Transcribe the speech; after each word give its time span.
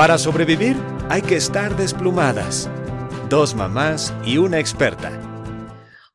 Para 0.00 0.16
sobrevivir 0.16 0.78
hay 1.10 1.20
que 1.20 1.36
estar 1.36 1.76
desplumadas. 1.76 2.70
Dos 3.28 3.54
mamás 3.54 4.14
y 4.24 4.38
una 4.38 4.58
experta. 4.58 5.12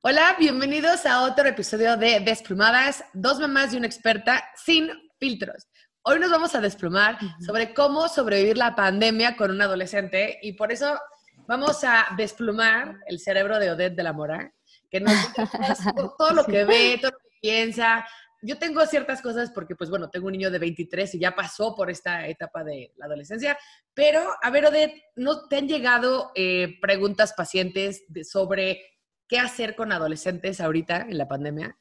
Hola, 0.02 0.36
bienvenidos 0.40 1.06
a 1.06 1.22
otro 1.22 1.48
episodio 1.48 1.96
de 1.96 2.20
Desplumadas, 2.20 3.04
dos 3.14 3.40
mamás 3.40 3.76
y 3.76 3.78
una 3.78 3.86
experta 3.86 4.44
sin 4.56 4.90
filtros. 5.20 5.68
Hoy 6.02 6.20
nos 6.20 6.32
vamos 6.32 6.56
a 6.56 6.62
desplumar 6.62 7.20
sobre 7.46 7.76
cómo 7.76 8.08
sobrevivir 8.08 8.58
la 8.58 8.76
pandemia 8.76 9.36
con 9.38 9.52
un 9.52 9.62
adolescente 9.62 10.40
y 10.42 10.54
por 10.54 10.72
eso 10.72 11.00
vamos 11.48 11.84
a 11.84 12.08
desplumar 12.18 12.96
el 13.06 13.20
cerebro 13.20 13.60
de 13.60 13.70
Odette 13.70 13.96
de 13.96 14.02
la 14.02 14.14
Mora, 14.14 14.52
que 14.90 15.00
nos 15.00 15.14
todo 16.18 16.32
lo 16.34 16.44
que 16.44 16.66
ve, 16.66 16.98
todo 17.00 17.12
lo 17.12 17.18
que 17.20 17.38
piensa, 17.40 18.04
yo 18.46 18.58
tengo 18.58 18.86
ciertas 18.86 19.22
cosas 19.22 19.52
porque, 19.52 19.76
pues 19.76 19.90
bueno, 19.90 20.10
tengo 20.10 20.28
un 20.28 20.34
niño 20.34 20.52
de 20.52 20.60
23 20.60 21.16
y 21.16 21.20
ya 21.20 21.36
pasó 21.36 21.76
por 21.76 21.90
esta 21.90 22.28
etapa 22.28 22.64
de 22.64 22.92
la 22.98 23.06
adolescencia, 23.06 23.58
pero 23.94 24.22
a 24.42 24.50
ver, 24.50 24.66
Odette, 24.66 25.04
¿no 25.16 25.48
te 25.48 25.58
han 25.58 25.68
llegado 25.68 26.32
eh, 26.36 26.78
preguntas 26.82 27.34
pacientes 27.34 28.06
sobre 28.24 28.82
qué 29.28 29.40
hacer 29.40 29.76
con 29.76 29.92
adolescentes 29.92 30.62
ahorita 30.62 31.02
en 31.10 31.18
la 31.18 31.28
pandemia? 31.28 31.78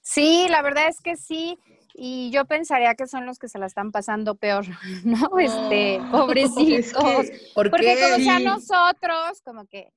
Sí, 0.00 0.46
la 0.48 0.62
verdad 0.62 0.88
es 0.88 1.00
que 1.00 1.16
sí. 1.16 1.58
Y 1.94 2.30
yo 2.30 2.46
pensaría 2.46 2.94
que 2.94 3.06
son 3.06 3.26
los 3.26 3.38
que 3.38 3.48
se 3.48 3.58
la 3.58 3.66
están 3.66 3.92
pasando 3.92 4.36
peor, 4.36 4.64
¿no? 5.04 5.38
este, 5.38 6.00
pobrecitos. 6.10 7.30
Porque 7.54 7.96
como 8.00 8.24
sea 8.24 8.38
nosotros, 8.40 9.42
como 9.44 9.66
que, 9.66 9.92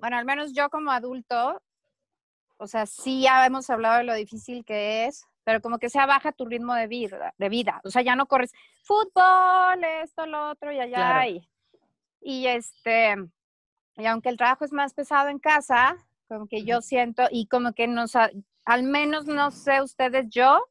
bueno, 0.00 0.16
al 0.16 0.24
menos 0.24 0.52
yo 0.52 0.70
como 0.70 0.90
adulto, 0.90 1.60
o 2.60 2.66
sea, 2.66 2.84
sí 2.84 3.22
ya 3.22 3.46
hemos 3.46 3.70
hablado 3.70 3.98
de 3.98 4.04
lo 4.04 4.14
difícil 4.14 4.64
que 4.66 5.06
es, 5.06 5.26
pero 5.44 5.62
como 5.62 5.78
que 5.78 5.88
se 5.88 5.98
baja 5.98 6.30
tu 6.30 6.44
ritmo 6.44 6.74
de 6.74 6.86
vida, 6.86 7.32
de 7.38 7.48
vida. 7.48 7.80
O 7.84 7.90
sea, 7.90 8.02
ya 8.02 8.14
no 8.14 8.26
corres 8.26 8.52
fútbol, 8.82 9.82
esto, 10.02 10.26
lo 10.26 10.50
otro, 10.50 10.70
y 10.70 10.78
allá. 10.78 11.26
Y, 11.26 11.48
y 12.20 12.46
este, 12.46 13.16
y 13.96 14.06
aunque 14.06 14.28
el 14.28 14.36
trabajo 14.36 14.66
es 14.66 14.72
más 14.72 14.92
pesado 14.92 15.30
en 15.30 15.38
casa, 15.38 15.96
como 16.28 16.46
que 16.46 16.62
yo 16.62 16.82
siento, 16.82 17.22
y 17.30 17.46
como 17.46 17.72
que 17.72 17.88
nos, 17.88 18.12
al 18.14 18.82
menos 18.82 19.24
no 19.24 19.50
sé 19.50 19.80
ustedes, 19.80 20.26
yo, 20.28 20.62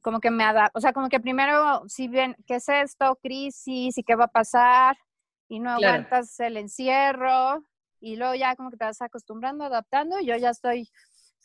como 0.00 0.20
que 0.20 0.30
me 0.30 0.42
adapto, 0.42 0.78
o 0.78 0.80
sea, 0.80 0.94
como 0.94 1.10
que 1.10 1.20
primero, 1.20 1.82
si 1.86 2.08
bien, 2.08 2.34
¿qué 2.46 2.56
es 2.56 2.68
esto? 2.70 3.18
Crisis, 3.22 3.98
¿y 3.98 4.02
qué 4.02 4.14
va 4.14 4.24
a 4.24 4.28
pasar? 4.28 4.96
Y 5.48 5.60
no 5.60 5.70
aguantas 5.70 6.40
el 6.40 6.56
encierro, 6.56 7.62
y 8.00 8.16
luego 8.16 8.34
ya 8.34 8.56
como 8.56 8.70
que 8.70 8.76
te 8.76 8.84
vas 8.84 9.02
acostumbrando, 9.02 9.64
adaptando, 9.64 10.18
y 10.18 10.26
yo 10.26 10.36
ya 10.36 10.50
estoy 10.50 10.88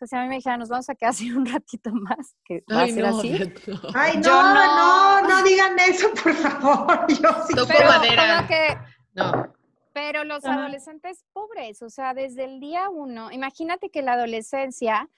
si 0.08 0.16
a 0.16 0.22
mí 0.22 0.28
me 0.28 0.36
dijeran, 0.36 0.60
nos 0.60 0.70
vamos 0.70 0.90
a 0.90 0.96
quedar 0.96 1.10
así 1.12 1.32
un 1.32 1.46
ratito 1.46 1.92
más, 1.94 2.36
que 2.46 2.64
va 2.72 2.82
Ay, 2.82 2.92
a 2.92 2.94
ser 2.94 3.04
no, 3.04 3.20
así. 3.20 3.54
Ay, 3.94 4.18
no, 4.18 4.54
no, 4.54 5.22
no, 5.28 5.44
digan 5.44 5.78
eso, 5.80 6.10
por 6.24 6.34
favor. 6.34 7.08
Yo 7.10 7.30
sí 7.48 7.54
pero, 7.68 7.90
madera. 7.90 8.46
Que, 8.48 8.78
no. 9.14 9.54
Pero 9.94 10.24
los 10.24 10.46
adolescentes 10.46 11.26
pobres, 11.34 11.82
o 11.82 11.90
sea, 11.90 12.14
desde 12.14 12.46
el 12.46 12.62
día 12.62 12.90
uno, 12.90 13.30
imagínate 13.32 13.90
que 13.90 14.02
la 14.02 14.14
adolescencia, 14.14 15.10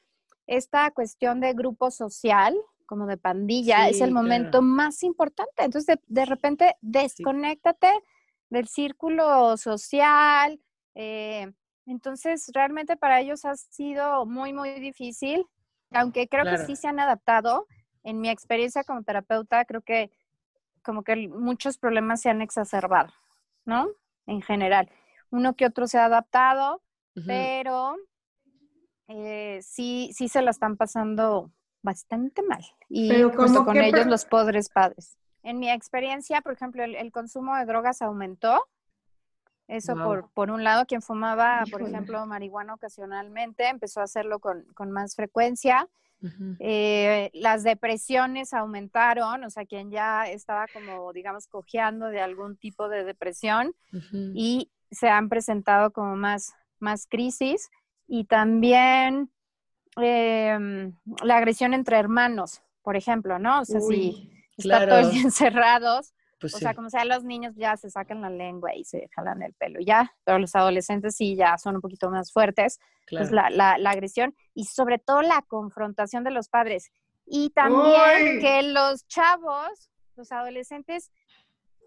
esta 0.48 0.90
cuestión 0.92 1.40
de 1.40 1.53
grupo 1.53 1.92
social, 1.92 2.56
como 2.88 3.06
de 3.06 3.18
pandilla, 3.18 3.88
es 3.88 4.02
el 4.02 4.12
momento 4.12 4.62
más 4.62 5.03
importante. 5.03 5.64
Entonces, 5.64 5.86
de, 5.86 6.02
de 6.08 6.25
repente, 6.25 6.75
desconéctate 6.81 7.92
del 8.50 8.68
círculo 8.68 9.58
social, 9.58 10.59
eh, 10.95 11.52
entonces, 11.86 12.50
realmente 12.53 12.95
para 12.95 13.20
ellos 13.20 13.45
ha 13.45 13.56
sido 13.56 14.26
muy, 14.26 14.53
muy 14.53 14.80
difícil, 14.80 15.45
aunque 15.92 16.28
creo 16.28 16.45
que 16.45 16.58
sí 16.66 16.75
se 16.75 16.88
han 16.88 17.00
adaptado. 17.00 17.67
En 18.03 18.20
mi 18.20 18.30
experiencia 18.30 18.84
como 18.84 19.03
terapeuta, 19.03 19.66
creo 19.66 19.81
que 19.81 20.12
como 20.81 21.03
que 21.03 21.28
muchos 21.30 21.78
problemas 21.78 22.22
se 22.22 22.30
han 22.30 22.42
exacerbado, 22.42 23.14
¿no? 23.66 23.90
En 24.25 24.42
general. 24.42 24.90
Uno 25.30 25.56
que 25.56 25.66
otro 25.66 25.88
se 25.88 25.98
ha 25.98 26.06
adaptado, 26.06 26.81
pero 27.25 27.95
eh, 29.08 29.59
sí, 29.62 30.12
sí 30.13 30.28
se 30.28 30.41
la 30.41 30.52
están 30.52 30.78
pasando 30.78 31.52
bastante 31.81 32.41
mal. 32.44 32.63
Y 32.90 33.24
junto 33.24 33.66
con 33.66 33.78
ellos 33.78 34.06
los 34.07 34.25
pobres 34.25 34.69
padres. 34.69 35.18
En 35.41 35.59
mi 35.59 35.69
experiencia, 35.69 36.41
por 36.41 36.53
ejemplo, 36.53 36.84
el 36.84 37.12
consumo 37.12 37.56
de 37.56 37.66
drogas 37.66 38.02
aumentó 38.02 38.63
eso 39.73 39.95
por, 39.95 40.29
por 40.34 40.51
un 40.51 40.63
lado, 40.63 40.85
quien 40.85 41.01
fumaba, 41.01 41.63
por 41.72 41.81
ejemplo, 41.81 42.25
marihuana 42.28 42.75
ocasionalmente, 42.75 43.67
empezó 43.67 44.01
a 44.01 44.03
hacerlo 44.03 44.39
con, 44.39 44.63
con 44.75 44.91
más 44.91 45.16
frecuencia. 45.16 45.88
Eh, 46.59 47.31
las 47.34 47.63
depresiones 47.63 48.53
aumentaron, 48.53 49.44
o 49.44 49.50
sea, 49.50 49.66
quien 49.66 49.91
ya 49.91 50.23
estaba 50.29 50.67
como, 50.72 51.12
digamos, 51.12 51.47
cojeando 51.47 52.07
de 52.07 52.22
algún 52.22 52.56
tipo 52.56 52.88
de 52.88 53.03
depresión 53.03 53.73
y 54.33 54.72
se 54.91 55.09
han 55.09 55.28
presentado 55.28 55.91
como 55.91 56.16
más, 56.16 56.53
más 56.79 57.07
crisis. 57.07 57.69
Y 58.07 58.25
también 58.25 59.31
em, 59.97 60.95
la 61.23 61.38
agresión 61.38 61.73
entre 61.73 61.97
hermanos, 61.97 62.62
por 62.83 62.95
ejemplo, 62.95 63.39
¿no? 63.39 63.62
O 63.62 63.66
sea, 63.66 63.81
si 63.81 64.31
están 64.56 64.88
todo 64.88 65.00
el 65.00 65.12
día 65.12 65.22
encerrados, 65.23 66.13
pues 66.44 66.56
o 66.56 66.58
sea, 66.58 66.74
como 66.74 66.90
sea, 66.90 67.06
los 67.06 67.24
niños 67.24 67.56
ya 67.56 67.78
se 67.78 67.90
sacan 67.90 68.20
la 68.20 68.30
lengua 68.30 68.76
y 68.76 68.84
se 68.84 69.08
jalan 69.16 69.42
el 69.44 69.54
pelo, 69.54 69.80
ya, 69.80 70.14
pero 70.26 70.40
los 70.40 70.54
adolescentes 70.58 71.16
sí 71.16 71.38
ya 71.38 71.58
son 71.58 71.76
un 71.76 71.81
poquito 71.81 72.12
más 72.12 72.34
fuertes, 72.34 72.81
pues 73.09 73.31
la, 73.31 73.50
la, 73.50 73.90
agresión 73.90 74.36
y 74.54 74.66
sobre 74.66 75.00
todo 75.00 75.22
la 75.22 75.42
confrontación 75.48 76.26
de 76.26 76.31
los 76.31 76.50
padres. 76.50 76.92
Y 77.26 77.52
también 77.52 78.42
que 78.42 78.62
los 78.64 79.08
chavos, 79.08 79.90
los 80.18 80.34
adolescentes, 80.34 81.14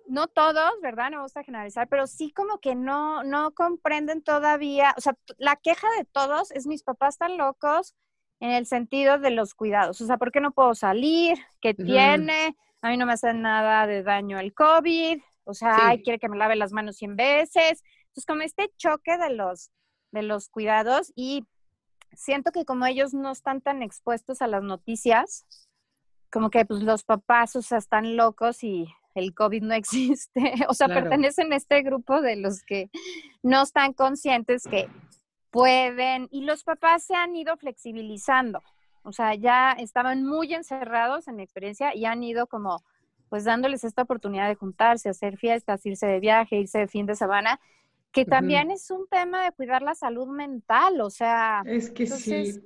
no 0.09 0.27
todos, 0.27 0.73
¿verdad? 0.81 1.11
No 1.11 1.19
me 1.19 1.23
gusta 1.25 1.45
generalizar, 1.45 1.87
pero 1.87 2.07
sí 2.07 2.33
como 2.33 2.59
que 2.59 2.75
no, 2.75 3.23
no 3.25 3.53
comprenden 3.53 4.23
todavía, 4.23 4.95
o 4.97 5.03
sea, 5.03 5.19
la 5.37 5.57
queja 5.57 5.87
de 5.99 6.07
todos 6.07 6.51
es 6.53 6.67
mis 6.67 6.83
papás 6.83 7.17
están 7.17 7.37
locos 7.37 7.95
en 8.41 8.53
el 8.53 8.65
sentido 8.65 9.19
de 9.19 9.33
los 9.33 9.55
cuidados, 9.55 10.01
o 10.01 10.07
sea, 10.07 10.17
¿por 10.17 10.33
qué 10.33 10.41
no 10.41 10.53
puedo 10.53 10.75
salir? 10.75 11.37
¿Qué 11.61 11.75
tiene? 11.75 12.57
A 12.87 12.91
mí 12.91 12.97
no 12.97 13.07
me 13.07 13.15
hace 13.15 13.35
nada 13.35 13.87
de 13.87 14.03
daño 14.03 14.39
el 14.39 14.55
COVID, 14.55 15.21
o 15.45 15.55
sea, 15.55 15.97
quiere 16.03 16.19
que 16.19 16.29
me 16.29 16.37
lave 16.37 16.57
las 16.57 16.73
manos 16.73 16.97
100 16.97 17.17
veces. 17.17 17.83
Entonces, 18.09 18.27
como 18.27 18.43
este 18.43 18.73
choque 18.77 19.19
de 19.19 19.31
los, 19.31 19.71
de 20.13 20.23
los 20.23 20.49
cuidados 20.49 21.13
y 21.17 21.45
siento 22.13 22.53
que 22.53 22.65
como 22.65 22.87
ellos 22.87 23.13
no 23.13 23.33
están 23.33 23.61
tan 23.61 23.83
expuestos 23.83 24.41
a 24.41 24.47
las 24.47 24.63
noticias, 24.63 25.45
como 26.31 26.51
que 26.51 26.65
pues 26.65 26.83
los 26.83 27.03
papás, 27.03 27.57
o 27.57 27.63
sea, 27.63 27.79
están 27.79 28.17
locos 28.17 28.63
y 28.63 28.87
el 29.15 29.35
COVID 29.35 29.63
no 29.63 29.75
existe, 29.75 30.55
o 30.69 30.75
sea, 30.75 30.87
pertenecen 30.89 31.53
a 31.53 31.57
este 31.57 31.83
grupo 31.83 32.21
de 32.21 32.37
los 32.37 32.63
que 32.63 32.91
no 33.43 33.63
están 33.63 33.95
conscientes 33.95 34.65
que 34.65 34.89
pueden, 35.51 36.29
y 36.31 36.43
los 36.43 36.65
papás 36.65 37.05
se 37.05 37.15
han 37.15 37.35
ido 37.35 37.57
flexibilizando, 37.57 38.63
o 39.07 39.13
sea, 39.13 39.35
ya 39.35 39.73
estaban 39.73 40.25
muy 40.25 40.53
encerrados 40.53 41.29
en 41.29 41.37
mi 41.37 41.45
experiencia 41.45 41.95
y 41.95 42.05
han 42.05 42.23
ido 42.25 42.49
como 42.49 42.85
pues 43.29 43.45
dándoles 43.45 43.85
esta 43.85 44.03
oportunidad 44.03 44.49
de 44.49 44.57
juntarse, 44.57 45.09
hacer 45.09 45.37
fiestas, 45.37 45.85
irse 45.87 46.07
de 46.07 46.21
viaje, 46.21 46.57
irse 46.57 46.79
de 46.79 46.89
fin 46.89 47.07
de 47.07 47.15
semana, 47.15 47.61
que 48.13 48.25
también 48.25 48.71
es 48.71 48.91
un 48.91 49.07
tema 49.09 49.45
de 49.45 49.53
cuidar 49.53 49.83
la 49.83 49.95
salud 49.95 50.27
mental, 50.29 51.01
o 51.01 51.11
sea, 51.11 51.63
es 51.67 51.91
que 51.91 52.07
sí. 52.07 52.61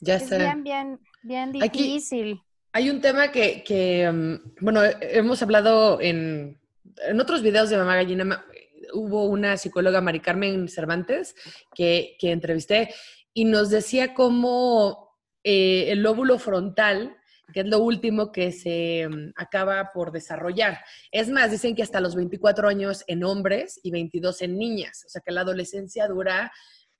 Ya 0.00 0.16
es 0.16 0.28
bien, 0.28 0.64
bien, 0.64 1.00
bien 1.22 1.52
difícil. 1.52 2.42
hay 2.72 2.90
un 2.90 3.00
tema 3.00 3.30
que, 3.30 3.62
que 3.62 4.10
mm, 4.10 4.64
bueno, 4.64 4.80
hemos 5.00 5.42
hablado 5.42 6.00
en, 6.00 6.58
en 7.06 7.20
otros 7.20 7.42
videos 7.42 7.70
de 7.70 7.76
Mamá 7.76 7.96
Gallina, 7.96 8.44
hubo 8.92 9.26
una 9.26 9.56
psicóloga, 9.56 10.00
Mari 10.00 10.20
Carmen 10.20 10.68
Cervantes, 10.68 11.34
que, 11.74 12.16
que 12.18 12.32
entrevisté 12.32 12.90
y 13.32 13.44
nos 13.44 13.70
decía 13.70 14.14
cómo 14.14 15.11
eh, 15.44 15.86
el 15.90 16.02
lóbulo 16.02 16.38
frontal, 16.38 17.16
que 17.52 17.60
es 17.60 17.66
lo 17.66 17.80
último 17.80 18.32
que 18.32 18.52
se 18.52 19.08
mm, 19.08 19.32
acaba 19.36 19.90
por 19.92 20.12
desarrollar. 20.12 20.78
Es 21.10 21.28
más, 21.28 21.50
dicen 21.50 21.74
que 21.74 21.82
hasta 21.82 22.00
los 22.00 22.14
24 22.14 22.68
años 22.68 23.04
en 23.06 23.24
hombres 23.24 23.78
y 23.82 23.90
22 23.90 24.42
en 24.42 24.58
niñas, 24.58 25.04
o 25.06 25.08
sea 25.08 25.22
que 25.24 25.32
la 25.32 25.42
adolescencia 25.42 26.08
dura, 26.08 26.52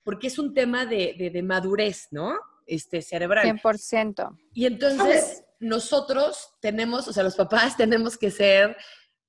porque 0.03 0.27
es 0.27 0.37
un 0.37 0.53
tema 0.53 0.85
de, 0.85 1.41
madurez, 1.43 2.07
¿no? 2.11 2.35
Este, 2.65 3.01
cerebral. 3.01 3.45
100%. 3.45 4.37
Y 4.53 4.65
entonces 4.65 5.43
nosotros 5.59 6.49
tenemos, 6.61 7.07
o 7.07 7.13
sea, 7.13 7.23
los 7.23 7.35
papás 7.35 7.77
tenemos 7.77 8.17
que 8.17 8.31
ser 8.31 8.77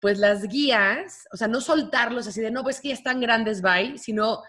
pues 0.01 0.19
las 0.19 0.43
guías, 0.49 1.27
o 1.33 1.37
sea, 1.39 1.49
no 1.49 1.63
soltarlos 1.63 2.27
así 2.27 2.43
de, 2.43 2.51
no, 2.51 2.63
pues 2.63 2.79
que 2.79 2.89
ya 2.89 2.95
están 2.95 3.21
grandes, 3.21 3.63
bye, 3.63 3.97
sino 3.97 4.43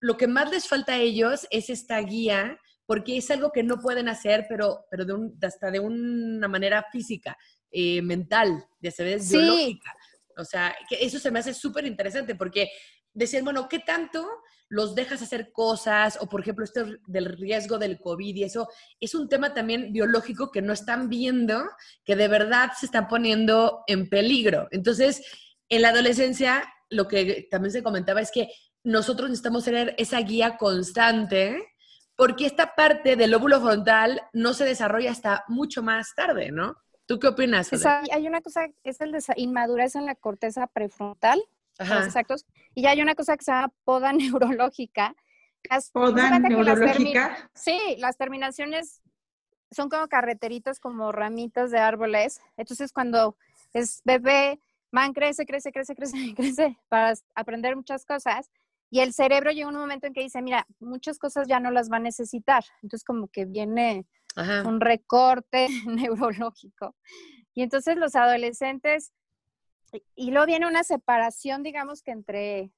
lo 0.00 0.18
que 0.18 0.26
más 0.26 0.50
les 0.50 0.68
falta 0.68 0.92
a 0.92 0.98
ellos 0.98 1.46
es 1.50 1.70
esta 1.70 1.98
guía 2.00 2.58
porque 2.88 3.18
es 3.18 3.30
algo 3.30 3.52
que 3.52 3.62
no 3.62 3.80
pueden 3.80 4.08
hacer, 4.08 4.46
pero, 4.48 4.86
pero 4.90 5.04
de 5.04 5.46
hasta 5.46 5.70
de 5.70 5.78
una 5.78 6.48
manera 6.48 6.86
física, 6.90 7.36
eh, 7.70 8.00
mental, 8.00 8.64
de 8.80 8.90
ser 8.90 9.20
biológica. 9.20 9.94
O 10.38 10.44
sea, 10.46 10.74
que 10.88 10.96
eso 11.04 11.18
se 11.18 11.30
me 11.30 11.38
hace 11.38 11.52
súper 11.52 11.84
interesante 11.84 12.34
porque 12.34 12.70
decir, 13.12 13.42
bueno, 13.42 13.68
¿qué 13.68 13.80
tanto 13.80 14.26
los 14.70 14.94
dejas 14.94 15.20
hacer 15.20 15.52
cosas? 15.52 16.16
O, 16.22 16.30
por 16.30 16.40
ejemplo, 16.40 16.64
esto 16.64 16.86
del 17.06 17.26
riesgo 17.36 17.76
del 17.76 18.00
COVID 18.00 18.34
y 18.34 18.44
eso 18.44 18.66
es 18.98 19.14
un 19.14 19.28
tema 19.28 19.52
también 19.52 19.92
biológico 19.92 20.50
que 20.50 20.62
no 20.62 20.72
están 20.72 21.10
viendo, 21.10 21.62
que 22.06 22.16
de 22.16 22.28
verdad 22.28 22.70
se 22.80 22.86
están 22.86 23.06
poniendo 23.06 23.84
en 23.86 24.08
peligro. 24.08 24.66
Entonces, 24.70 25.20
en 25.68 25.82
la 25.82 25.90
adolescencia 25.90 26.64
lo 26.88 27.06
que 27.06 27.48
también 27.50 27.70
se 27.70 27.82
comentaba 27.82 28.22
es 28.22 28.30
que 28.30 28.48
nosotros 28.82 29.28
necesitamos 29.28 29.66
tener 29.66 29.94
esa 29.98 30.22
guía 30.22 30.56
constante 30.56 31.62
porque 32.18 32.46
esta 32.46 32.74
parte 32.74 33.14
del 33.14 33.30
lóbulo 33.30 33.60
frontal 33.60 34.20
no 34.32 34.52
se 34.52 34.64
desarrolla 34.64 35.12
hasta 35.12 35.44
mucho 35.46 35.84
más 35.84 36.16
tarde, 36.16 36.50
¿no? 36.50 36.76
¿Tú 37.06 37.20
qué 37.20 37.28
opinas? 37.28 37.72
Esa, 37.72 38.02
hay 38.10 38.26
una 38.26 38.40
cosa, 38.40 38.66
es 38.82 39.00
el 39.00 39.12
de 39.12 39.22
inmadurez 39.36 39.94
en 39.94 40.04
la 40.04 40.16
corteza 40.16 40.66
prefrontal, 40.66 41.40
exactos, 41.78 42.44
y 42.74 42.86
hay 42.86 43.00
una 43.00 43.14
cosa 43.14 43.36
que 43.36 43.44
se 43.44 43.52
llama 43.52 43.72
poda 43.84 44.12
neurológica. 44.12 45.14
¿Poda 45.92 46.40
neurológica? 46.40 47.50
sí, 47.54 47.78
las 47.98 48.16
terminaciones 48.16 49.00
son 49.70 49.88
como 49.88 50.08
carreteritas, 50.08 50.80
como 50.80 51.12
ramitas 51.12 51.70
de 51.70 51.78
árboles. 51.78 52.40
Entonces, 52.56 52.92
cuando 52.92 53.36
es 53.72 54.00
bebé, 54.04 54.58
man 54.90 55.12
crece, 55.12 55.46
crece, 55.46 55.70
crece, 55.70 55.94
crece, 55.94 56.16
crece 56.36 56.78
para 56.88 57.14
aprender 57.36 57.76
muchas 57.76 58.04
cosas. 58.04 58.50
Y 58.90 59.00
el 59.00 59.12
cerebro 59.12 59.50
llega 59.50 59.68
un 59.68 59.76
momento 59.76 60.06
en 60.06 60.14
que 60.14 60.22
dice, 60.22 60.40
mira, 60.42 60.66
muchas 60.80 61.18
cosas 61.18 61.46
ya 61.46 61.60
no 61.60 61.70
las 61.70 61.90
va 61.90 61.96
a 61.96 62.00
necesitar. 62.00 62.64
Entonces 62.82 63.04
como 63.04 63.28
que 63.28 63.44
viene 63.44 64.06
un 64.64 64.80
recorte 64.80 65.68
neurológico. 65.86 66.94
Y 67.54 67.62
entonces 67.62 67.96
los 67.96 68.14
adolescentes, 68.14 69.12
y 70.14 70.30
luego 70.30 70.46
viene 70.46 70.66
una 70.66 70.84
separación, 70.84 71.62
digamos 71.62 72.02
que 72.02 72.12
entre 72.12 72.70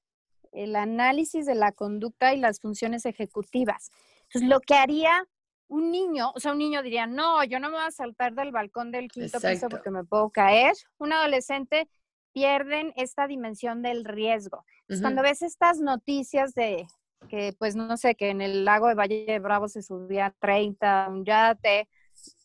el 0.51 0.75
análisis 0.75 1.45
de 1.45 1.55
la 1.55 1.71
conducta 1.71 2.33
y 2.33 2.37
las 2.37 2.59
funciones 2.59 3.05
ejecutivas. 3.05 3.91
Entonces 4.23 4.49
lo 4.49 4.59
que 4.59 4.75
haría 4.75 5.27
un 5.67 5.89
niño, 5.89 6.31
o 6.35 6.39
sea, 6.39 6.51
un 6.51 6.57
niño 6.57 6.83
diría, 6.83 7.07
no, 7.07 7.43
yo 7.45 7.59
no 7.59 7.69
me 7.69 7.77
voy 7.77 7.85
a 7.87 7.91
saltar 7.91 8.33
del 8.33 8.51
balcón 8.51 8.91
del 8.91 9.07
quinto 9.09 9.39
piso 9.39 9.69
porque 9.69 9.89
me 9.89 10.03
puedo 10.03 10.29
caer. 10.29 10.73
Un 10.97 11.13
adolescente 11.13 11.87
pierden 12.33 12.93
esta 12.95 13.27
dimensión 13.27 13.81
del 13.81 14.05
riesgo. 14.05 14.65
Cuando 15.01 15.21
ves 15.21 15.41
estas 15.41 15.79
noticias 15.79 16.53
de 16.53 16.85
que, 17.29 17.53
pues, 17.57 17.75
no 17.75 17.95
sé, 17.97 18.15
que 18.15 18.29
en 18.29 18.41
el 18.41 18.65
lago 18.65 18.87
de 18.87 18.95
Valle 18.95 19.25
de 19.25 19.39
Bravo 19.39 19.67
se 19.67 19.81
subía 19.81 20.35
30 20.39 21.07
un 21.09 21.23
yate, 21.23 21.87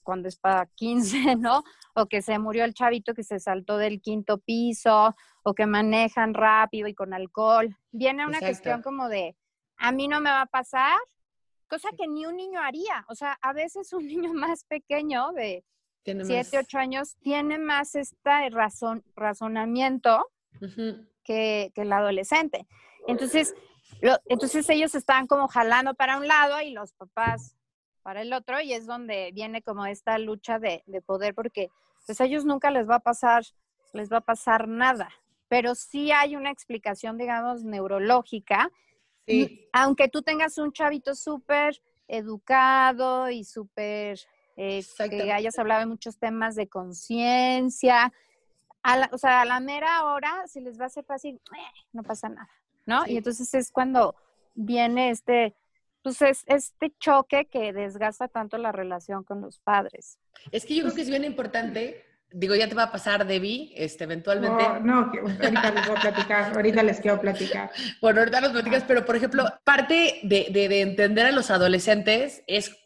cuando 0.02 0.28
es 0.28 0.36
para 0.36 0.66
15, 0.66 1.16
¿no? 1.36 1.64
O 1.94 2.06
que 2.06 2.22
se 2.22 2.38
murió 2.38 2.64
el 2.64 2.74
chavito 2.74 3.14
que 3.14 3.24
se 3.24 3.40
saltó 3.40 3.78
del 3.78 4.00
quinto 4.00 4.38
piso, 4.38 5.14
o 5.42 5.54
que 5.54 5.66
manejan 5.66 6.34
rápido 6.34 6.88
y 6.88 6.94
con 6.94 7.14
alcohol. 7.14 7.76
Viene 7.92 8.26
una 8.26 8.40
cuestión 8.40 8.82
como 8.82 9.08
de, 9.08 9.36
a 9.76 9.92
mí 9.92 10.08
no 10.08 10.20
me 10.20 10.30
va 10.30 10.42
a 10.42 10.46
pasar, 10.46 10.98
cosa 11.68 11.88
que 11.96 12.08
ni 12.08 12.26
un 12.26 12.36
niño 12.36 12.60
haría. 12.60 13.04
O 13.08 13.14
sea, 13.14 13.38
a 13.40 13.52
veces 13.52 13.92
un 13.92 14.06
niño 14.06 14.32
más 14.34 14.64
pequeño 14.64 15.32
de 15.32 15.64
siete, 16.24 16.58
ocho 16.58 16.78
años, 16.78 17.16
tiene 17.20 17.58
más 17.58 17.94
este 17.94 18.50
razón, 18.50 19.04
razonamiento 19.14 20.26
que, 21.24 21.72
el 21.74 21.92
adolescente. 21.92 22.66
Entonces, 23.06 23.54
entonces 24.26 24.68
ellos 24.70 24.94
están 24.94 25.26
como 25.26 25.48
jalando 25.48 25.94
para 25.94 26.18
un 26.18 26.26
lado 26.26 26.60
y 26.60 26.70
los 26.70 26.92
papás 26.92 27.56
para 28.02 28.22
el 28.22 28.32
otro 28.32 28.60
y 28.60 28.72
es 28.72 28.86
donde 28.86 29.32
viene 29.34 29.62
como 29.62 29.84
esta 29.86 30.18
lucha 30.18 30.58
de, 30.58 30.84
poder 31.04 31.34
porque 31.34 31.70
pues 32.06 32.20
a 32.20 32.24
ellos 32.24 32.44
nunca 32.44 32.70
les 32.70 32.88
va 32.88 32.96
a 32.96 33.00
pasar, 33.00 33.42
les 33.92 34.12
va 34.12 34.18
a 34.18 34.20
pasar 34.20 34.68
nada, 34.68 35.08
pero 35.48 35.74
sí 35.74 36.12
hay 36.12 36.36
una 36.36 36.50
explicación, 36.50 37.18
digamos, 37.18 37.64
neurológica. 37.64 38.70
Aunque 39.72 40.08
tú 40.08 40.22
tengas 40.22 40.56
un 40.58 40.70
chavito 40.72 41.16
súper 41.16 41.80
educado 42.06 43.28
y 43.28 43.42
súper 43.42 44.20
eh, 44.56 44.84
que 45.10 45.32
hayas 45.32 45.58
hablado 45.58 45.80
de 45.80 45.86
muchos 45.86 46.18
temas 46.18 46.54
de 46.54 46.68
conciencia. 46.68 48.12
O 49.12 49.18
sea, 49.18 49.40
a 49.40 49.44
la 49.44 49.60
mera 49.60 50.04
hora, 50.04 50.44
si 50.46 50.60
les 50.60 50.80
va 50.80 50.86
a 50.86 50.90
ser 50.90 51.04
fácil, 51.04 51.36
eh, 51.36 51.84
no 51.92 52.02
pasa 52.02 52.28
nada, 52.28 52.48
¿no? 52.84 53.06
Y 53.06 53.16
entonces 53.16 53.52
es 53.54 53.72
cuando 53.72 54.14
viene 54.54 55.10
este, 55.10 55.54
pues 56.02 56.22
este 56.22 56.92
choque 56.98 57.46
que 57.46 57.72
desgasta 57.72 58.28
tanto 58.28 58.58
la 58.58 58.72
relación 58.72 59.24
con 59.24 59.40
los 59.40 59.58
padres. 59.58 60.18
Es 60.52 60.64
que 60.64 60.76
yo 60.76 60.84
creo 60.84 60.94
que 60.94 61.02
es 61.02 61.10
bien 61.10 61.24
importante 61.24 62.06
digo, 62.32 62.54
ya 62.54 62.68
te 62.68 62.74
va 62.74 62.84
a 62.84 62.92
pasar, 62.92 63.26
Debbie, 63.26 63.72
este, 63.76 64.04
eventualmente. 64.04 64.62
No, 64.62 64.80
no, 64.80 65.12
ahorita 65.12 65.70
les 65.72 65.86
voy 65.86 65.96
a 65.96 66.00
platicar, 66.00 66.52
ahorita 66.54 66.82
les 66.82 67.00
quiero 67.00 67.20
platicar. 67.20 67.70
Bueno, 68.00 68.20
ahorita 68.20 68.40
nos 68.40 68.52
platicas, 68.52 68.84
pero 68.86 69.04
por 69.04 69.16
ejemplo, 69.16 69.44
parte 69.64 70.20
de, 70.22 70.48
de, 70.50 70.68
de, 70.68 70.80
entender 70.82 71.26
a 71.26 71.32
los 71.32 71.50
adolescentes 71.50 72.42
es 72.46 72.76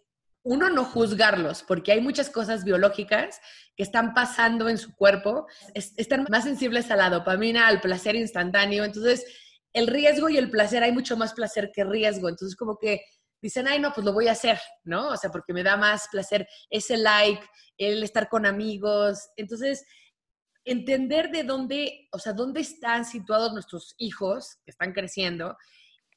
uno, 0.42 0.70
no 0.70 0.84
juzgarlos, 0.84 1.62
porque 1.62 1.92
hay 1.92 2.00
muchas 2.00 2.30
cosas 2.30 2.64
biológicas 2.64 3.40
que 3.76 3.82
están 3.82 4.14
pasando 4.14 4.68
en 4.68 4.78
su 4.78 4.94
cuerpo, 4.94 5.46
están 5.74 6.26
más 6.30 6.44
sensibles 6.44 6.90
a 6.90 6.96
la 6.96 7.10
dopamina, 7.10 7.66
al 7.66 7.80
placer 7.80 8.16
instantáneo, 8.16 8.84
entonces 8.84 9.24
el 9.72 9.86
riesgo 9.86 10.28
y 10.28 10.38
el 10.38 10.50
placer, 10.50 10.82
hay 10.82 10.92
mucho 10.92 11.16
más 11.16 11.34
placer 11.34 11.70
que 11.72 11.84
riesgo, 11.84 12.28
entonces 12.28 12.56
como 12.56 12.78
que 12.78 13.02
dicen, 13.42 13.68
ay, 13.68 13.80
no, 13.80 13.92
pues 13.92 14.04
lo 14.04 14.12
voy 14.12 14.28
a 14.28 14.32
hacer, 14.32 14.58
¿no? 14.84 15.08
O 15.08 15.16
sea, 15.16 15.30
porque 15.30 15.52
me 15.52 15.62
da 15.62 15.76
más 15.76 16.08
placer 16.10 16.46
ese 16.68 16.96
like, 16.96 17.42
el 17.78 18.02
estar 18.02 18.28
con 18.28 18.46
amigos, 18.46 19.30
entonces 19.36 19.84
entender 20.64 21.30
de 21.30 21.44
dónde, 21.44 22.08
o 22.12 22.18
sea, 22.18 22.32
dónde 22.32 22.60
están 22.60 23.04
situados 23.04 23.52
nuestros 23.52 23.94
hijos 23.98 24.58
que 24.64 24.70
están 24.70 24.92
creciendo 24.92 25.56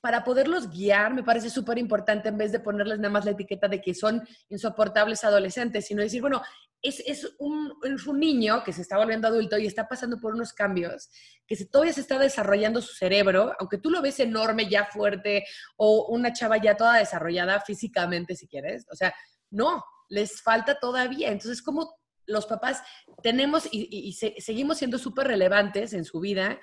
para 0.04 0.26
poderlos 0.26 0.70
guiar, 0.70 1.14
me 1.14 1.24
parece 1.24 1.50
súper 1.50 1.78
importante 1.78 2.28
en 2.28 2.38
vez 2.38 2.52
de 2.52 2.60
ponerles 2.60 3.00
nada 3.00 3.10
más 3.10 3.24
la 3.24 3.32
etiqueta 3.32 3.70
de 3.70 3.80
que 3.80 3.96
son 3.96 4.22
insoportables 4.50 5.24
adolescentes, 5.24 5.86
sino 5.86 6.02
decir, 6.02 6.20
bueno, 6.20 6.42
es, 6.82 7.02
es, 7.06 7.34
un, 7.40 7.72
un, 7.82 8.20
niño 8.20 8.66
que 8.66 8.74
se 8.74 8.82
está 8.82 8.98
volviendo 8.98 9.30
adulto 9.30 9.58
y 9.58 9.66
está 9.66 9.88
pasando 9.88 10.20
por 10.20 10.34
unos 10.34 10.52
cambios, 10.52 11.10
que 11.48 11.56
se, 11.56 11.68
todavía 11.68 11.94
se 11.94 12.02
está 12.02 12.20
desarrollando 12.20 12.82
su 12.82 12.94
cerebro, 12.94 13.54
aunque 13.58 13.78
tú 13.78 13.90
lo 13.90 14.02
ves 14.02 14.20
enorme, 14.20 14.68
ya 14.68 14.84
fuerte, 14.84 15.46
o 15.78 16.08
una 16.10 16.34
chava 16.34 16.58
ya 16.58 16.76
toda 16.76 16.98
desarrollada 16.98 17.62
físicamente, 17.62 18.36
si 18.36 18.46
quieres. 18.46 18.86
O 18.92 18.98
sea, 18.98 19.16
no, 19.52 19.86
les 20.10 20.42
falta 20.42 20.78
todavía. 20.82 21.32
Entonces, 21.32 21.62
como 21.62 21.96
los 22.26 22.46
papás 22.46 22.84
tenemos 23.22 23.70
y, 23.72 23.88
y 23.90 24.12
seguimos 24.42 24.80
siendo 24.80 24.98
súper 24.98 25.28
relevantes 25.28 25.94
en 25.94 26.04
su 26.04 26.20
vida 26.20 26.60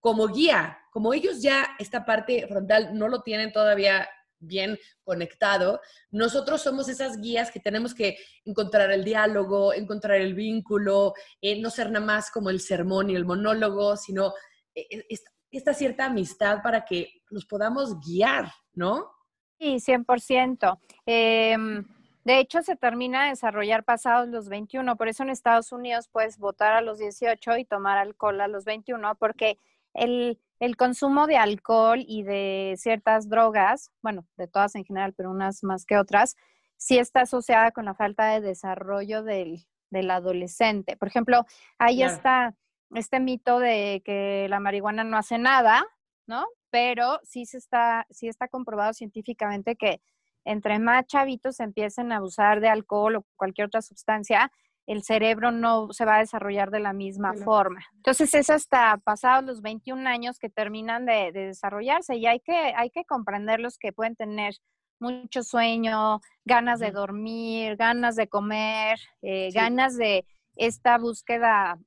como 0.00 0.28
guía, 0.28 0.78
como 0.90 1.14
ellos 1.14 1.40
ya 1.42 1.76
esta 1.78 2.04
parte 2.04 2.46
frontal 2.48 2.98
no 2.98 3.08
lo 3.08 3.22
tienen 3.22 3.52
todavía 3.52 4.08
bien 4.40 4.78
conectado, 5.04 5.80
nosotros 6.10 6.62
somos 6.62 6.88
esas 6.88 7.20
guías 7.20 7.50
que 7.50 7.60
tenemos 7.60 7.94
que 7.94 8.16
encontrar 8.44 8.90
el 8.90 9.04
diálogo, 9.04 9.72
encontrar 9.72 10.18
el 10.18 10.34
vínculo, 10.34 11.14
eh, 11.40 11.60
no 11.60 11.70
ser 11.70 11.90
nada 11.90 12.04
más 12.04 12.30
como 12.30 12.50
el 12.50 12.60
sermón 12.60 13.10
y 13.10 13.16
el 13.16 13.26
monólogo, 13.26 13.96
sino 13.96 14.32
eh, 14.74 14.86
eh, 14.90 15.06
esta, 15.50 15.74
cierta 15.74 16.06
amistad 16.06 16.62
para 16.62 16.84
que 16.84 17.22
nos 17.30 17.44
podamos 17.44 18.00
guiar, 18.00 18.50
¿no? 18.72 19.10
Sí, 19.58 19.78
100%. 19.78 20.80
Em, 21.04 21.84
de 22.24 22.38
hecho, 22.38 22.62
se 22.62 22.76
termina 22.76 23.24
de 23.24 23.30
desarrollar 23.30 23.84
pasados 23.84 24.28
los 24.28 24.48
21, 24.48 24.96
por 24.96 25.08
eso 25.08 25.22
en 25.22 25.30
Estados 25.30 25.72
Unidos 25.72 26.08
puedes 26.08 26.38
votar 26.38 26.72
a 26.72 26.80
los 26.80 26.98
18 26.98 27.58
y 27.58 27.64
tomar 27.64 27.98
alcohol 27.98 28.40
a 28.40 28.48
los 28.48 28.64
21, 28.64 29.16
porque 29.16 29.58
el, 29.94 30.38
consumo 30.76 31.26
de 31.26 31.36
alcohol 31.36 32.04
y 32.06 32.22
de 32.22 32.74
ciertas 32.76 33.28
drogas, 33.28 33.90
bueno, 34.02 34.26
de 34.36 34.46
todas 34.46 34.74
en 34.74 34.84
general, 34.84 35.14
pero 35.16 35.30
unas 35.30 35.62
más 35.64 35.84
que 35.84 35.98
otras, 35.98 36.36
sí 36.76 36.98
está 36.98 37.22
asociada 37.22 37.72
con 37.72 37.84
la 37.84 37.94
falta 37.94 38.26
de 38.28 38.40
desarrollo 38.40 39.22
del, 39.22 39.66
adolescente. 40.10 40.96
Por 40.96 41.08
ejemplo, 41.08 41.44
ahí 41.78 42.02
está 42.02 42.54
este 42.94 43.20
mito 43.20 43.58
de 43.58 44.02
que 44.04 44.46
la 44.48 44.60
marihuana 44.60 45.04
no 45.04 45.16
hace 45.16 45.38
nada, 45.38 45.84
¿no? 46.26 46.46
Pero 46.70 47.20
sí 47.24 47.46
se 47.46 47.58
está, 47.58 48.06
sí 48.10 48.28
está 48.28 48.48
comprobado 48.48 48.92
científicamente 48.92 49.76
que 49.76 50.00
entre 50.44 50.78
más 50.78 51.06
chavitos 51.06 51.60
empiecen 51.60 52.12
a 52.12 52.16
abusar 52.16 52.60
de 52.60 52.68
alcohol 52.68 53.16
o 53.16 53.26
cualquier 53.36 53.66
otra 53.66 53.82
sustancia, 53.82 54.50
el 54.86 55.02
cerebro 55.02 55.52
no 55.52 55.92
se 55.92 56.04
va 56.04 56.16
a 56.16 56.20
desarrollar 56.20 56.70
de 56.70 56.80
la 56.80 56.92
misma 56.92 57.34
forma. 57.34 57.84
Entonces 57.96 58.34
es 58.34 58.50
hasta 58.50 58.96
pasados 58.98 59.44
los 59.44 59.62
21 59.62 60.08
años 60.08 60.38
que 60.38 60.50
terminan 60.50 61.06
de, 61.06 61.30
desarrollarse 61.32 62.16
y 62.16 62.26
hay 62.26 62.40
que, 62.40 62.52
hay 62.52 62.90
que 62.90 63.04
comprenderlos 63.04 63.78
que 63.78 63.92
pueden 63.92 64.16
tener 64.16 64.54
mucho 64.98 65.42
sueño, 65.42 66.20
ganas 66.44 66.80
de 66.80 66.90
dormir, 66.90 67.76
ganas 67.76 68.16
de 68.16 68.28
comer, 68.28 68.98
eh, 69.22 69.50
ganas 69.52 69.96
de 69.96 70.26
esta 70.56 70.98
búsqueda 70.98 71.78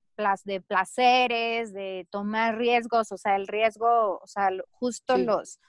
de 0.45 0.61
placeres, 0.61 1.73
de 1.73 2.07
tomar 2.11 2.57
riesgos, 2.57 3.11
o 3.11 3.17
sea, 3.17 3.35
el 3.35 3.47
riesgo, 3.47 4.19
o 4.19 4.27
sea, 4.27 4.49
justo 4.71 5.17
los 5.17 5.59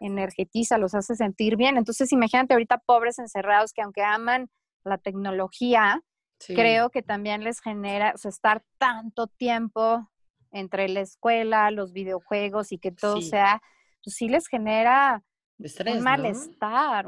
energetiza, 0.00 0.78
los 0.78 0.94
hace 0.94 1.16
sentir 1.16 1.56
bien. 1.56 1.76
Entonces, 1.76 2.12
imagínate 2.12 2.54
ahorita 2.54 2.78
pobres 2.78 3.18
encerrados 3.18 3.72
que 3.72 3.82
aunque 3.82 4.02
aman 4.02 4.48
la 4.84 4.98
tecnología, 4.98 6.02
creo 6.46 6.90
que 6.90 7.02
también 7.02 7.44
les 7.44 7.60
genera, 7.60 8.12
o 8.14 8.18
sea, 8.18 8.30
estar 8.30 8.62
tanto 8.78 9.26
tiempo 9.26 10.10
entre 10.52 10.88
la 10.88 11.00
escuela, 11.00 11.70
los 11.70 11.92
videojuegos 11.92 12.72
y 12.72 12.78
que 12.78 12.90
todo 12.92 13.20
sea, 13.20 13.62
pues 14.02 14.16
sí 14.16 14.28
les 14.28 14.48
genera 14.48 15.22
un 15.58 16.02
malestar. 16.02 17.06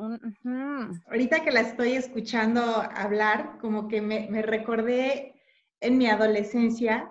Ahorita 1.07 1.41
que 1.43 1.51
la 1.51 1.61
estoy 1.61 1.93
escuchando 1.93 2.63
hablar, 2.95 3.59
como 3.61 3.89
que 3.89 4.01
me, 4.01 4.29
me 4.31 4.43
recordé 4.43 5.35
en 5.81 5.99
mi 5.99 6.09
adolescencia, 6.09 7.11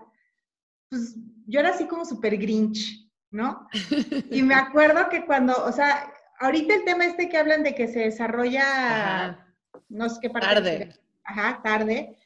pues 0.90 1.16
yo 1.48 1.60
era 1.60 1.70
así 1.70 1.88
como 1.88 2.06
súper 2.06 2.38
grinch, 2.38 3.10
¿no? 3.32 3.68
Y 4.32 4.44
me 4.44 4.56
acuerdo 4.56 5.10
que 5.10 5.25
cuando, 5.25 5.54
o 5.66 5.72
sea, 5.72 6.13
ahorita 6.40 6.75
el 6.75 6.86
tema 6.86 7.06
este 7.06 7.28
que 7.28 7.38
hablan 7.38 7.63
de 7.63 7.75
que 7.75 7.88
se 7.88 8.00
desarrolla, 8.00 8.63
Ajá. 8.63 9.56
no 9.90 10.10
sé 10.10 10.20
qué 10.22 10.30
parte. 10.30 10.48
Tarde. 10.48 10.94
Ajá, 11.24 11.62
tarde. 11.63 12.18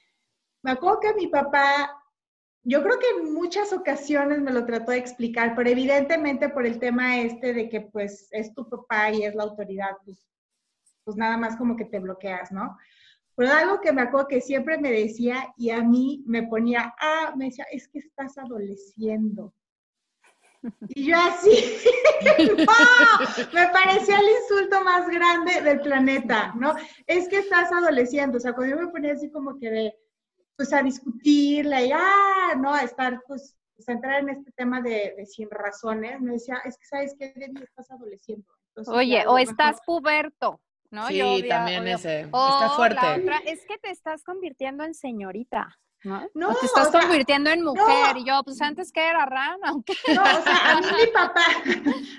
Me 0.63 0.71
acuerdo 0.71 0.99
que 0.99 1.13
mi 1.13 1.27
papá, 1.27 1.91
yo 2.63 2.81
creo 2.83 2.97
que 2.99 3.09
en 3.21 3.33
muchas 3.33 3.71
ocasiones 3.73 4.41
me 4.41 4.51
lo 4.51 4.65
trató 4.65 4.91
de 4.91 4.97
explicar, 4.97 5.55
pero 5.55 5.69
evidentemente 5.69 6.49
por 6.49 6.65
el 6.65 6.79
tema 6.79 7.19
este 7.19 7.53
de 7.53 7.69
que 7.69 7.81
pues 7.81 8.27
es 8.31 8.53
tu 8.53 8.67
papá 8.69 9.11
y 9.11 9.23
es 9.23 9.35
la 9.35 9.43
autoridad, 9.43 9.91
pues, 10.05 10.25
pues 11.03 11.17
nada 11.17 11.37
más 11.37 11.57
como 11.57 11.75
que 11.75 11.85
te 11.85 11.99
bloqueas, 11.99 12.51
¿no? 12.51 12.77
Pero 13.35 13.51
algo 13.51 13.81
que 13.81 13.91
me 13.91 14.01
acuerdo 14.01 14.27
que 14.29 14.41
siempre 14.41 14.77
me 14.77 14.91
decía 14.91 15.53
y 15.57 15.69
a 15.69 15.83
mí 15.83 16.23
me 16.25 16.43
ponía, 16.43 16.93
ah, 16.99 17.33
me 17.37 17.45
decía, 17.45 17.65
es 17.71 17.87
que 17.89 17.99
estás 17.99 18.37
adoleciendo. 18.37 19.53
Y 20.89 21.07
yo 21.07 21.17
así, 21.17 21.51
¡no! 22.57 23.53
Me 23.53 23.67
parecía 23.69 24.19
el 24.19 24.25
insulto 24.41 24.83
más 24.83 25.07
grande 25.09 25.61
del 25.61 25.81
planeta, 25.81 26.53
¿no? 26.55 26.73
Es 27.07 27.27
que 27.29 27.39
estás 27.39 27.71
adoleciendo, 27.71 28.37
o 28.37 28.39
sea, 28.39 28.53
cuando 28.53 28.75
yo 28.75 28.81
me 28.85 28.91
ponía 28.91 29.13
así 29.13 29.29
como 29.29 29.57
que 29.59 29.69
de, 29.69 29.95
pues 30.55 30.71
a 30.73 30.81
discutirla 30.81 31.81
y, 31.81 31.91
ah, 31.93 32.53
no, 32.57 32.73
a 32.73 32.81
estar, 32.81 33.21
pues, 33.27 33.57
pues, 33.75 33.89
a 33.89 33.91
entrar 33.91 34.21
en 34.21 34.29
este 34.29 34.51
tema 34.53 34.81
de, 34.81 35.13
de 35.17 35.25
sin 35.25 35.49
razones, 35.49 36.19
me 36.21 36.33
decía, 36.33 36.61
es 36.65 36.77
que, 36.77 36.85
¿sabes 36.85 37.15
qué, 37.19 37.33
Debbie? 37.35 37.63
Estás 37.63 37.91
adoleciendo. 37.91 38.45
Entonces, 38.69 38.93
Oye, 38.93 39.25
o 39.27 39.37
estás 39.37 39.75
mejor- 39.81 39.85
puberto, 39.85 40.61
¿no? 40.91 41.07
Sí, 41.07 41.45
también 41.49 41.87
ese. 41.87 42.27
O 42.31 42.47
Está 42.47 42.67
la 42.67 42.69
fuerte. 42.75 43.21
otra, 43.21 43.37
es 43.45 43.65
que 43.65 43.77
te 43.77 43.89
estás 43.89 44.23
convirtiendo 44.23 44.83
en 44.85 44.93
señorita, 44.93 45.77
¿no? 46.05 46.27
No, 46.33 46.49
o 46.49 46.55
te 46.55 46.65
estás 46.67 46.87
o 46.87 46.91
sea, 46.91 47.01
convirtiendo 47.01 47.49
en 47.49 47.63
mujer. 47.63 48.13
no. 48.15 48.19
Y 48.19 48.25
yo, 48.25 48.41
pues 48.43 48.61
antes 48.61 48.91
que 48.91 49.05
era 49.05 49.25
rana, 49.25 49.73
¿o 49.73 49.83
qué? 49.83 49.93
No, 50.13 50.21
o 50.21 50.41
sea, 50.43 50.71
a 50.77 50.79
mí 50.81 50.87
mi 51.05 51.07
papá, 51.13 51.41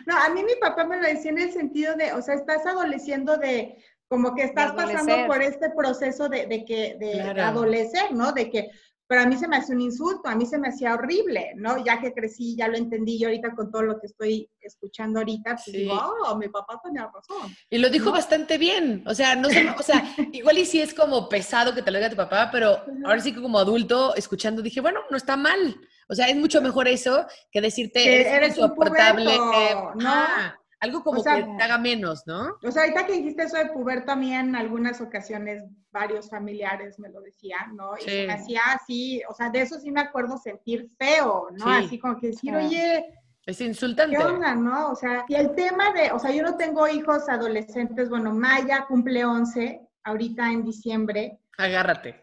no, 0.07 0.17
a 0.17 0.29
mí 0.31 0.43
mi 0.45 0.57
papá 0.61 0.85
me 0.85 0.97
lo 1.01 1.07
decía 1.07 1.31
en 1.31 1.39
el 1.39 1.53
sentido 1.53 1.95
de, 1.95 2.13
o 2.13 2.21
sea, 2.21 2.35
estás 2.35 2.67
adoleciendo 2.67 3.37
de, 3.39 3.83
como 4.09 4.35
que 4.35 4.43
estás 4.45 4.73
pasando 4.73 5.27
por 5.27 5.43
este 5.43 5.71
proceso 5.71 6.29
de, 6.29 6.47
de 6.47 6.65
que, 6.65 6.97
de, 6.99 7.07
de 7.07 7.23
Claro. 7.23 7.43
adolecer, 7.45 8.13
¿no? 8.13 8.33
De 8.33 8.51
que, 8.51 8.71
pero 9.09 9.23
a 9.23 9.27
mí 9.27 9.37
se 9.37 9.47
me 9.49 9.57
hace 9.57 9.73
un 9.73 9.81
insulto, 9.81 10.29
a 10.29 10.35
mí 10.35 10.47
se 10.47 10.59
me 10.59 10.69
hacía 10.69 10.95
horrible, 10.95 11.53
¿no? 11.57 11.85
Ya 11.85 12.01
que 12.01 12.13
crecí, 12.13 12.57
ya 12.57 12.69
lo 12.69 12.77
entendí, 12.77 13.17
y 13.17 13.25
ahorita 13.25 13.55
con 13.55 13.71
todo 13.71 13.83
lo 13.83 14.01
que 14.01 14.07
estoy 14.07 14.51
escuchando 14.61 15.21
ahorita, 15.21 15.53
pues 15.53 15.65
Sí. 15.65 15.73
digo, 15.73 15.95
oh, 16.27 16.37
mi 16.37 16.49
papá 16.49 16.81
tenía 16.83 17.05
razón. 17.13 17.55
Y 17.71 17.79
lo 17.79 17.89
dijo 17.89 18.07
¿No? 18.07 18.13
bastante 18.13 18.59
bien. 18.59 19.05
O 19.07 19.15
sea, 19.15 19.37
no 19.37 19.49
sé, 19.49 19.67
o 19.79 19.83
sea, 19.83 20.03
igual 20.33 20.59
y 20.59 20.65
sí 20.65 20.81
es 20.81 20.93
como 20.95 21.29
pesado 21.29 21.75
que 21.75 21.83
te 21.83 21.91
lo 21.91 21.99
diga 21.99 22.11
tu 22.11 22.17
papá, 22.17 22.49
pero 22.51 22.83
ahora 23.05 23.21
sí 23.21 23.33
que 23.33 23.41
como 23.43 23.59
adulto, 23.59 24.15
escuchando, 24.17 24.63
dije, 24.63 24.81
bueno, 24.81 25.01
no 25.11 25.17
está 25.17 25.37
mal. 25.37 25.77
O 26.09 26.15
sea, 26.15 26.29
es 26.29 26.37
mucho 26.37 26.61
mejor 26.63 26.87
eso 26.89 27.27
que 27.51 27.61
decirte 27.61 28.03
Que 28.03 28.15
eres, 28.21 28.27
eres 28.33 28.59
un 28.59 28.65
insoportable. 28.65 29.25
puberto, 29.25 29.53
eh, 29.55 29.75
¿no? 29.97 30.09
ajá, 30.09 30.61
algo 30.81 31.03
como 31.03 31.21
O 31.21 31.23
sea, 31.23 31.37
que 31.37 31.43
te 31.57 31.63
haga 31.63 31.79
menos, 31.79 32.23
¿no? 32.27 32.57
O 32.63 32.71
sea, 32.71 32.83
ahorita 32.83 33.07
que 33.07 33.15
dijiste 33.15 33.45
eso 33.45 33.57
de 33.57 33.67
puberto, 33.67 34.13
a 34.13 34.17
mí 34.17 34.35
en 34.35 34.55
algunas 34.55 35.01
ocasiones 35.01 35.65
varios 35.91 36.29
familiares 36.29 36.99
me 36.99 37.09
lo 37.09 37.21
decían, 37.23 37.75
¿no? 37.77 37.97
Y 37.97 38.03
se 38.03 38.11
Sí. 38.23 38.27
me 38.27 38.33
hacía 38.35 38.61
así, 38.75 39.23
o 39.29 39.35
sea, 39.35 39.49
de 39.51 39.63
eso 39.63 39.79
sí 39.81 39.91
me 39.91 40.01
acuerdo 40.03 40.37
sentir 40.37 40.89
feo, 40.99 41.49
¿no? 41.53 41.65
Sí. 41.65 41.85
Así 41.87 41.99
como 41.99 42.19
que 42.21 42.27
decir, 42.29 42.51
Sí. 42.51 42.67
oye, 42.67 43.05
Es 43.47 43.59
¿qué 43.59 43.65
insultante. 43.65 44.19
onda, 44.19 44.55
no? 44.55 44.91
O 44.91 44.97
sea, 44.97 45.25
y 45.29 45.35
el 45.37 45.55
tema 45.55 45.93
de, 45.93 46.11
o 46.13 46.19
sea, 46.19 46.31
yo 46.33 46.43
no 46.43 46.57
tengo 46.57 46.87
hijos 46.89 47.29
adolescentes, 47.29 48.11
bueno, 48.11 48.35
Maya 48.35 48.85
cumple 48.87 49.25
11 49.25 49.81
ahorita 50.05 50.51
en 50.53 50.63
diciembre. 50.65 51.39
Agárrate. 51.59 52.23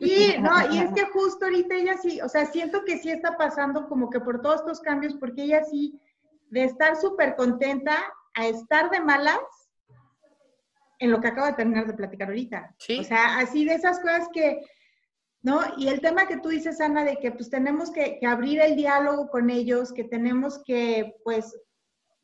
Y, 0.00 0.36
no, 0.40 0.72
y 0.72 0.78
es 0.78 0.92
que 0.92 1.06
justo 1.06 1.46
ahorita 1.46 1.74
ella 1.74 1.96
sí, 2.00 2.20
o 2.20 2.28
sea, 2.28 2.46
siento 2.46 2.84
que 2.84 2.98
sí 2.98 3.10
está 3.10 3.36
pasando 3.36 3.88
como 3.88 4.08
que 4.08 4.20
por 4.20 4.40
todos 4.40 4.60
estos 4.60 4.80
cambios, 4.80 5.14
porque 5.14 5.42
ella 5.42 5.64
sí, 5.64 5.98
de 6.52 6.64
estar 6.64 6.96
súper 6.96 7.34
contenta 7.34 7.96
a 8.34 8.46
estar 8.46 8.90
de 8.90 9.00
malas 9.00 9.40
en 10.98 11.10
lo 11.10 11.18
que 11.20 11.28
acabo 11.28 11.46
de 11.46 11.54
terminar 11.54 11.86
de 11.86 11.94
platicar 11.94 12.28
ahorita. 12.28 12.74
Sí. 12.78 12.98
O 13.00 13.04
sea, 13.04 13.38
así 13.38 13.64
de 13.64 13.74
esas 13.74 13.98
cosas 14.00 14.28
que, 14.34 14.60
¿no? 15.40 15.60
Y 15.78 15.88
el 15.88 16.02
tema 16.02 16.26
que 16.26 16.36
tú 16.36 16.50
dices, 16.50 16.78
Ana, 16.82 17.04
de 17.04 17.16
que 17.16 17.32
pues 17.32 17.48
tenemos 17.48 17.90
que, 17.90 18.18
que 18.20 18.26
abrir 18.26 18.60
el 18.60 18.76
diálogo 18.76 19.28
con 19.30 19.48
ellos, 19.48 19.94
que 19.94 20.04
tenemos 20.04 20.62
que, 20.62 21.16
pues, 21.24 21.58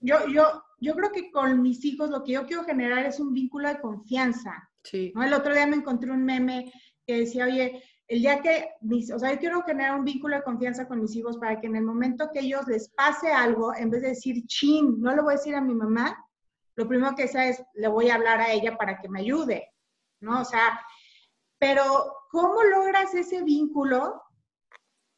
yo, 0.00 0.18
yo, 0.28 0.62
yo 0.78 0.94
creo 0.94 1.11
que 1.11 1.30
con 1.30 1.62
mis 1.62 1.82
hijos 1.87 2.11
lo 2.11 2.23
que 2.23 2.32
yo 2.32 2.47
quiero 2.47 2.64
generar 2.64 3.06
es 3.06 3.18
un 3.20 3.32
vínculo 3.32 3.68
de 3.68 3.80
confianza. 3.80 4.70
Sí. 4.85 5.11
¿no? 5.14 5.23
El 5.23 5.32
otro 5.32 5.54
día 5.54 5.66
me 5.66 5.76
encontré 5.76 6.11
un 6.11 6.25
meme 6.25 6.70
que 7.06 7.20
decía, 7.20 7.47
oye, 7.47 7.82
el 8.09 8.21
día 8.21 8.41
que, 8.41 8.71
mis, 8.81 9.12
o 9.12 9.19
sea, 9.19 9.33
yo 9.33 9.38
quiero 9.38 9.62
generar 9.62 9.99
un 9.99 10.05
vínculo 10.05 10.35
de 10.35 10.43
confianza 10.43 10.88
con 10.88 11.00
mis 11.00 11.15
hijos 11.15 11.37
para 11.37 11.61
que 11.61 11.67
en 11.67 11.77
el 11.77 11.85
momento 11.85 12.31
que 12.33 12.41
ellos 12.41 12.67
les 12.67 12.88
pase 12.88 13.31
algo, 13.31 13.75
en 13.77 13.91
vez 13.91 14.00
de 14.00 14.09
decir, 14.09 14.47
chin, 14.47 14.99
no 15.00 15.15
le 15.15 15.21
voy 15.21 15.35
a 15.35 15.37
decir 15.37 15.55
a 15.55 15.61
mi 15.61 15.75
mamá, 15.75 16.17
lo 16.75 16.88
primero 16.88 17.15
que 17.15 17.29
sea 17.29 17.49
es, 17.49 17.62
le 17.75 17.88
voy 17.88 18.09
a 18.09 18.15
hablar 18.15 18.41
a 18.41 18.50
ella 18.50 18.79
para 18.79 18.99
que 18.99 19.11
me 19.11 19.21
ayude, 19.21 19.75
¿no? 20.21 20.41
O 20.41 20.45
sea, 20.45 20.81
pero 21.59 21.85
¿cómo 22.31 22.62
logras 22.62 23.15
ese 23.15 23.43
vínculo 23.43 24.23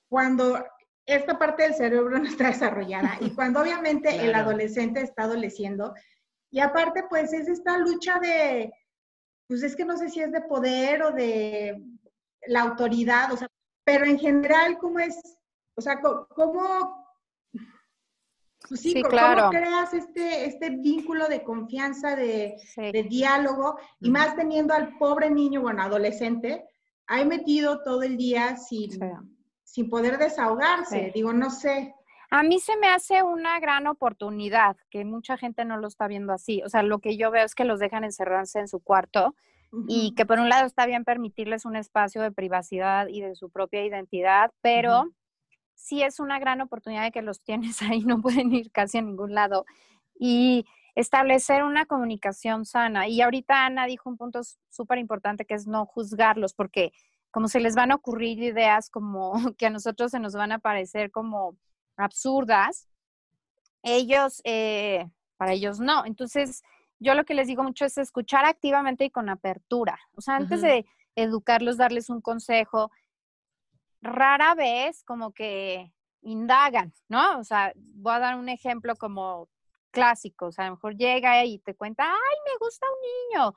cuando 0.09 0.65
esta 1.07 1.39
parte 1.39 1.63
del 1.63 1.75
cerebro 1.75 2.19
no 2.19 2.27
está 2.27 2.49
desarrollada 2.49 3.19
y 3.21 3.31
cuando 3.35 3.61
obviamente 3.61 4.17
el 4.17 4.35
adolescente 4.35 5.01
está 5.01 5.25
adoleciendo? 5.25 5.95
Y 6.51 6.59
aparte, 6.59 7.05
pues 7.09 7.33
es 7.33 7.47
esta 7.47 7.79
lucha 7.79 8.19
de, 8.19 8.73
pues 9.47 9.63
es 9.63 9.77
que 9.77 9.85
no 9.85 9.97
sé 9.97 10.09
si 10.09 10.21
es 10.21 10.33
de 10.33 10.41
poder 10.41 11.03
o 11.05 11.13
de 11.13 11.81
la 12.47 12.63
autoridad, 12.63 13.33
o 13.33 13.37
sea, 13.37 13.49
pero 13.85 14.05
en 14.05 14.19
general, 14.19 14.79
¿cómo 14.79 14.99
es? 14.99 15.21
O 15.75 15.81
sea, 15.81 16.01
¿cómo, 16.01 17.07
pues 18.69 18.81
sí, 18.81 19.03
claro. 19.03 19.47
¿cómo 19.47 19.51
creas 19.51 19.95
este, 19.95 20.47
este 20.47 20.71
vínculo 20.71 21.29
de 21.29 21.43
confianza, 21.43 22.15
de, 22.17 22.57
Sí. 22.75 22.93
de 22.93 23.03
diálogo, 23.05 23.79
y 24.01 24.11
más 24.11 24.37
teniendo 24.37 24.75
al 24.75 24.97
pobre 24.99 25.31
niño, 25.31 25.63
bueno, 25.63 25.83
adolescente, 25.83 26.67
ahí 27.07 27.25
metido 27.25 27.83
todo 27.83 28.03
el 28.03 28.17
día 28.17 28.57
sin, 28.57 28.91
Sí. 28.93 29.01
sin 29.65 29.91
poder 29.91 30.19
desahogarse? 30.19 31.11
Digo, 31.15 31.33
no 31.33 31.51
sé. 31.51 31.95
A 32.33 32.45
mí 32.45 32.61
se 32.61 32.77
me 32.77 32.89
hace 32.89 33.25
una 33.25 33.59
gran 33.59 33.89
oportunidad, 33.89 34.77
que 34.91 35.05
mucha 35.05 35.37
gente 35.37 35.65
no 35.65 35.79
lo 35.79 35.89
está 35.89 36.07
viendo 36.07 36.33
así. 36.33 36.63
O 36.63 36.69
sea, 36.69 36.85
lo 36.85 37.01
que 37.01 37.17
yo 37.17 37.33
veo 37.33 37.45
es 37.45 37.57
que 37.57 37.65
los 37.65 37.81
dejan 37.81 38.05
encerrarse 38.05 38.61
en 38.61 38.69
su 38.69 38.79
cuarto 38.81 39.35
y 39.87 40.15
que 40.15 40.27
por 40.27 40.41
un 40.41 40.49
lado 40.49 40.67
está 40.67 40.87
bien 40.87 41.05
permitirles 41.05 41.65
un 41.65 41.77
espacio 41.77 42.23
de 42.23 42.33
privacidad 42.33 43.07
y 43.09 43.21
de 43.21 43.35
su 43.35 43.51
propia 43.51 43.85
identidad, 43.85 44.51
pero 44.63 45.11
sí 45.75 46.03
es 46.03 46.21
una 46.21 46.39
gran 46.39 46.61
oportunidad 46.61 47.05
de 47.05 47.13
que 47.13 47.23
los 47.23 47.41
tienes 47.43 47.81
ahí, 47.83 48.05
no 48.05 48.21
pueden 48.21 48.53
ir 48.53 48.71
casi 48.71 48.99
a 48.99 49.03
ningún 49.03 49.35
lado. 49.35 49.65
Y 50.19 50.67
establecer 50.95 51.63
una 51.63 51.87
comunicación 51.87 52.65
sana. 52.65 53.09
Y 53.09 53.21
ahorita 53.23 53.65
Ana 53.65 53.87
dijo 53.87 54.11
un 54.11 54.17
punto 54.17 54.41
súper 54.69 54.99
importante 54.99 55.45
que 55.45 55.55
es 55.55 55.67
no 55.67 55.87
juzgarlos, 55.87 56.53
porque 56.55 56.93
como 57.31 57.49
se 57.49 57.61
les 57.61 57.75
van 57.75 57.93
a 57.93 57.95
ocurrir 57.95 58.43
ideas 58.43 58.91
como 58.91 59.33
que 59.59 59.67
a 59.67 59.71
nosotros 59.71 60.11
se 60.11 60.21
nos 60.21 60.35
van 60.35 60.53
a 60.53 60.59
parecer 60.59 61.11
como 61.11 61.57
absurdas, 61.97 62.89
ellos, 63.83 64.41
eh, 64.45 65.09
para 65.37 65.53
ellos 65.53 65.81
no. 65.81 66.05
Entonces, 66.05 66.63
yo 67.01 67.15
lo 67.15 67.25
que 67.25 67.35
les 67.35 67.49
digo 67.49 67.63
mucho 67.63 67.85
es 67.85 67.99
escuchar 67.99 68.45
activamente 68.45 69.05
y 69.05 69.11
con 69.11 69.29
apertura. 69.29 69.99
O 70.15 70.21
sea, 70.21 70.37
antes 70.37 70.61
de 70.61 70.87
educarlos, 71.17 71.77
darles 71.77 72.11
un 72.11 72.21
consejo, 72.21 72.93
rara 74.03 74.55
vez 74.55 75.03
como 75.05 75.33
que 75.33 75.93
indagan, 76.23 76.93
¿no? 77.09 77.39
O 77.39 77.45
sea, 77.45 77.73
voy 77.75 78.13
a 78.15 78.19
dar 78.19 78.37
un 78.37 78.49
ejemplo 78.49 78.95
como 78.97 79.49
clásico, 79.91 80.47
o 80.47 80.53
sea, 80.53 80.67
a 80.67 80.69
lo 80.69 80.77
mejor 80.77 80.97
llega 80.97 81.45
y 81.45 81.59
te 81.59 81.75
cuenta, 81.75 82.05
ay, 82.05 82.37
me 82.47 82.59
gusta 82.65 82.87
un 82.87 83.39
niño, 83.41 83.55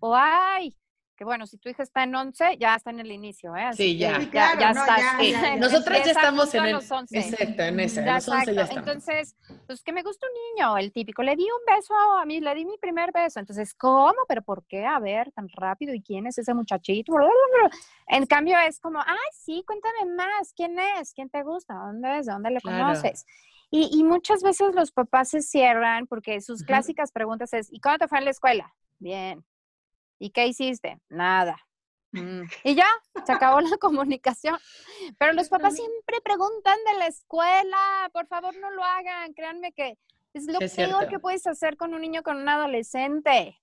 o 0.00 0.14
ay, 0.16 0.76
que 1.18 1.24
bueno, 1.24 1.48
si 1.48 1.58
tu 1.58 1.68
hija 1.68 1.82
está 1.82 2.04
en 2.04 2.14
11, 2.14 2.58
ya 2.58 2.76
está 2.76 2.90
en 2.90 3.00
el 3.00 3.10
inicio, 3.10 3.54
¿eh? 3.56 3.64
Así 3.64 3.82
Sí, 3.82 3.92
que 3.94 4.04
ya. 4.04 4.20
Sí, 4.20 4.28
claro, 4.28 4.60
no, 4.60 4.68
estás. 4.68 5.00
ya, 5.00 5.16
Sí, 5.18 5.30
ya, 5.32 5.40
ya. 5.42 5.56
Nosotras 5.56 6.04
ya 6.04 6.12
estamos 6.12 6.54
en 6.54 6.64
el. 6.64 6.72
los 6.72 6.90
11. 6.90 7.18
Exacto, 7.18 7.62
en 7.64 7.80
ese. 7.80 8.04
Ya, 8.04 8.12
a 8.12 8.14
los 8.14 8.28
11 8.28 8.54
ya 8.54 8.62
estamos. 8.62 8.78
Entonces, 8.88 9.36
pues 9.66 9.82
que 9.82 9.92
me 9.92 10.04
gusta 10.04 10.26
un 10.28 10.32
niño, 10.56 10.78
el 10.78 10.92
típico. 10.92 11.24
Le 11.24 11.34
di 11.34 11.42
un 11.42 11.74
beso 11.76 11.92
a 12.18 12.24
mí, 12.24 12.40
le 12.40 12.54
di 12.54 12.64
mi 12.64 12.78
primer 12.78 13.10
beso. 13.12 13.40
Entonces, 13.40 13.74
¿cómo? 13.74 14.14
¿Pero 14.28 14.42
por 14.42 14.64
qué? 14.68 14.86
A 14.86 15.00
ver, 15.00 15.32
tan 15.32 15.48
rápido. 15.48 15.92
¿Y 15.92 16.00
quién 16.02 16.28
es 16.28 16.38
ese 16.38 16.54
muchachito? 16.54 17.12
En 18.06 18.24
cambio, 18.26 18.56
es 18.60 18.78
como, 18.78 19.00
ay, 19.00 19.16
sí, 19.32 19.64
cuéntame 19.66 20.04
más. 20.14 20.52
¿Quién 20.54 20.78
es? 20.78 21.12
¿Quién 21.12 21.28
te 21.30 21.42
gusta? 21.42 21.74
¿Dónde 21.74 22.18
es? 22.20 22.26
¿De 22.26 22.32
dónde 22.32 22.50
le 22.52 22.60
Claro. 22.60 22.84
conoces? 22.84 23.26
Y, 23.70 23.90
y 23.92 24.04
muchas 24.04 24.42
veces 24.44 24.72
los 24.76 24.92
papás 24.92 25.30
se 25.30 25.42
cierran 25.42 26.06
porque 26.06 26.40
sus 26.40 26.62
clásicas 26.62 27.10
preguntas 27.10 27.52
es, 27.52 27.70
¿y 27.72 27.80
cómo 27.80 27.98
te 27.98 28.06
fue 28.08 28.18
en 28.18 28.24
la 28.24 28.30
escuela? 28.30 28.72
Bien. 29.00 29.44
¿Y 30.18 30.30
qué 30.30 30.46
hiciste? 30.46 30.98
Nada. 31.08 31.56
"Mm". 32.12 32.42
Y 32.64 32.74
ya, 32.74 32.86
se 33.26 33.32
acabó 33.32 33.60
la 33.60 33.76
comunicación. 33.80 34.58
Pero 35.18 35.32
los 35.32 35.48
papás 35.48 35.74
siempre 35.74 36.20
preguntan 36.22 36.76
de 36.92 36.98
la 36.98 37.06
escuela, 37.06 38.10
por 38.12 38.26
favor 38.26 38.56
no 38.56 38.70
lo 38.70 38.82
hagan, 38.84 39.32
créanme 39.34 39.72
que 39.72 39.98
es 40.34 40.46
lo 40.46 40.60
es 40.60 40.74
peor 40.74 40.88
cierto. 40.90 41.08
que 41.08 41.18
puedes 41.18 41.46
hacer 41.46 41.76
con 41.76 41.94
un 41.94 42.00
niño, 42.00 42.22
con 42.22 42.36
un 42.36 42.48
adolescente, 42.48 43.58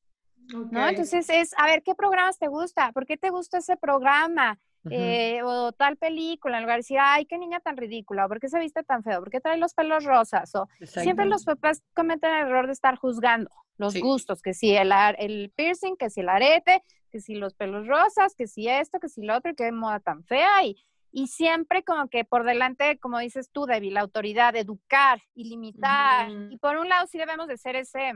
¿no? 0.71 0.87
Entonces 0.87 1.29
es, 1.29 1.53
a 1.57 1.65
ver, 1.67 1.83
¿qué 1.83 1.95
programas 1.95 2.37
te 2.37 2.47
gusta? 2.47 2.91
¿Por 2.91 3.05
qué 3.05 3.17
te 3.17 3.29
gusta 3.29 3.59
ese 3.59 3.77
programa? 3.77 4.59
Eh, 4.89 5.41
o 5.43 5.71
tal 5.71 5.97
película, 5.97 6.57
en 6.57 6.63
lugar 6.63 6.77
de 6.77 6.79
decir, 6.79 6.97
ay, 6.99 7.25
qué 7.25 7.37
niña 7.37 7.59
tan 7.59 7.77
ridícula, 7.77 8.25
o 8.25 8.27
por 8.27 8.39
qué 8.39 8.49
se 8.49 8.59
viste 8.59 8.83
tan 8.83 9.03
feo, 9.03 9.19
por 9.19 9.29
qué 9.29 9.41
trae 9.41 9.57
los 9.57 9.73
pelos 9.73 10.03
rosas, 10.03 10.53
o 10.55 10.67
siempre 10.85 11.25
los 11.25 11.43
papás 11.43 11.83
cometen 11.93 12.33
el 12.33 12.47
error 12.47 12.67
de 12.67 12.73
estar 12.73 12.95
juzgando 12.97 13.49
los 13.77 13.99
gustos, 13.99 14.41
que 14.41 14.53
si 14.53 14.75
el, 14.75 14.91
el 15.17 15.51
piercing, 15.55 15.95
que 15.97 16.09
si 16.09 16.21
el 16.21 16.29
arete, 16.29 16.83
que 17.11 17.19
si 17.19 17.35
los 17.35 17.53
pelos 17.53 17.87
rosas, 17.87 18.35
que 18.35 18.47
si 18.47 18.67
esto, 18.67 18.99
que 18.99 19.09
si 19.09 19.21
lo 19.21 19.35
otro, 19.35 19.53
qué 19.55 19.71
moda 19.71 19.99
tan 19.99 20.23
fea, 20.23 20.63
y, 20.63 20.77
y 21.11 21.27
siempre 21.27 21.83
como 21.83 22.07
que 22.07 22.23
por 22.23 22.45
delante, 22.45 22.97
como 22.99 23.19
dices 23.19 23.49
tú, 23.51 23.65
Debbie, 23.65 23.91
la 23.91 24.01
autoridad, 24.01 24.53
de 24.53 24.59
educar 24.59 25.21
y 25.33 25.49
limitar, 25.49 26.29
y 26.49 26.57
por 26.57 26.77
un 26.77 26.89
lado 26.89 27.07
sí 27.07 27.17
debemos 27.17 27.47
de 27.47 27.57
ser 27.57 27.75
ese, 27.75 28.13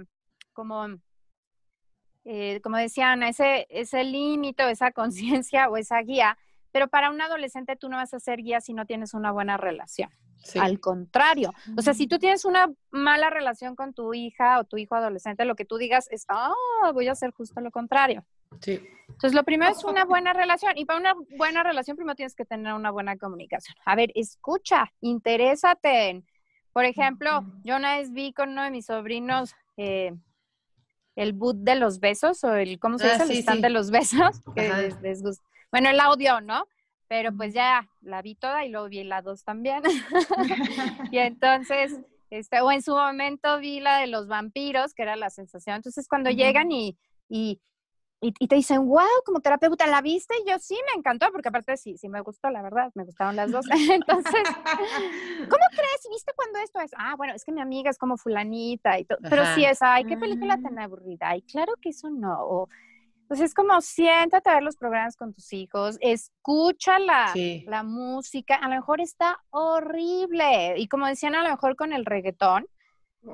como 0.54 1.00
eh, 2.26 2.60
como 2.62 2.78
decían, 2.78 3.24
ese, 3.24 3.66
ese 3.70 4.04
límite 4.04 4.64
o 4.64 4.68
esa 4.68 4.92
conciencia 4.94 5.70
o 5.70 5.78
esa 5.78 6.00
guía, 6.02 6.38
pero 6.72 6.88
para 6.88 7.10
un 7.10 7.22
adolescente 7.22 7.76
tú 7.76 7.90
no 7.90 7.98
vas 7.98 8.14
a 8.14 8.20
ser 8.20 8.42
guía 8.42 8.62
si 8.62 8.74
no 8.74 8.86
tienes 8.86 9.14
una 9.14 9.32
buena 9.32 9.58
relación. 9.58 10.10
Al 10.60 10.80
contrario, 10.80 11.54
o 11.78 11.82
sea, 11.82 11.94
si 11.94 12.08
tú 12.08 12.18
tienes 12.18 12.46
una 12.46 12.72
mala 12.92 13.30
relación 13.30 13.76
con 13.76 13.94
tu 13.94 14.14
hija 14.14 14.60
o 14.60 14.64
tu 14.64 14.78
hijo 14.78 14.96
adolescente, 14.96 15.44
lo 15.46 15.56
que 15.56 15.66
tú 15.66 15.78
digas 15.78 16.08
es, 16.12 16.26
ah, 16.30 16.54
voy 16.94 17.08
a 17.08 17.12
hacer 17.12 17.32
justo 17.32 17.60
lo 17.60 17.72
contrario. 17.72 18.26
Sí. 18.62 18.80
Entonces, 19.08 19.34
lo 19.34 19.44
primero 19.44 19.72
es 19.72 19.84
una 19.84 20.06
buena 20.06 20.34
relación. 20.34 20.78
Y 20.78 20.86
para 20.86 21.00
una 21.00 21.14
buena 21.38 21.62
relación, 21.62 21.98
primero 21.98 22.16
tienes 22.16 22.36
que 22.36 22.46
tener 22.46 22.74
una 22.74 22.90
buena 22.90 23.18
comunicación. 23.18 23.76
A 23.86 23.96
ver, 23.96 24.12
escucha, 24.16 24.92
interésate 25.02 26.10
en, 26.10 26.26
por 26.74 26.86
ejemplo, 26.86 27.44
yo 27.64 27.76
una 27.76 27.98
vez 27.98 28.12
vi 28.12 28.32
con 28.32 28.50
uno 28.50 28.64
de 28.64 28.72
mis 28.72 28.86
sobrinos 28.86 29.54
eh, 29.78 30.14
el 31.16 31.34
boot 31.34 31.58
de 31.58 31.76
los 31.76 32.00
besos 32.00 32.44
o 32.44 32.54
el, 32.56 32.80
¿cómo 32.80 32.98
se 32.98 33.12
ah, 33.12 33.18
dice? 33.18 33.34
el 33.34 33.40
stand 33.40 33.62
de 33.62 33.70
los 33.70 33.92
besos. 33.92 34.42
Bueno, 35.72 35.90
el 35.90 36.00
audio, 36.00 36.42
¿no? 36.42 36.68
Pero 37.08 37.36
pues 37.36 37.54
ya 37.54 37.90
la 38.02 38.22
vi 38.22 38.36
toda 38.36 38.66
y 38.66 38.70
luego 38.70 38.88
vi 38.88 39.04
la 39.04 39.22
dos 39.22 39.44
también. 39.44 39.82
y 41.12 41.18
entonces, 41.18 42.00
este, 42.30 42.62
o 42.62 42.72
en 42.72 42.82
su 42.82 42.92
momento 42.96 43.58
vi 43.60 43.80
la 43.80 43.98
de 43.98 44.08
los 44.08 44.28
vampiros, 44.28 44.94
que 44.94 45.04
era 45.04 45.16
la 45.16 45.30
sensación. 45.30 45.78
Entonces, 45.78 46.08
cuando 46.08 46.30
llegan 46.30 46.72
y, 46.72 46.98
y 47.28 47.60
y, 48.22 48.48
te 48.48 48.56
dicen, 48.56 48.86
wow, 48.86 49.08
como 49.26 49.40
terapeuta, 49.40 49.88
¿la 49.88 50.02
viste? 50.02 50.36
Y 50.44 50.50
yo 50.50 50.60
sí, 50.60 50.78
me 50.92 51.00
encantó, 51.00 51.32
porque 51.32 51.48
aparte 51.48 51.78
sí, 51.78 51.98
sí 51.98 52.10
me 52.10 52.20
gustó, 52.20 52.50
la 52.50 52.62
verdad, 52.62 52.92
me 52.94 53.06
gustaron 53.06 53.38
las 53.38 53.50
dos. 53.50 53.66
Entonces, 53.72 54.44
¿cómo 54.44 55.66
crees? 55.72 56.08
¿Viste 56.12 56.34
cuando 56.36 56.60
esto 56.60 56.82
es? 56.82 56.92
Ah, 56.98 57.16
bueno, 57.16 57.34
es 57.34 57.46
que 57.46 57.54
mi 57.54 57.62
amiga 57.62 57.90
es 57.90 57.98
como 57.98 58.18
fulanita 58.18 59.00
y 59.00 59.06
todo. 59.06 59.20
Pero 59.30 59.46
sí 59.56 59.64
es, 59.64 59.82
ay, 59.82 60.04
qué 60.04 60.18
película 60.18 60.60
tan 60.62 60.76
mm. 60.76 60.80
aburrida. 60.80 61.38
Y 61.38 61.44
claro 61.44 61.76
que 61.82 61.90
eso 61.90 62.10
no. 62.10 62.68
Pues 63.30 63.42
es 63.42 63.54
como 63.54 63.80
siéntate 63.80 64.50
a 64.50 64.56
ver 64.56 64.64
los 64.64 64.76
programas 64.76 65.16
con 65.16 65.36
tus 65.36 65.54
hijos, 65.54 66.00
escucha 66.02 66.98
la, 66.98 67.32
la 67.68 67.84
música, 67.84 68.56
a 68.56 68.68
lo 68.68 68.74
mejor 68.74 69.02
está 69.02 69.40
horrible. 69.52 70.74
Y 70.78 70.88
como 70.88 71.06
decían, 71.06 71.36
a 71.36 71.44
lo 71.44 71.50
mejor 71.52 71.76
con 71.76 71.94
el 71.94 72.08
reggaetón, 72.08 72.66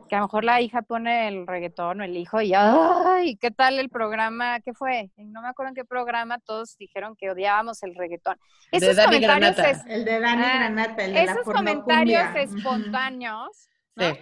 que 0.09 0.15
a 0.15 0.19
lo 0.19 0.25
mejor 0.25 0.43
la 0.43 0.59
hija 0.59 0.81
pone 0.81 1.29
el 1.29 1.47
reggaetón 1.47 2.01
o 2.01 2.03
el 2.03 2.17
hijo 2.17 2.41
y 2.41 2.51
¡ay! 2.53 3.37
¿Qué 3.37 3.51
tal 3.51 3.79
el 3.79 3.89
programa? 3.89 4.59
¿Qué 4.59 4.73
fue? 4.73 5.11
No 5.15 5.41
me 5.41 5.47
acuerdo 5.47 5.69
en 5.69 5.75
qué 5.75 5.85
programa 5.85 6.39
todos 6.39 6.75
dijeron 6.77 7.15
que 7.15 7.31
odiábamos 7.31 7.81
el 7.83 7.95
reggaetón. 7.95 8.37
Esos 8.73 8.97
de 8.97 9.01
Dani 9.01 9.19
Granata. 9.21 9.71
el 9.87 10.03
de 10.03 10.19
Dani 10.19 10.43
ah, 10.43 10.55
Granata, 10.55 11.05
el 11.05 11.13
de 11.13 11.23
Esos 11.23 11.45
comentarios 11.45 12.35
espontáneos, 12.35 13.69
¿no? 13.95 14.13
Sí. 14.13 14.19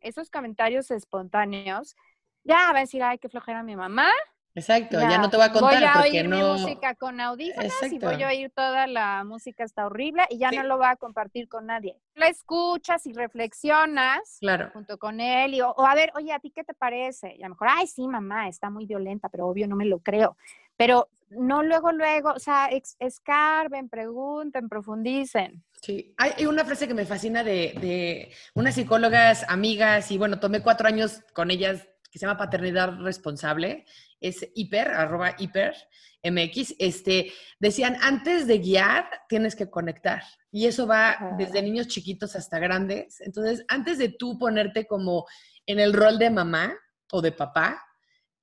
Esos 0.00 0.30
comentarios 0.30 0.90
espontáneos, 0.90 1.94
ya 2.42 2.72
va 2.72 2.78
a 2.78 2.80
decir, 2.80 3.04
ay, 3.04 3.18
qué 3.18 3.28
flojera 3.28 3.62
mi 3.62 3.76
mamá, 3.76 4.10
Exacto, 4.54 5.00
ya, 5.00 5.18
no 5.18 5.30
te 5.30 5.36
voy 5.36 5.46
a 5.46 5.52
contar 5.52 5.78
voy 5.78 5.84
a 5.84 5.92
porque 5.94 6.10
oír 6.10 6.28
no. 6.28 6.36
Mi 6.36 6.60
música 6.60 6.94
con 6.94 7.20
audífonos 7.20 7.72
y 7.90 7.98
voy 7.98 8.22
a 8.22 8.28
oír 8.28 8.50
toda 8.50 8.86
la 8.86 9.24
música 9.24 9.64
está 9.64 9.86
horrible 9.86 10.24
y 10.28 10.38
ya 10.38 10.50
no 10.50 10.62
lo 10.62 10.76
va 10.78 10.90
a 10.90 10.96
compartir 10.96 11.48
con 11.48 11.66
nadie. 11.66 11.96
La 12.14 12.26
escuchas 12.28 13.06
y 13.06 13.14
reflexionas 13.14 14.36
claro. 14.40 14.70
junto 14.74 14.98
con 14.98 15.20
él 15.20 15.54
y 15.54 15.62
o, 15.62 15.74
a 15.80 15.94
ver, 15.94 16.12
oye, 16.16 16.32
¿a 16.32 16.38
ti 16.38 16.50
qué 16.50 16.64
te 16.64 16.74
parece? 16.74 17.34
Y 17.34 17.42
a 17.42 17.46
lo 17.46 17.54
mejor, 17.54 17.68
ay, 17.70 17.86
sí, 17.86 18.06
mamá, 18.06 18.48
está 18.48 18.68
muy 18.68 18.84
violenta, 18.84 19.30
pero 19.30 19.46
obvio 19.46 19.66
no 19.66 19.76
me 19.76 19.86
lo 19.86 20.00
creo. 20.00 20.36
Pero 20.76 21.08
no 21.30 21.62
luego, 21.62 21.92
luego, 21.92 22.32
o 22.32 22.38
sea, 22.38 22.68
escarben, 22.98 23.88
pregunten, 23.88 24.68
profundicen. 24.68 25.64
Sí, 25.80 26.14
hay 26.18 26.44
una 26.44 26.64
frase 26.64 26.86
que 26.86 26.94
me 26.94 27.06
fascina 27.06 27.42
de, 27.42 27.74
de 27.80 28.32
unas 28.54 28.74
psicólogas 28.74 29.44
amigas 29.48 30.10
y 30.10 30.18
bueno, 30.18 30.38
tomé 30.38 30.60
cuatro 30.60 30.86
años 30.86 31.22
con 31.32 31.50
ellas 31.50 31.88
que 32.12 32.18
se 32.18 32.26
llama 32.26 32.38
Paternidad 32.38 32.98
Responsable 33.00 33.86
es 34.20 34.46
hiper, 34.54 34.88
arroba 34.88 35.34
hiper, 35.38 35.74
MX, 36.22 36.76
este, 36.78 37.32
decían, 37.58 37.96
antes 38.00 38.46
de 38.46 38.58
guiar, 38.58 39.08
tienes 39.28 39.56
que 39.56 39.70
conectar. 39.70 40.22
Y 40.52 40.66
eso 40.66 40.86
va 40.86 41.34
desde 41.38 41.62
niños 41.62 41.88
chiquitos 41.88 42.36
hasta 42.36 42.58
grandes. 42.58 43.20
Entonces, 43.22 43.64
antes 43.66 43.98
de 43.98 44.10
tú 44.10 44.38
ponerte 44.38 44.86
como 44.86 45.26
en 45.66 45.80
el 45.80 45.92
rol 45.94 46.18
de 46.18 46.30
mamá 46.30 46.74
o 47.10 47.22
de 47.22 47.32
papá, 47.32 47.82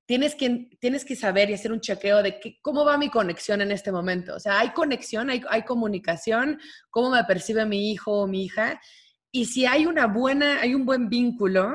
tienes 0.05 0.33
que, 0.33 0.71
tienes 0.81 1.05
que 1.05 1.15
saber 1.15 1.51
y 1.51 1.53
hacer 1.53 1.71
un 1.71 1.79
chequeo 1.79 2.23
de 2.23 2.59
cómo 2.61 2.83
va 2.83 2.97
mi 2.97 3.09
conexión 3.09 3.61
en 3.61 3.71
este 3.71 3.91
momento. 3.91 4.35
O 4.35 4.39
sea, 4.39 4.59
hay 4.59 4.71
conexión, 4.71 5.29
hay, 5.29 5.43
hay 5.49 5.61
comunicación, 5.61 6.59
cómo 6.89 7.11
me 7.11 7.23
percibe 7.23 7.65
mi 7.65 7.91
hijo 7.91 8.23
o 8.23 8.27
mi 8.27 8.45
hija. 8.45 8.81
Y 9.31 9.45
si 9.45 9.67
hay 9.67 9.85
una 9.85 10.07
buena, 10.07 10.61
hay 10.61 10.73
un 10.73 10.85
buen 10.85 11.07
vínculo, 11.07 11.71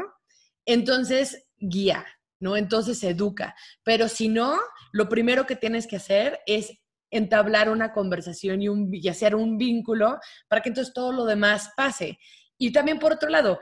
entonces 0.66 1.43
guía. 1.68 2.04
¿no? 2.40 2.56
Entonces 2.56 3.02
educa. 3.02 3.54
Pero 3.82 4.08
si 4.08 4.28
no, 4.28 4.58
lo 4.92 5.08
primero 5.08 5.46
que 5.46 5.56
tienes 5.56 5.86
que 5.86 5.96
hacer 5.96 6.40
es 6.46 6.78
entablar 7.10 7.70
una 7.70 7.92
conversación 7.92 8.60
y, 8.60 8.68
un, 8.68 8.90
y 8.92 9.08
hacer 9.08 9.34
un 9.34 9.56
vínculo 9.56 10.18
para 10.48 10.60
que 10.62 10.68
entonces 10.68 10.92
todo 10.92 11.12
lo 11.12 11.24
demás 11.24 11.70
pase. 11.76 12.18
Y 12.58 12.72
también 12.72 12.98
por 12.98 13.12
otro 13.12 13.30
lado, 13.30 13.60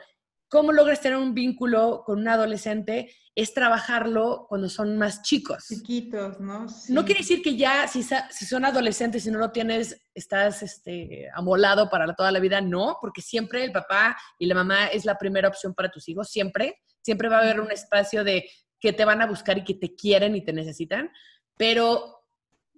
¿cómo 0.48 0.72
logras 0.72 1.00
tener 1.00 1.18
un 1.18 1.32
vínculo 1.32 2.02
con 2.04 2.18
un 2.20 2.28
adolescente? 2.28 3.14
Es 3.34 3.54
trabajarlo 3.54 4.46
cuando 4.48 4.68
son 4.68 4.98
más 4.98 5.22
chicos. 5.22 5.66
Chiquitos, 5.68 6.40
¿no? 6.40 6.66
No 6.88 7.04
quiere 7.04 7.20
decir 7.20 7.40
que 7.40 7.56
ya, 7.56 7.86
si, 7.88 8.02
si, 8.02 8.46
son 8.46 8.64
adolescentes 8.64 9.24
y 9.26 9.30
no 9.30 9.38
lo 9.38 9.52
tienes, 9.52 10.02
estás 10.14 10.62
este, 10.62 11.28
amolado 11.34 11.88
para 11.88 12.12
toda 12.14 12.32
la 12.32 12.40
vida. 12.40 12.60
No, 12.60 12.98
porque 13.00 13.22
siempre 13.22 13.64
el 13.64 13.72
papá 13.72 14.16
y 14.38 14.46
la 14.46 14.54
mamá 14.54 14.86
es 14.88 15.04
la 15.04 15.16
primera 15.16 15.48
opción 15.48 15.72
para 15.72 15.90
tus 15.90 16.08
hijos, 16.08 16.28
siempre. 16.28 16.82
Siempre 17.02 17.28
va 17.28 17.38
a 17.38 17.42
haber 17.42 17.60
un 17.60 17.70
espacio 17.70 18.24
de 18.24 18.48
que 18.80 18.92
te 18.92 19.04
van 19.04 19.22
a 19.22 19.26
buscar 19.26 19.58
y 19.58 19.64
que 19.64 19.74
te 19.74 19.94
quieren 19.94 20.34
y 20.34 20.44
te 20.44 20.52
necesitan, 20.52 21.10
pero 21.56 22.24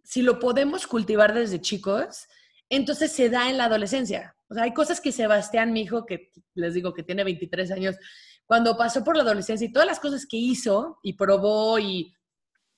si 0.03 0.23
lo 0.23 0.39
podemos 0.39 0.87
cultivar 0.87 1.33
desde 1.33 1.61
chicos, 1.61 2.27
entonces 2.69 3.13
se 3.13 3.31
da 3.31 3.49
en 3.49 3.57
la 3.57 3.65
adolescencia. 3.65 4.37
O 4.49 4.55
sea, 4.55 4.65
hay 4.65 4.75
cosas 4.75 5.01
que 5.01 5.13
Sebastián, 5.13 5.73
mi 5.73 5.83
hijo, 5.83 6.05
que 6.05 6.31
les 6.55 6.75
digo 6.75 6.93
que 6.93 7.03
tiene 7.03 7.25
23 7.25 7.71
años, 7.71 7.97
cuando 8.47 8.77
pasó 8.77 9.03
por 9.03 9.17
la 9.17 9.23
adolescencia 9.23 9.67
y 9.67 9.73
todas 9.73 9.89
las 9.89 10.01
cosas 10.01 10.27
que 10.27 10.37
hizo 10.37 10.99
y 11.03 11.15
probó 11.15 11.79
y 11.79 12.15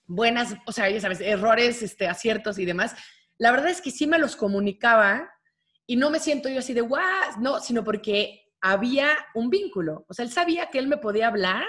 buenas, 0.04 0.54
o 0.66 0.72
sea, 0.72 0.88
ya 0.88 1.00
sabes, 1.00 1.20
errores, 1.20 1.82
este, 1.82 2.06
aciertos 2.06 2.58
y 2.58 2.64
demás, 2.64 2.94
la 3.38 3.50
verdad 3.50 3.70
es 3.70 3.80
que 3.80 3.90
sí 3.90 4.06
me 4.06 4.18
los 4.18 4.36
comunicaba 4.36 5.28
y 5.86 5.96
no 5.96 6.10
me 6.10 6.20
siento 6.20 6.48
yo 6.48 6.60
así 6.60 6.72
de 6.72 6.80
guau, 6.80 7.40
no, 7.40 7.60
sino 7.60 7.82
porque 7.82 8.45
había 8.72 9.16
un 9.34 9.48
vínculo. 9.48 10.04
O 10.08 10.14
sea, 10.14 10.24
él 10.24 10.30
sabía 10.30 10.66
que 10.70 10.78
él 10.78 10.88
me 10.88 10.96
podía 10.96 11.28
hablar 11.28 11.66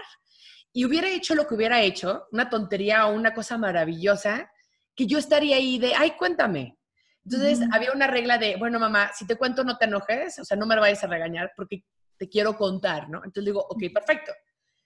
y 0.73 0.85
hubiera 0.85 1.09
hecho 1.09 1.35
lo 1.35 1.47
que 1.47 1.53
hubiera 1.53 1.81
hecho, 1.81 2.25
una 2.31 2.49
tontería 2.49 3.05
o 3.07 3.13
una 3.13 3.33
cosa 3.33 3.57
maravillosa, 3.57 4.51
que 4.95 5.05
yo 5.05 5.19
estaría 5.19 5.57
ahí 5.57 5.77
de, 5.77 5.93
ay, 5.95 6.11
cuéntame. 6.11 6.77
Entonces 7.23 7.59
había 7.71 7.91
una 7.91 8.07
regla 8.07 8.37
de, 8.37 8.55
bueno, 8.55 8.79
mamá, 8.79 9.11
si 9.13 9.27
te 9.27 9.35
cuento 9.35 9.63
no 9.63 9.77
te 9.77 9.85
enojes, 9.85 10.39
o 10.39 10.45
sea, 10.45 10.57
no 10.57 10.65
me 10.65 10.75
lo 10.75 10.81
vayas 10.81 11.03
a 11.03 11.07
regañar 11.07 11.51
porque 11.55 11.83
te 12.17 12.29
quiero 12.29 12.55
contar, 12.55 13.09
¿no? 13.09 13.17
Entonces 13.17 13.45
digo, 13.45 13.65
ok, 13.69 13.83
perfecto. 13.93 14.31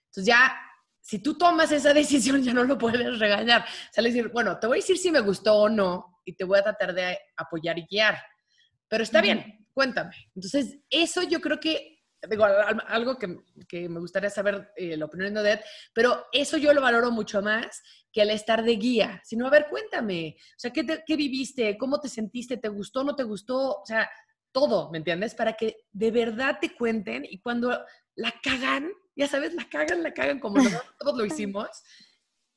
Entonces 0.06 0.26
ya, 0.26 0.54
si 1.00 1.20
tú 1.20 1.38
tomas 1.38 1.72
esa 1.72 1.94
decisión, 1.94 2.42
ya 2.42 2.52
no 2.52 2.64
lo 2.64 2.76
puedes 2.76 3.18
regañar. 3.18 3.62
O 3.62 3.92
sea, 3.92 4.02
le 4.02 4.10
decir, 4.10 4.28
bueno, 4.28 4.58
te 4.58 4.66
voy 4.66 4.78
a 4.78 4.80
decir 4.80 4.98
si 4.98 5.10
me 5.10 5.20
gustó 5.20 5.54
o 5.54 5.68
no 5.68 6.20
y 6.24 6.34
te 6.34 6.44
voy 6.44 6.58
a 6.58 6.62
tratar 6.62 6.92
de 6.92 7.18
apoyar 7.36 7.78
y 7.78 7.86
guiar. 7.86 8.18
Pero 8.88 9.02
está 9.02 9.22
bien, 9.22 9.66
cuéntame. 9.72 10.14
Entonces, 10.34 10.78
eso 10.90 11.22
yo 11.22 11.40
creo 11.40 11.58
que 11.58 11.91
digo, 12.28 12.44
algo 12.44 13.18
que, 13.18 13.88
me 13.88 14.00
gustaría 14.00 14.30
saber 14.30 14.70
eh, 14.76 14.96
la 14.96 15.06
opinión 15.06 15.34
de 15.34 15.40
Odette, 15.40 15.64
pero 15.92 16.26
eso 16.32 16.56
yo 16.56 16.72
lo 16.72 16.80
valoro 16.80 17.10
mucho 17.10 17.42
más 17.42 17.82
que 18.12 18.22
el 18.22 18.30
estar 18.30 18.62
de 18.62 18.76
guía, 18.76 19.20
sino, 19.24 19.46
a 19.46 19.50
ver, 19.50 19.66
cuéntame, 19.68 20.36
o 20.38 20.58
sea, 20.58 20.72
¿qué, 20.72 21.02
¿qué 21.06 21.16
viviste? 21.16 21.76
¿Cómo 21.78 22.00
te 22.00 22.08
sentiste? 22.08 22.56
¿Te 22.56 22.68
gustó? 22.68 23.02
¿No 23.02 23.16
te 23.16 23.24
gustó? 23.24 23.80
O 23.80 23.86
sea, 23.86 24.08
todo, 24.52 24.90
¿me 24.90 24.98
entiendes? 24.98 25.34
Para 25.34 25.54
que 25.54 25.86
de 25.90 26.10
verdad 26.10 26.58
te 26.60 26.74
cuenten 26.74 27.24
y 27.28 27.40
cuando 27.40 27.84
la 28.14 28.32
cagan, 28.42 28.90
ya 29.16 29.26
sabes, 29.26 29.54
la 29.54 29.68
cagan, 29.68 30.02
la 30.02 30.12
cagan 30.12 30.38
como 30.38 30.56
nosotros 30.62 31.16
lo 31.16 31.24
hicimos, 31.24 31.68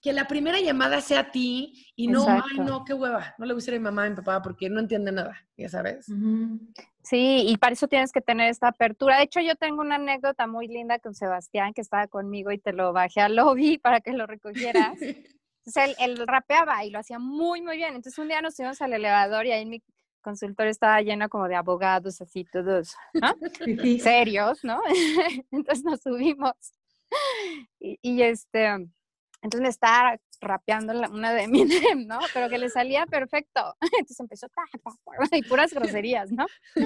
que 0.02 0.14
la 0.14 0.28
primera 0.28 0.60
llamada 0.60 1.02
sea 1.02 1.22
a 1.22 1.32
ti 1.32 1.92
y 1.96 2.08
no, 2.08 2.28
ay, 2.30 2.60
no, 2.60 2.86
qué 2.86 2.94
hueva, 2.94 3.34
no 3.40 3.46
le 3.46 3.56
gustaría 3.56 3.78
a 3.78 3.82
mi 3.82 3.86
mamá 3.86 4.06
y 4.06 4.12
mi 4.12 4.16
papá 4.18 4.42
porque 4.42 4.70
no 4.70 4.80
entiende 4.80 5.12
nada, 5.12 5.36
ya 5.58 5.70
sabes. 5.70 6.08
Sí, 7.06 7.46
y 7.48 7.58
para 7.58 7.74
eso 7.74 7.88
tienes 7.88 8.12
que 8.12 8.20
tener 8.20 8.50
esta 8.50 8.70
apertura. 8.70 9.18
De 9.18 9.24
hecho, 9.24 9.40
yo 9.40 9.56
tengo 9.56 9.82
una 9.82 9.96
anécdota 9.96 10.48
muy 10.48 10.68
linda 10.68 10.98
con 10.98 11.14
Sebastián 11.14 11.74
que 11.74 11.82
estaba 11.82 12.08
conmigo 12.08 12.52
y 12.52 12.58
te 12.58 12.74
lo 12.74 12.94
bajé 12.94 13.22
al 13.22 13.36
lobby 13.36 13.78
para 13.84 14.02
que 14.02 14.12
lo 14.14 14.26
recogieras. 14.26 14.94
Entonces 15.66 15.98
él, 16.00 16.18
él, 16.20 16.28
rapeaba 16.28 16.84
y 16.84 16.90
lo 16.90 17.00
hacía 17.00 17.20
muy, 17.20 17.62
muy 17.62 17.78
bien. 17.78 17.90
Entonces 17.96 18.18
un 18.18 18.28
día 18.28 18.42
nos 18.42 18.56
fuimos 18.56 18.82
al 18.82 18.94
elevador 18.94 19.46
y 19.46 19.52
ahí 19.52 19.66
mi, 19.66 19.82
consultorio 20.26 20.72
estaba 20.72 21.02
lleno 21.02 21.30
como 21.30 21.48
de 21.48 21.56
abogados, 21.56 22.20
así 22.20 22.46
todos, 22.46 22.96
¿no? 23.14 23.36
Serios, 24.00 24.64
¿no? 24.64 24.82
Entonces 25.52 25.86
nos 25.86 26.02
subimos. 26.02 26.56
Y, 27.80 28.00
y 28.02 28.24
este, 28.24 28.66
entonces 29.46 29.62
me 29.62 29.70
estaba 29.70 30.18
rapeando 30.42 30.94
una 31.10 31.34
de 31.34 31.44
Eminem, 31.44 32.08
¿no? 32.08 32.20
Pero 32.34 32.50
que 32.50 32.58
le 32.58 32.70
salía 32.70 33.06
perfecto. 33.06 33.76
Entonces 34.00 34.20
empezó, 34.20 34.48
ta, 34.50 34.64
y 35.38 35.44
puras 35.44 35.74
groserías, 35.74 36.32
¿no? 36.32 36.46
y 36.76 36.82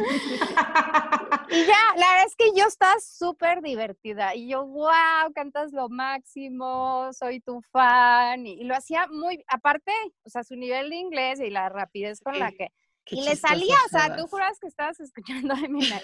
ya, 1.66 1.94
la 1.96 2.08
verdad 2.12 2.26
es 2.26 2.36
que 2.36 2.52
yo 2.56 2.66
estaba 2.66 2.96
súper 3.00 3.62
divertida. 3.62 4.36
Y 4.36 4.50
yo, 4.50 4.66
wow, 4.66 5.34
cantas 5.34 5.72
lo 5.72 5.90
máximo, 5.90 7.10
soy 7.14 7.40
tu 7.42 7.62
fan. 7.72 8.46
Y, 8.46 8.64
lo 8.64 8.76
hacía 8.76 9.08
muy, 9.08 9.44
aparte, 9.48 9.92
o 10.24 10.30
sea, 10.30 10.44
su 10.44 10.56
nivel 10.56 10.90
de 10.90 10.96
inglés 10.98 11.40
y 11.40 11.50
la 11.50 11.70
rapidez 11.70 12.22
con 12.22 12.38
la 12.38 12.52
que 12.52 12.72
y 13.12 13.24
le 13.24 13.36
salía, 13.36 13.76
o 13.86 13.90
sea, 13.90 14.16
tú 14.16 14.28
juras 14.28 14.60
que 14.60 14.68
estabas 14.68 15.00
escuchando 15.00 15.54
a 15.54 15.60
Eminem. 15.60 16.00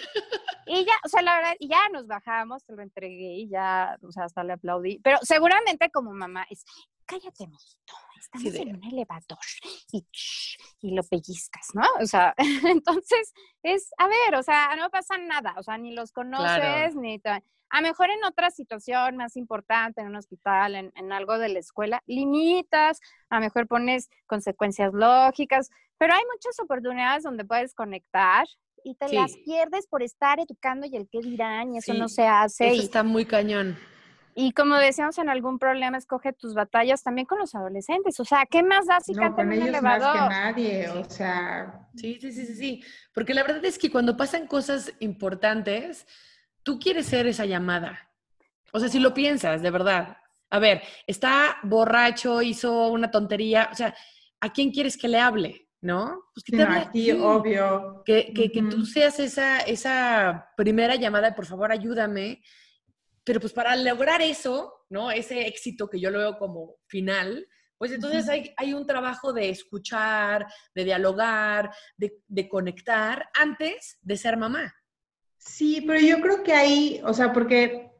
y 0.66 0.84
ya, 0.84 0.94
o 1.04 1.08
sea, 1.08 1.22
la 1.22 1.36
verdad, 1.36 1.54
y 1.58 1.68
ya 1.68 1.88
nos 1.92 2.06
bajamos, 2.06 2.64
te 2.64 2.74
lo 2.74 2.82
entregué 2.82 3.34
y 3.36 3.48
ya, 3.48 3.96
o 4.02 4.10
sea, 4.10 4.24
hasta 4.24 4.42
le 4.42 4.54
aplaudí. 4.54 5.00
Pero 5.02 5.18
seguramente 5.22 5.90
como 5.90 6.12
mamá 6.12 6.46
es, 6.50 6.64
cállate, 7.06 7.46
mijito, 7.46 7.94
estamos 8.18 8.54
en 8.54 8.76
un 8.76 8.84
elevador 8.84 9.38
y, 9.92 10.06
y 10.80 10.94
lo 10.94 11.02
pellizcas, 11.02 11.68
¿no? 11.74 11.84
O 12.00 12.06
sea, 12.06 12.34
entonces 12.68 13.32
es, 13.62 13.90
a 13.98 14.08
ver, 14.08 14.34
o 14.38 14.42
sea, 14.42 14.74
no 14.76 14.90
pasa 14.90 15.16
nada, 15.18 15.54
o 15.56 15.62
sea, 15.62 15.78
ni 15.78 15.94
los 15.94 16.12
conoces, 16.12 16.94
ni... 16.96 17.20
A 17.68 17.80
mejor 17.80 18.10
en 18.10 18.22
otra 18.24 18.52
situación 18.52 19.16
más 19.16 19.36
importante, 19.36 20.00
en 20.00 20.06
un 20.06 20.16
hospital, 20.16 20.76
en, 20.76 20.92
en, 20.94 21.12
algo 21.12 21.36
de 21.36 21.48
la 21.48 21.58
escuela, 21.58 22.00
limitas, 22.06 23.00
a 23.28 23.40
mejor 23.40 23.66
pones 23.66 24.08
consecuencias 24.26 24.92
lógicas, 24.94 25.70
pero 25.98 26.14
hay 26.14 26.22
muchas 26.32 26.60
oportunidades 26.60 27.24
donde 27.24 27.44
puedes 27.44 27.74
conectar 27.74 28.46
y 28.84 28.94
te 28.94 29.12
las 29.12 29.36
pierdes 29.38 29.88
por 29.88 30.04
estar 30.04 30.38
educando 30.38 30.86
y 30.86 30.94
el 30.94 31.08
qué 31.08 31.18
dirán 31.20 31.74
y 31.74 31.78
eso 31.78 31.92
no 31.94 32.08
se 32.08 32.24
hace. 32.24 32.68
Eso 32.68 32.82
está 32.82 33.02
muy 33.02 33.26
cañón. 33.26 33.76
Y 34.38 34.52
como 34.52 34.76
decíamos 34.76 35.16
en 35.16 35.30
algún 35.30 35.58
problema, 35.58 35.96
escoge 35.96 36.34
tus 36.34 36.52
batallas 36.52 37.02
también 37.02 37.26
con 37.26 37.38
los 37.38 37.54
adolescentes. 37.54 38.20
O 38.20 38.24
sea, 38.26 38.44
¿qué 38.44 38.62
más 38.62 38.86
da 38.86 39.00
si 39.00 39.14
no, 39.14 39.34
con 39.34 39.50
ellos 39.50 39.80
Más 39.80 40.02
que 40.12 40.18
nadie, 40.18 40.90
o 40.90 41.04
sea. 41.08 41.88
Sí, 41.96 42.18
sí, 42.20 42.30
sí, 42.30 42.44
sí, 42.44 42.54
sí. 42.54 42.84
Porque 43.14 43.32
la 43.32 43.42
verdad 43.42 43.64
es 43.64 43.78
que 43.78 43.90
cuando 43.90 44.14
pasan 44.14 44.46
cosas 44.46 44.92
importantes, 45.00 46.06
tú 46.62 46.78
quieres 46.78 47.06
ser 47.06 47.26
esa 47.26 47.46
llamada. 47.46 48.10
O 48.74 48.78
sea, 48.78 48.90
si 48.90 48.98
lo 48.98 49.14
piensas, 49.14 49.62
de 49.62 49.70
verdad. 49.70 50.18
A 50.50 50.58
ver, 50.58 50.82
está 51.06 51.56
borracho, 51.62 52.42
hizo 52.42 52.88
una 52.88 53.10
tontería. 53.10 53.70
O 53.72 53.74
sea, 53.74 53.94
¿a 54.40 54.52
quién 54.52 54.70
quieres 54.70 54.98
que 54.98 55.08
le 55.08 55.18
hable? 55.18 55.62
¿no? 55.80 56.24
Pues 56.34 56.44
que 56.44 56.56
te 56.92 57.14
obvio. 57.14 58.02
Que, 58.04 58.34
que, 58.34 58.50
que, 58.50 58.62
tú 58.64 58.84
seas 58.84 59.18
esa, 59.18 59.60
esa 59.60 60.50
primera 60.56 60.96
llamada, 60.96 61.34
por 61.34 61.46
favor, 61.46 61.72
ayúdame. 61.72 62.42
Pero 63.26 63.40
pues 63.40 63.52
para 63.52 63.74
lograr 63.74 64.22
eso, 64.22 64.86
¿no? 64.88 65.10
Ese 65.10 65.48
éxito 65.48 65.90
que 65.90 65.98
yo 65.98 66.10
lo 66.10 66.20
veo 66.20 66.38
como 66.38 66.76
final, 66.86 67.44
pues 67.76 67.90
entonces 67.90 68.28
hay, 68.28 68.54
hay, 68.56 68.72
un 68.72 68.86
trabajo 68.86 69.32
de 69.32 69.50
escuchar, 69.50 70.46
de 70.76 70.84
dialogar, 70.84 71.70
de, 71.96 72.22
de, 72.28 72.48
conectar 72.48 73.28
antes 73.38 73.98
de 74.00 74.16
ser 74.16 74.36
mamá. 74.36 74.72
Sí, 75.36 75.82
pero 75.84 75.98
yo 76.00 76.20
creo 76.20 76.44
que 76.44 76.52
ahí, 76.52 77.02
o 77.04 77.12
sea, 77.12 77.32
porque, 77.32 77.90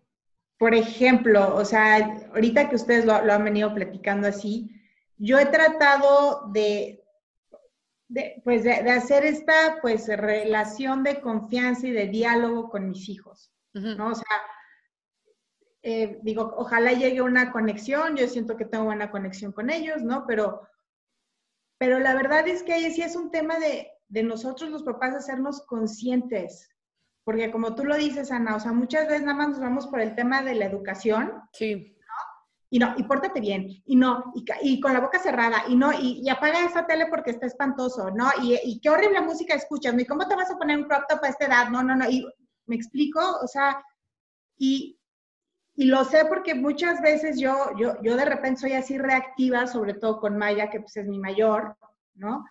por 0.58 0.74
ejemplo, 0.74 1.56
o 1.56 1.64
sea, 1.64 2.28
ahorita 2.32 2.68
que 2.68 2.76
ustedes 2.76 3.04
lo, 3.04 3.20
lo 3.24 3.32
han 3.32 3.44
venido 3.44 3.74
platicando 3.74 4.28
así, 4.28 4.70
yo 5.18 5.40
he 5.40 5.46
tratado 5.46 6.50
de, 6.52 7.04
de, 8.08 8.40
pues 8.44 8.62
de, 8.62 8.72
hacer 8.72 9.24
esta 9.24 9.78
pues 9.82 10.06
relación 10.08 11.02
de 11.02 11.20
confianza 11.20 11.88
y 11.88 11.90
de 11.90 12.06
diálogo 12.06 12.70
con 12.70 12.88
mis 12.88 13.08
hijos, 13.08 13.52
¿no? 13.74 14.12
O 14.12 14.14
sea, 14.14 14.36
eh, 15.86 16.18
digo, 16.22 16.54
ojalá 16.56 16.92
llegue 16.92 17.22
una 17.22 17.52
conexión, 17.52 18.16
yo 18.16 18.26
siento 18.28 18.56
que 18.56 18.64
tengo 18.64 18.84
buena 18.84 19.10
conexión 19.10 19.52
con 19.52 19.70
ellos, 19.70 20.02
¿no? 20.02 20.24
Pero, 20.26 20.62
pero 21.78 21.98
la 21.98 22.14
verdad 22.14 22.46
es 22.48 22.62
que 22.62 22.72
ahí 22.72 22.90
sí 22.90 23.02
es 23.02 23.14
un 23.16 23.30
tema 23.30 23.58
de, 23.58 23.92
de 24.08 24.22
nosotros 24.22 24.70
los 24.70 24.82
papás 24.82 25.14
hacernos 25.14 25.64
conscientes, 25.66 26.68
porque 27.24 27.50
como 27.50 27.74
tú 27.74 27.84
lo 27.84 27.96
dices, 27.96 28.30
Ana, 28.32 28.56
o 28.56 28.60
sea, 28.60 28.72
muchas 28.72 29.06
veces 29.06 29.22
nada 29.22 29.38
más 29.38 29.48
nos 29.50 29.60
vamos 29.60 29.86
por 29.86 30.00
el 30.00 30.14
tema 30.14 30.42
de 30.42 30.54
la 30.54 30.66
educación. 30.66 31.32
Sí 31.52 31.96
y 32.68 32.78
no, 32.78 32.94
y 32.96 33.04
pórtate 33.04 33.40
bien, 33.40 33.82
y 33.84 33.96
no, 33.96 34.32
y, 34.34 34.44
y 34.62 34.80
con 34.80 34.92
la 34.92 35.00
boca 35.00 35.18
cerrada, 35.18 35.64
y 35.68 35.76
no, 35.76 35.92
y, 35.92 36.28
apaga 36.28 36.64
esa 36.64 36.86
tele 36.86 37.06
porque 37.06 37.30
está 37.30 37.46
espantoso, 37.46 38.10
¿no? 38.10 38.28
Y, 38.42 38.58
y, 38.64 38.80
qué 38.80 38.90
horrible 38.90 39.20
música 39.20 39.54
escuchas, 39.54 39.94
¿y 39.96 40.04
cómo 40.04 40.26
te 40.26 40.34
vas 40.34 40.50
a 40.50 40.58
poner 40.58 40.78
un 40.78 40.84
crop 40.84 41.04
top 41.08 41.22
a 41.22 41.28
esta 41.28 41.46
edad? 41.46 41.68
No, 41.70 41.82
no, 41.82 41.94
no, 41.94 42.10
y 42.10 42.26
me 42.66 42.74
explico, 42.74 43.20
o 43.20 43.46
sea, 43.46 43.80
y, 44.58 44.95
y 45.76 45.84
lo 45.84 46.04
sé 46.04 46.24
porque 46.24 46.54
muchas 46.54 47.02
veces 47.02 47.38
yo, 47.38 47.70
yo, 47.78 48.00
yo 48.02 48.16
de 48.16 48.24
repente 48.24 48.62
soy 48.62 48.72
así 48.72 48.96
reactiva, 48.96 49.66
sobre 49.66 49.92
todo 49.92 50.20
con 50.20 50.38
Maya, 50.38 50.70
que 50.70 50.80
pues 50.80 50.96
es 50.96 51.06
mi 51.06 51.18
mayor, 51.18 51.76
¿no? 52.14 52.46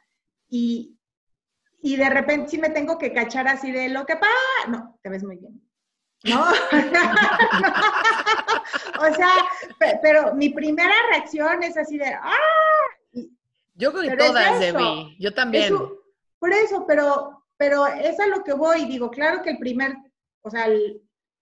Y, 0.48 0.96
y 1.82 1.96
de 1.96 2.08
repente 2.10 2.52
sí 2.52 2.60
me 2.60 2.70
tengo 2.70 3.00
que 3.00 3.14
cachar 3.14 3.48
así 3.48 3.72
de 3.72 3.90
lo 3.90 4.06
que 4.06 4.16
pasa, 4.16 4.70
no, 4.70 5.00
te 5.02 5.10
ves 5.10 5.24
muy 5.24 5.38
bien, 5.38 5.60
¿no? 6.26 6.40
o 9.00 9.14
sea, 9.16 9.32
pero 10.04 10.36
mi 10.36 10.50
primera 10.50 10.94
reacción 11.10 11.64
es 11.64 11.76
así 11.78 11.98
de, 11.98 12.14
¡ah! 12.14 12.38
Yo 13.74 13.92
creo 13.92 14.04
que 14.04 14.18
todas, 14.18 14.60
Debbie, 14.60 15.16
yo 15.20 15.34
también. 15.34 15.76
por 16.40 16.54
eso, 16.54 16.86
pero, 16.88 17.44
pero 17.58 17.88
es 17.88 18.20
a 18.20 18.28
lo 18.28 18.44
que 18.44 18.54
voy, 18.54 18.86
digo, 18.86 19.10
claro 19.10 19.42
que 19.42 19.50
el 19.50 19.58
primer, 19.58 19.96
o 20.44 20.52
sea, 20.52 20.68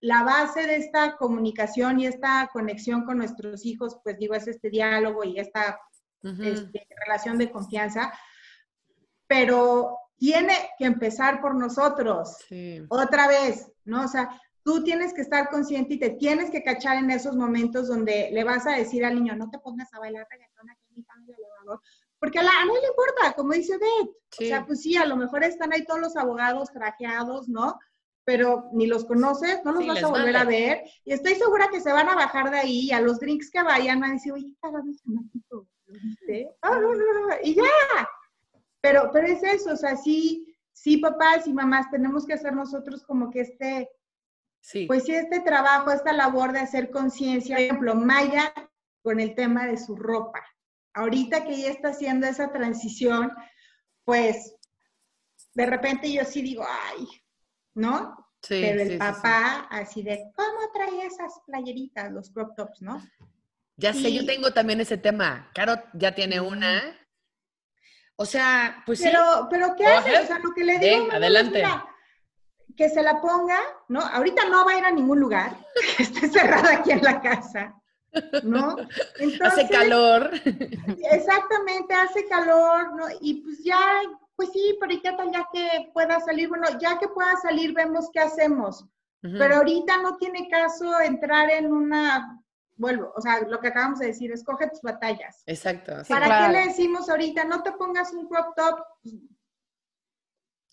la 0.04 0.22
base 0.22 0.66
de 0.66 0.76
esta 0.76 1.16
comunicación 1.16 1.98
y 1.98 2.06
esta 2.06 2.50
conexión 2.52 3.06
con 3.06 3.16
nuestros 3.16 3.64
hijos, 3.64 3.98
pues 4.04 4.18
digo, 4.18 4.34
es 4.34 4.46
este 4.46 4.68
diálogo 4.68 5.24
y 5.24 5.40
esta 5.40 5.80
este, 6.22 6.86
relación 7.06 7.38
de 7.38 7.50
confianza, 7.50 8.12
pero 9.26 9.96
tiene 10.18 10.52
que 10.78 10.84
empezar 10.84 11.40
por 11.40 11.54
nosotros. 11.54 12.36
Otra 12.90 13.28
vez, 13.28 13.72
¿no? 13.86 14.04
O 14.04 14.08
sea, 14.08 14.38
tú 14.62 14.84
tienes 14.84 15.14
que 15.14 15.22
estar 15.22 15.48
consciente 15.48 15.94
y 15.94 15.98
te 15.98 16.10
tienes 16.10 16.50
que 16.50 16.62
cachar 16.62 16.98
en 16.98 17.10
esos 17.10 17.34
momentos 17.34 17.88
donde 17.88 18.28
le 18.30 18.44
vas 18.44 18.66
a 18.66 18.72
decir 18.72 19.06
al 19.06 19.14
niño, 19.14 19.34
no 19.36 19.48
te 19.48 19.58
pongas 19.58 19.92
a 19.94 20.00
bailar 20.00 20.26
reggaetón 20.30 20.68
aquí 20.68 20.84
en 20.90 20.96
mi 20.96 21.04
cambio 21.04 21.34
elevador, 21.34 21.80
porque 22.18 22.40
a, 22.40 22.42
la, 22.42 22.50
a 22.50 22.66
no 22.66 22.74
le 22.74 22.88
importa, 22.88 23.32
como 23.34 23.54
dice 23.54 23.78
Beth. 23.78 24.10
O 24.38 24.44
sea, 24.44 24.66
pues 24.66 24.82
sí, 24.82 24.96
a 24.96 25.06
lo 25.06 25.16
mejor 25.16 25.44
están 25.44 25.72
ahí 25.72 25.86
todos 25.86 26.00
los 26.00 26.16
abogados 26.16 26.70
trajeados, 26.72 27.48
¿no? 27.48 27.78
Pero 28.24 28.70
ni 28.72 28.86
los 28.86 29.04
conoces, 29.04 29.60
no 29.64 29.72
los 29.72 29.86
vas 29.86 30.02
a 30.02 30.08
volver 30.08 30.36
a 30.36 30.44
ver. 30.44 30.82
Y 31.04 31.12
estoy 31.12 31.34
segura 31.34 31.68
que 31.70 31.80
se 31.80 31.92
van 31.92 32.08
a 32.08 32.14
bajar 32.14 32.50
de 32.50 32.58
ahí, 32.58 32.90
a 32.90 33.00
los 33.00 33.20
drinks 33.20 33.50
que 33.50 33.62
vayan, 33.62 34.00
van 34.00 34.10
a 34.10 34.14
decir, 34.14 34.32
oye, 34.32 34.46
¿qué 34.62 34.68
ese 34.90 35.02
¿lo 35.06 35.22
viste? 36.00 36.50
Ah, 36.62 36.80
y 37.42 37.54
ya. 37.54 38.08
Pero, 38.80 39.10
pero 39.12 39.26
es 39.26 39.42
eso, 39.42 39.72
o 39.72 39.76
sea, 39.76 39.96
sí, 39.96 40.56
sí, 40.72 40.98
papás 40.98 41.46
y 41.46 41.52
mamás, 41.52 41.90
tenemos 41.90 42.26
que 42.26 42.34
hacer 42.34 42.54
nosotros 42.54 43.04
como 43.04 43.30
que 43.30 43.40
este 43.40 43.90
pues 44.86 45.04
sí, 45.04 45.14
este 45.14 45.40
trabajo, 45.40 45.90
esta 45.90 46.12
labor 46.12 46.52
de 46.52 46.60
hacer 46.60 46.90
conciencia, 46.90 47.56
por 47.56 47.64
ejemplo, 47.64 47.94
Maya 47.94 48.52
con 49.02 49.20
el 49.20 49.34
tema 49.34 49.66
de 49.66 49.76
su 49.76 49.94
ropa. 49.94 50.42
Ahorita 50.94 51.44
que 51.44 51.54
ella 51.54 51.70
está 51.70 51.88
haciendo 51.88 52.26
esa 52.26 52.50
transición, 52.50 53.30
pues 54.04 54.56
de 55.54 55.66
repente 55.66 56.10
yo 56.10 56.24
sí 56.24 56.40
digo, 56.40 56.64
ay, 56.66 57.06
¿no? 57.74 58.16
Sí, 58.42 58.60
Pero 58.60 58.82
el 58.82 58.98
papá 58.98 59.68
así 59.70 60.02
de, 60.02 60.30
¿cómo 60.36 60.70
trae 60.72 61.06
esas 61.06 61.40
playeritas, 61.46 62.12
los 62.12 62.30
crop 62.30 62.54
tops, 62.56 62.82
no? 62.82 63.02
Ya 63.76 63.92
sé, 63.92 64.12
yo 64.12 64.24
tengo 64.24 64.52
también 64.52 64.80
ese 64.80 64.98
tema. 64.98 65.50
Caro 65.54 65.74
ya 65.94 66.14
tiene 66.14 66.40
una. 66.40 66.82
O 68.16 68.24
sea, 68.24 68.82
pues 68.86 69.00
pero, 69.02 69.18
sí. 69.18 69.46
Pero, 69.50 69.74
¿qué 69.76 69.86
hace? 69.86 70.18
O 70.18 70.26
sea, 70.26 70.38
lo 70.38 70.52
que 70.52 70.64
le 70.64 70.78
digo. 70.78 71.10
adelante 71.10 71.64
que 72.76 72.88
se 72.88 73.02
la 73.02 73.20
ponga, 73.20 73.58
¿no? 73.88 74.00
Ahorita 74.00 74.44
no 74.48 74.64
va 74.64 74.72
a 74.72 74.78
ir 74.78 74.84
a 74.84 74.90
ningún 74.90 75.20
lugar, 75.20 75.56
esté 75.98 76.28
cerrada 76.28 76.74
aquí 76.74 76.90
en 76.90 77.02
la 77.02 77.20
casa, 77.20 77.74
¿no? 78.42 78.76
hace 79.42 79.68
calor. 79.68 80.30
Exactamente, 81.10 81.94
hace 81.94 82.26
calor, 82.28 82.94
¿no? 82.96 83.06
Y 83.20 83.42
pues 83.42 83.62
ya, 83.62 83.80
pues 84.36 84.50
sí, 84.52 84.76
pero 84.80 84.92
¿y 84.92 85.00
qué 85.00 85.12
tal 85.12 85.32
ya 85.32 85.48
que 85.52 85.90
pueda 85.92 86.20
salir? 86.20 86.48
Bueno, 86.48 86.66
ya 86.80 86.98
que 86.98 87.08
pueda 87.08 87.36
salir, 87.36 87.72
vemos 87.72 88.10
qué 88.12 88.20
hacemos. 88.20 88.84
Pero 89.22 89.56
ahorita 89.56 90.02
no 90.02 90.18
tiene 90.18 90.50
caso 90.50 91.00
entrar 91.00 91.48
en 91.48 91.72
una, 91.72 92.42
vuelvo, 92.76 93.10
o 93.16 93.20
sea, 93.22 93.40
lo 93.40 93.58
que 93.58 93.68
acabamos 93.68 93.98
de 93.98 94.08
decir, 94.08 94.30
escoge 94.30 94.68
tus 94.68 94.82
batallas. 94.82 95.42
Exacto. 95.46 95.94
¿Para 96.06 96.46
qué 96.46 96.52
le 96.52 96.66
decimos 96.66 97.08
ahorita, 97.08 97.44
no 97.44 97.62
te 97.62 97.72
pongas 97.72 98.12
un 98.12 98.28
crop 98.28 98.54
top? 98.54 98.80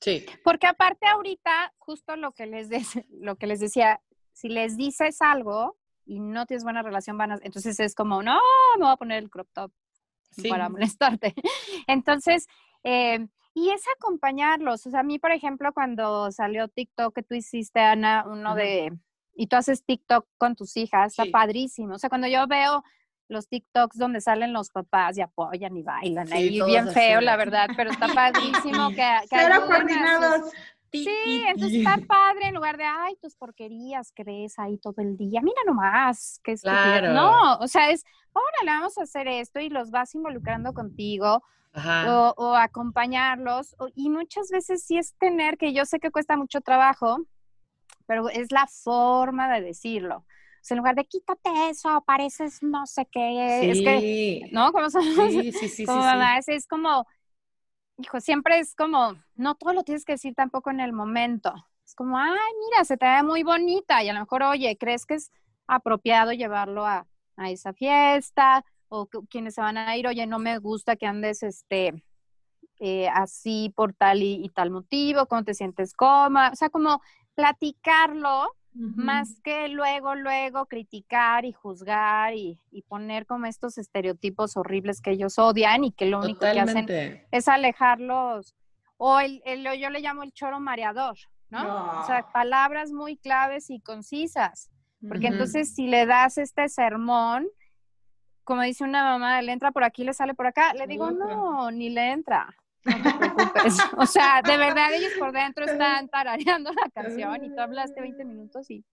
Sí. 0.02 0.26
Porque 0.44 0.68
aparte 0.68 1.08
ahorita, 1.08 1.74
justo 1.78 2.18
lo 2.18 2.34
que 2.34 2.46
les, 2.46 2.68
lo 3.10 3.38
que 3.38 3.48
les 3.48 3.62
decía, 3.62 4.02
si 4.34 4.50
les 4.50 4.76
dices 4.76 5.22
algo 5.22 5.78
y 6.06 6.20
no 6.20 6.46
tienes 6.46 6.66
buena 6.66 6.84
relación, 6.84 7.18
van 7.18 7.32
a, 7.32 7.40
entonces 7.44 7.80
es 7.80 7.96
como, 7.96 8.22
no, 8.22 8.38
me 8.78 8.84
voy 8.84 8.92
a 8.92 8.98
poner 8.98 9.24
el 9.24 9.30
crop 9.30 9.48
top 9.54 9.72
para 10.50 10.70
molestarte. 10.70 11.34
Entonces, 11.88 12.48
eh, 12.84 13.28
y 13.54 13.70
es 13.70 13.84
acompañarlos. 13.98 14.86
O 14.86 14.90
sea, 14.90 15.02
a 15.02 15.04
mí, 15.04 15.20
por 15.20 15.32
ejemplo, 15.32 15.74
cuando 15.74 16.32
salió 16.32 16.68
TikTok 16.68 17.14
que 17.14 17.24
tú 17.24 17.36
hiciste, 17.36 17.80
Ana, 17.80 18.26
uno 18.28 18.56
de, 18.56 18.94
y 19.36 19.48
tú 19.48 19.56
haces 19.56 19.84
TikTok 19.84 20.26
con 20.38 20.56
tus 20.56 20.78
hijas, 20.78 21.18
está 21.18 21.26
padrísimo. 21.32 21.96
O 21.96 22.00
sea, 22.00 22.10
cuando 22.10 22.28
yo 22.28 22.48
veo 22.48 22.84
los 23.28 23.48
TikToks 23.48 23.98
donde 23.98 24.22
salen 24.22 24.54
los 24.54 24.70
papás 24.70 25.18
y 25.18 25.22
apoyan 25.22 25.76
y 25.76 25.84
bailan 25.84 26.32
ahí, 26.32 26.62
bien 26.66 26.90
feo, 26.90 27.22
la 27.22 27.38
verdad, 27.38 27.70
pero 27.76 27.92
está 27.92 28.08
padrísimo 28.14 28.90
que, 28.96 29.08
que 29.30 29.38
coordinados. 29.66 30.52
Sí, 30.92 31.44
entonces 31.48 31.80
está 31.80 31.98
padre 32.08 32.48
en 32.48 32.56
lugar 32.56 32.78
de, 32.78 32.84
ay, 32.84 33.16
tus 33.22 33.36
porquerías 33.36 34.12
que 34.12 34.26
ves 34.26 34.60
ahí 34.60 34.78
todo 34.78 34.96
el 34.98 35.16
día, 35.16 35.42
mira 35.42 35.62
nomás, 35.66 36.42
que 36.44 36.52
es 36.52 36.62
claro. 36.62 37.14
No, 37.14 37.56
o 37.58 37.68
sea, 37.68 37.90
es, 37.92 38.04
órale, 38.34 38.78
vamos 38.78 38.98
a 38.98 39.04
hacer 39.04 39.28
esto 39.30 39.62
y 39.62 39.70
los 39.70 39.92
vas 39.92 40.14
involucrando 40.14 40.74
contigo 40.74 41.42
o, 41.74 42.34
o, 42.38 42.56
acompañarlos. 42.56 43.76
y 43.96 44.10
muchas 44.10 44.50
veces 44.52 44.86
sí 44.86 44.98
es 44.98 45.16
tener, 45.16 45.58
que 45.58 45.74
yo 45.74 45.86
sé 45.86 46.00
que 46.00 46.12
cuesta 46.12 46.38
mucho 46.38 46.62
trabajo, 46.62 47.26
pero 48.06 48.30
es 48.30 48.52
la 48.52 48.68
forma 48.68 49.54
de 49.54 49.62
decirlo. 49.62 50.18
O 50.18 50.64
sea, 50.64 50.76
en 50.76 50.80
lugar 50.80 50.96
de 50.96 51.06
quítate 51.06 51.50
eso, 51.70 52.04
pareces 52.06 52.62
no 52.62 52.86
sé 52.86 53.08
qué, 53.12 53.60
sí. 53.62 53.70
es 53.70 53.82
que, 53.82 54.50
¿no? 54.52 54.72
Como 54.72 54.90
son, 54.90 55.04
sí, 55.04 55.52
sí, 55.52 55.70
sí, 55.70 55.86
como 55.86 56.04
sí, 56.04 56.52
es 56.52 56.68
como, 56.68 57.08
hijo, 57.98 58.20
siempre 58.20 58.60
es 58.60 58.76
como, 58.76 59.16
no 59.36 59.56
todo 59.56 59.74
lo 59.74 59.84
tienes 59.84 60.06
que 60.06 60.14
decir 60.14 60.36
tampoco 60.36 60.70
en 60.70 60.80
el 60.80 60.94
momento. 60.94 61.54
Es 61.86 61.96
como, 61.96 62.18
ay, 62.18 62.54
mira, 62.70 62.86
se 62.86 62.96
te 62.96 63.06
ve 63.06 63.24
muy 63.24 63.44
bonita 63.44 64.04
y 64.04 64.10
a 64.10 64.14
lo 64.14 64.20
mejor, 64.20 64.44
oye, 64.44 64.78
¿crees 64.78 65.06
que 65.06 65.16
es 65.16 65.32
apropiado 65.68 66.32
llevarlo 66.32 66.86
a, 66.86 67.08
a 67.38 67.50
esa 67.50 67.74
fiesta? 67.74 68.64
O 68.94 69.08
quienes 69.30 69.56
se 69.56 69.62
van 69.62 69.78
a 69.78 69.96
ir, 69.96 70.06
oye, 70.06 70.28
no 70.28 70.38
me 70.38 70.58
gusta 70.58 70.98
que 70.98 71.06
andes, 71.06 71.44
este, 71.44 72.04
eh, 72.80 73.08
así 73.08 73.72
por 73.76 73.94
tal 73.94 74.22
y, 74.22 74.44
y, 74.44 74.50
tal 74.50 74.70
motivo, 74.70 75.28
cómo 75.28 75.44
te 75.44 75.54
sientes 75.54 75.94
cómoda, 75.94 76.50
o 76.52 76.56
sea, 76.56 76.70
como 76.70 77.02
platicarlo 77.36 78.54
más 78.74 79.38
que 79.44 79.68
luego, 79.68 80.16
luego 80.16 80.66
criticar 80.66 81.44
y 81.44 81.52
juzgar 81.52 82.34
y, 82.36 82.58
poner 82.88 83.26
como 83.26 83.46
estos 83.46 83.78
estereotipos 83.78 84.56
horribles 84.56 85.02
que 85.02 85.12
ellos 85.12 85.38
odian 85.40 85.84
y 85.84 85.92
que 85.92 86.06
lo 86.06 86.20
único 86.20 86.40
que 86.40 86.60
hacen 86.60 86.88
es 87.32 87.48
alejarlos. 87.48 88.56
O 88.98 89.20
el, 89.20 89.42
yo 89.80 89.90
le 89.90 90.00
llamo 90.00 90.24
el 90.24 90.32
choro 90.32 90.60
mareador, 90.60 91.18
¿no? 91.50 92.02
O 92.02 92.06
sea, 92.06 92.32
palabras 92.32 92.92
muy 92.92 93.18
claves 93.18 93.70
y 93.70 93.82
concisas. 93.82 94.70
Porque 95.08 95.28
entonces 95.28 95.74
si 95.74 95.88
le 95.88 96.06
das 96.06 96.38
este 96.38 96.70
sermón, 96.70 97.48
como 98.52 98.64
dice 98.64 98.84
una 98.84 99.02
mamá, 99.02 99.42
le 99.42 99.54
entra 99.54 99.72
por 99.72 99.86
aquí, 99.86 100.04
le 100.04 100.14
sale 100.14 100.34
por 100.34 100.46
acá, 100.46 100.74
le 100.74 100.86
digo, 100.86 101.10
no, 101.10 101.72
ni 101.72 101.90
le 101.90 102.12
entra. 102.12 102.54
No 102.84 103.02
te 103.02 103.30
preocupes. 103.30 103.78
O 103.98 104.06
sea, 104.06 104.42
de 104.42 104.58
verdad 104.58 104.94
ellos 104.94 105.14
por 105.18 105.32
dentro 105.32 105.64
están 105.64 106.10
tarareando 106.10 106.70
la 106.74 106.90
canción 106.90 107.46
y 107.46 107.56
tú 107.56 107.62
hablaste 107.62 108.02
20 108.02 108.26
minutos 108.26 108.70
y... 108.70 108.84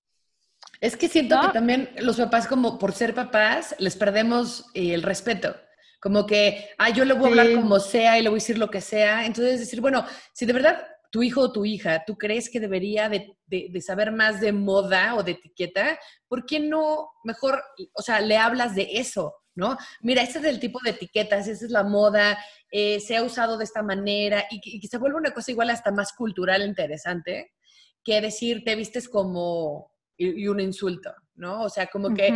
Es 0.80 0.96
que 0.96 1.08
siento 1.08 1.40
que 1.40 1.48
también 1.48 1.90
los 1.98 2.18
papás, 2.18 2.46
como 2.46 2.78
por 2.78 2.92
ser 2.92 3.16
papás, 3.16 3.74
les 3.80 3.96
perdemos 3.96 4.64
eh, 4.74 4.94
el 4.94 5.02
respeto. 5.02 5.56
Como 5.98 6.24
que, 6.24 6.68
ah, 6.78 6.90
yo 6.90 7.04
le 7.04 7.14
voy 7.14 7.24
a 7.24 7.28
hablar 7.30 7.52
como 7.60 7.80
sea 7.80 8.16
y 8.16 8.22
le 8.22 8.28
voy 8.28 8.36
a 8.36 8.42
decir 8.42 8.58
lo 8.58 8.70
que 8.70 8.80
sea. 8.80 9.26
Entonces, 9.26 9.58
decir, 9.58 9.80
bueno, 9.80 10.06
si 10.34 10.46
de 10.46 10.52
verdad 10.52 10.86
tu 11.10 11.22
hijo 11.22 11.40
o 11.40 11.52
tu 11.52 11.64
hija, 11.64 12.04
tú 12.06 12.16
crees 12.16 12.48
que 12.48 12.60
debería 12.60 13.08
de, 13.08 13.36
de, 13.46 13.80
saber 13.80 14.12
más 14.12 14.40
de 14.40 14.52
moda 14.52 15.14
o 15.14 15.22
de 15.22 15.32
etiqueta, 15.32 15.98
¿por 16.28 16.44
qué 16.44 16.60
no 16.60 17.10
mejor, 17.24 17.62
o 17.92 18.02
sea, 18.02 18.20
le 18.20 18.36
hablas 18.36 18.74
de 18.74 18.88
eso? 18.92 19.34
¿No? 19.58 19.76
Mira, 20.02 20.22
este 20.22 20.38
es 20.38 20.44
el 20.44 20.60
tipo 20.60 20.78
de 20.84 20.90
etiquetas, 20.90 21.48
esa 21.48 21.64
es 21.64 21.70
la 21.72 21.82
moda, 21.82 22.38
eh, 22.70 23.00
se 23.00 23.16
ha 23.16 23.24
usado 23.24 23.58
de 23.58 23.64
esta 23.64 23.82
manera 23.82 24.44
y 24.50 24.60
que, 24.60 24.86
se 24.86 24.98
vuelve 24.98 25.18
una 25.18 25.32
cosa 25.32 25.50
igual 25.50 25.70
hasta 25.70 25.90
más 25.90 26.12
cultural 26.12 26.62
interesante 26.62 27.50
que 28.04 28.20
decir 28.20 28.62
te 28.64 28.76
vistes 28.76 29.08
como 29.08 29.92
y, 30.16 30.46
un 30.46 30.60
insulto, 30.60 31.12
¿no? 31.34 31.62
O 31.62 31.68
sea, 31.68 31.88
como 31.88 32.14
que 32.14 32.28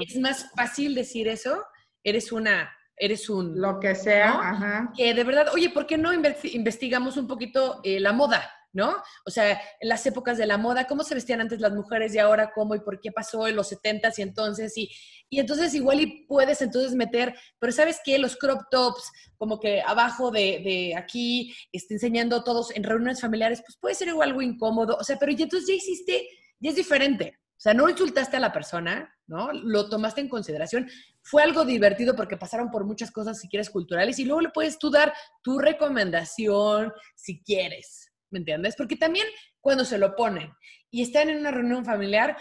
es 0.00 0.18
más 0.18 0.50
fácil 0.56 0.94
decir 0.94 1.28
eso, 1.28 1.62
eres 2.02 2.32
una 2.32 2.70
eres 2.96 3.30
un... 3.30 3.58
Lo 3.58 3.80
que 3.80 3.94
sea, 3.94 4.50
ajá. 4.50 4.92
Que 4.94 5.14
de 5.14 5.24
verdad, 5.24 5.46
oye, 5.54 5.70
¿por 5.70 5.86
qué 5.86 5.96
no 5.96 6.12
investigamos 6.12 7.16
un 7.16 7.26
poquito 7.26 7.80
eh, 7.82 7.98
la 7.98 8.12
moda? 8.12 8.50
¿No? 8.72 8.96
O 9.24 9.30
sea, 9.30 9.60
en 9.80 9.88
las 9.88 10.04
épocas 10.06 10.38
de 10.38 10.46
la 10.46 10.58
moda, 10.58 10.86
cómo 10.86 11.02
se 11.02 11.14
vestían 11.14 11.40
antes 11.40 11.60
las 11.60 11.72
mujeres 11.72 12.14
y 12.14 12.18
ahora 12.18 12.52
cómo 12.54 12.74
y 12.74 12.80
por 12.80 13.00
qué 13.00 13.10
pasó 13.12 13.46
en 13.46 13.56
los 13.56 13.72
70s 13.72 14.18
y 14.18 14.22
entonces, 14.22 14.76
y, 14.76 14.90
y 15.28 15.40
entonces 15.40 15.74
igual 15.74 16.00
y 16.00 16.26
puedes 16.26 16.62
entonces 16.62 16.94
meter, 16.94 17.34
pero 17.58 17.72
¿sabes 17.72 18.00
qué? 18.04 18.18
Los 18.18 18.36
crop 18.36 18.62
tops, 18.70 19.10
como 19.36 19.58
que 19.58 19.82
abajo 19.82 20.30
de, 20.30 20.60
de 20.64 20.94
aquí, 20.96 21.54
este, 21.72 21.94
enseñando 21.94 22.44
todos 22.44 22.74
en 22.74 22.84
reuniones 22.84 23.20
familiares, 23.20 23.62
pues 23.66 23.76
puede 23.78 23.94
ser 23.94 24.08
igual 24.08 24.30
algo 24.30 24.42
incómodo, 24.42 24.96
o 24.98 25.04
sea, 25.04 25.18
pero 25.18 25.32
ya 25.32 25.44
entonces 25.44 25.68
ya 25.68 25.74
hiciste, 25.74 26.28
ya 26.60 26.70
es 26.70 26.76
diferente. 26.76 27.40
O 27.60 27.62
sea, 27.62 27.74
no 27.74 27.90
insultaste 27.90 28.38
a 28.38 28.40
la 28.40 28.54
persona, 28.54 29.14
¿no? 29.26 29.52
Lo 29.52 29.90
tomaste 29.90 30.22
en 30.22 30.30
consideración. 30.30 30.88
Fue 31.20 31.42
algo 31.42 31.66
divertido 31.66 32.16
porque 32.16 32.38
pasaron 32.38 32.70
por 32.70 32.86
muchas 32.86 33.10
cosas, 33.10 33.38
si 33.38 33.48
quieres, 33.48 33.68
culturales, 33.68 34.18
y 34.18 34.24
luego 34.24 34.40
le 34.40 34.48
puedes 34.48 34.78
tú 34.78 34.90
dar 34.90 35.12
tu 35.42 35.58
recomendación, 35.58 36.90
si 37.14 37.42
quieres, 37.42 38.09
¿me 38.30 38.38
entiendes? 38.38 38.74
Porque 38.76 38.96
también 38.96 39.26
cuando 39.60 39.84
se 39.84 39.98
lo 39.98 40.14
ponen 40.16 40.52
y 40.90 41.02
están 41.02 41.28
en 41.28 41.38
una 41.38 41.50
reunión 41.50 41.84
familiar, 41.84 42.36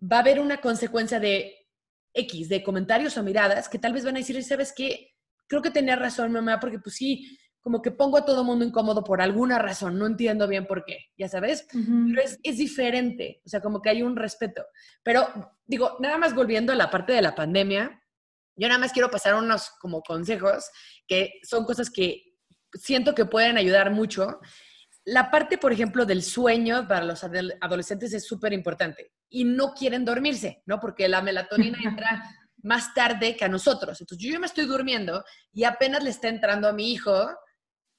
va 0.00 0.18
a 0.18 0.20
haber 0.20 0.40
una 0.40 0.60
consecuencia 0.60 1.20
de 1.20 1.56
X, 2.14 2.48
de 2.48 2.62
comentarios 2.62 3.16
o 3.16 3.22
miradas 3.22 3.68
que 3.68 3.78
tal 3.78 3.92
vez 3.92 4.04
van 4.04 4.16
a 4.16 4.18
decir, 4.18 4.42
¿sabes 4.42 4.72
qué? 4.76 5.14
Creo 5.46 5.62
que 5.62 5.70
tenía 5.70 5.96
razón, 5.96 6.32
mamá, 6.32 6.60
porque 6.60 6.78
pues 6.78 6.96
sí, 6.96 7.38
como 7.60 7.80
que 7.80 7.92
pongo 7.92 8.18
a 8.18 8.24
todo 8.24 8.44
mundo 8.44 8.64
incómodo 8.64 9.04
por 9.04 9.22
alguna 9.22 9.58
razón, 9.58 9.98
no 9.98 10.06
entiendo 10.06 10.48
bien 10.48 10.66
por 10.66 10.84
qué, 10.84 10.98
ya 11.16 11.28
sabes, 11.28 11.66
pero 11.70 12.20
es, 12.20 12.38
es, 12.42 12.58
diferente, 12.58 13.40
o 13.46 13.48
sea, 13.48 13.60
como 13.60 13.80
que 13.80 13.88
hay 13.88 14.02
un 14.02 14.16
respeto. 14.16 14.64
Pero 15.04 15.28
digo, 15.64 15.96
nada 16.00 16.18
más 16.18 16.34
volviendo 16.34 16.72
a 16.72 16.76
la 16.76 16.90
parte 16.90 17.12
de 17.12 17.22
la 17.22 17.36
pandemia, 17.36 18.02
yo 18.56 18.68
nada 18.68 18.80
más 18.80 18.92
quiero 18.92 19.10
pasar 19.10 19.34
unos 19.34 19.70
como 19.80 20.02
consejos 20.02 20.70
que 21.06 21.34
son 21.44 21.64
cosas 21.64 21.88
que 21.88 22.22
siento 22.74 23.14
que 23.14 23.24
pueden 23.24 23.56
ayudar 23.56 23.90
mucho 23.90 24.40
la 25.04 25.30
parte, 25.30 25.58
por 25.58 25.72
ejemplo, 25.72 26.06
del 26.06 26.22
sueño 26.22 26.86
para 26.86 27.04
los 27.04 27.24
adolescentes 27.24 28.12
es 28.12 28.24
súper 28.26 28.52
importante 28.52 29.12
y 29.28 29.44
no 29.44 29.74
quieren 29.74 30.04
dormirse, 30.04 30.62
¿no? 30.66 30.78
Porque 30.78 31.08
la 31.08 31.22
melatonina 31.22 31.78
entra 31.84 32.22
más 32.62 32.94
tarde 32.94 33.36
que 33.36 33.44
a 33.44 33.48
nosotros. 33.48 34.00
Entonces, 34.00 34.24
yo 34.24 34.32
ya 34.32 34.38
me 34.38 34.46
estoy 34.46 34.66
durmiendo 34.66 35.24
y 35.52 35.64
apenas 35.64 36.04
le 36.04 36.10
está 36.10 36.28
entrando 36.28 36.68
a 36.68 36.72
mi 36.72 36.92
hijo 36.92 37.30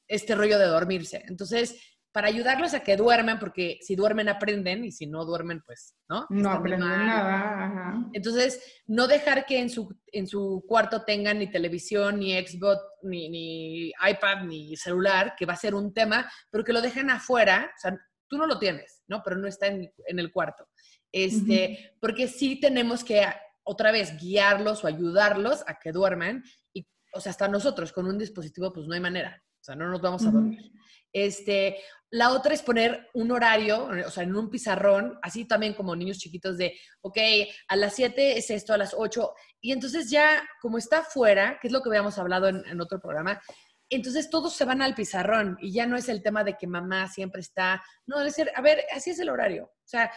este 0.07 0.35
rollo 0.35 0.57
de 0.57 0.65
dormirse. 0.65 1.23
Entonces, 1.27 1.92
para 2.13 2.27
ayudarlos 2.27 2.75
a 2.75 2.81
que 2.81 2.95
duerman, 2.95 3.39
porque 3.39 3.79
si 3.81 3.95
duermen 3.95 4.29
aprenden 4.29 4.85
y 4.85 4.91
si 4.91 5.07
no 5.07 5.25
duermen, 5.25 5.63
pues, 5.65 5.95
¿no? 6.07 6.27
No 6.29 6.51
aprenden 6.51 6.87
nada. 6.87 8.05
Entonces, 8.13 8.61
no 8.85 9.07
dejar 9.07 9.47
que 9.47 9.59
en 9.59 9.69
su, 9.71 9.93
en 10.11 10.27
su 10.27 10.63
cuarto 10.67 11.03
tengan 11.03 11.39
ni 11.39 11.49
televisión, 11.49 12.19
ni 12.19 12.33
Xbox, 12.33 12.79
ni, 13.01 13.29
ni 13.29 13.87
iPad, 13.87 14.43
ni 14.43 14.77
celular, 14.77 15.33
que 15.35 15.47
va 15.47 15.53
a 15.53 15.57
ser 15.57 15.73
un 15.73 15.91
tema, 15.91 16.31
pero 16.51 16.63
que 16.63 16.71
lo 16.71 16.81
dejen 16.81 17.09
afuera. 17.09 17.71
O 17.75 17.79
sea, 17.79 17.97
tú 18.27 18.37
no 18.37 18.45
lo 18.45 18.59
tienes, 18.59 19.01
¿no? 19.07 19.23
Pero 19.23 19.37
no 19.37 19.47
está 19.47 19.65
en, 19.67 19.91
en 20.05 20.19
el 20.19 20.31
cuarto. 20.31 20.67
Este, 21.11 21.95
Porque 21.99 22.27
sí 22.27 22.59
tenemos 22.59 23.03
que 23.03 23.25
otra 23.63 23.91
vez 23.91 24.19
guiarlos 24.19 24.83
o 24.83 24.87
ayudarlos 24.87 25.63
a 25.65 25.79
que 25.79 25.91
duerman. 25.91 26.43
Y, 26.73 26.87
o 27.11 27.19
sea, 27.19 27.31
hasta 27.31 27.47
nosotros 27.47 27.91
con 27.91 28.05
un 28.05 28.19
dispositivo, 28.19 28.71
pues 28.71 28.85
no 28.85 28.93
hay 28.93 28.99
manera. 28.99 29.41
O 29.61 29.63
sea, 29.63 29.75
no 29.75 29.89
nos 29.89 30.01
vamos 30.01 30.25
a 30.25 30.31
dormir. 30.31 30.71
Este, 31.13 31.77
la 32.09 32.31
otra 32.31 32.53
es 32.53 32.61
poner 32.61 33.09
un 33.13 33.31
horario, 33.31 33.89
o 34.05 34.11
sea, 34.11 34.23
en 34.23 34.35
un 34.35 34.49
pizarrón, 34.49 35.17
así 35.21 35.45
también 35.45 35.73
como 35.73 35.95
niños 35.95 36.19
chiquitos 36.19 36.57
de, 36.57 36.77
ok, 37.01 37.17
a 37.67 37.75
las 37.75 37.95
7 37.95 38.37
es 38.37 38.51
esto, 38.51 38.73
a 38.73 38.77
las 38.77 38.93
8. 38.95 39.33
Y 39.61 39.71
entonces 39.71 40.11
ya, 40.11 40.43
como 40.61 40.77
está 40.77 41.03
fuera, 41.03 41.57
que 41.59 41.67
es 41.67 41.73
lo 41.73 41.81
que 41.81 41.89
habíamos 41.89 42.19
hablado 42.19 42.49
en, 42.49 42.81
otro 42.81 42.99
programa, 42.99 43.41
entonces 43.89 44.29
todos 44.29 44.53
se 44.53 44.65
van 44.65 44.81
al 44.81 44.93
pizarrón 44.93 45.57
y 45.59 45.71
ya 45.73 45.87
no 45.87 45.97
es 45.97 46.07
el 46.07 46.21
tema 46.21 46.43
de 46.43 46.55
que 46.57 46.67
mamá 46.67 47.07
siempre 47.07 47.41
está, 47.41 47.83
no, 48.05 48.19
debe 48.19 48.31
ser, 48.31 48.51
a 48.55 48.61
ver, 48.61 48.83
así 48.93 49.09
es 49.09 49.19
el 49.19 49.29
horario. 49.29 49.65
O 49.65 49.87
sea, 49.87 50.11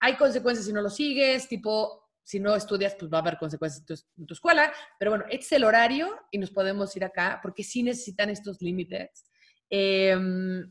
hay 0.00 0.16
consecuencias 0.16 0.66
si 0.66 0.72
no 0.72 0.80
lo 0.80 0.90
sigues, 0.90 1.48
tipo, 1.48 2.02
si 2.24 2.40
no 2.40 2.54
estudias, 2.54 2.94
pues 2.98 3.12
va 3.12 3.18
a 3.18 3.20
haber 3.20 3.36
consecuencias 3.36 4.06
en 4.16 4.26
tu, 4.26 4.34
escuela, 4.34 4.72
pero 4.98 5.10
bueno, 5.10 5.24
este 5.28 5.44
es 5.44 5.52
el 5.52 5.64
horario 5.64 6.18
y 6.30 6.38
nos 6.38 6.50
podemos 6.50 6.96
ir 6.96 7.04
acá 7.04 7.40
porque 7.42 7.62
sí 7.62 7.82
necesitan 7.82 8.30
estos 8.30 8.62
límites. 8.62 9.30
Em, 9.74 10.70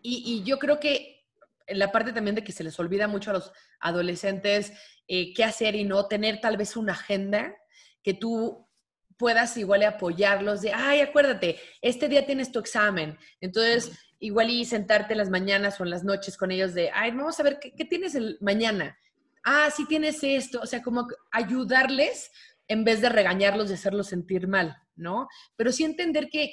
y, 0.00 0.44
yo 0.44 0.60
creo 0.60 0.78
que 0.78 1.26
en 1.66 1.80
la 1.80 1.90
parte 1.90 2.12
también 2.12 2.36
de 2.36 2.44
que 2.44 2.52
se 2.52 2.62
les 2.62 2.78
olvida 2.78 3.08
mucho 3.08 3.30
a 3.30 3.34
los 3.34 3.52
adolescentes 3.80 4.72
eh, 5.08 5.34
qué 5.34 5.42
hacer 5.42 5.74
y 5.74 5.82
no 5.82 6.06
tener 6.06 6.40
tal 6.40 6.56
vez 6.56 6.76
una 6.76 6.92
agenda 6.92 7.52
que 8.00 8.14
tú 8.14 8.68
puedas 9.16 9.56
igual 9.56 9.82
apoyarlos 9.82 10.60
de, 10.60 10.72
ay, 10.72 11.00
acuérdate, 11.00 11.58
este 11.80 12.08
día 12.08 12.24
tienes 12.24 12.52
tu 12.52 12.60
examen. 12.60 13.18
Entonces, 13.40 13.90
igual 14.20 14.50
y 14.50 14.64
sentarte 14.66 15.14
en 15.14 15.18
las 15.18 15.30
mañanas 15.30 15.80
o 15.80 15.84
en 15.84 15.90
las 15.90 16.04
noches 16.04 16.36
con 16.36 16.52
ellos 16.52 16.74
de, 16.74 16.92
ay, 16.92 17.10
vamos 17.10 17.40
a 17.40 17.42
ver, 17.42 17.58
¿qué, 17.58 17.74
qué 17.74 17.84
tienes 17.84 18.14
el 18.14 18.38
mañana? 18.40 18.96
Ah, 19.42 19.68
sí 19.74 19.84
tienes 19.86 20.22
esto. 20.22 20.60
O 20.60 20.66
sea, 20.66 20.80
como 20.80 21.08
ayudarles 21.32 22.30
en 22.68 22.84
vez 22.84 23.00
de 23.00 23.08
regañarlos 23.08 23.68
y 23.70 23.74
hacerlos 23.74 24.06
sentir 24.06 24.46
mal, 24.46 24.76
¿no? 24.94 25.26
Pero 25.56 25.72
sí 25.72 25.82
entender 25.82 26.28
que 26.28 26.52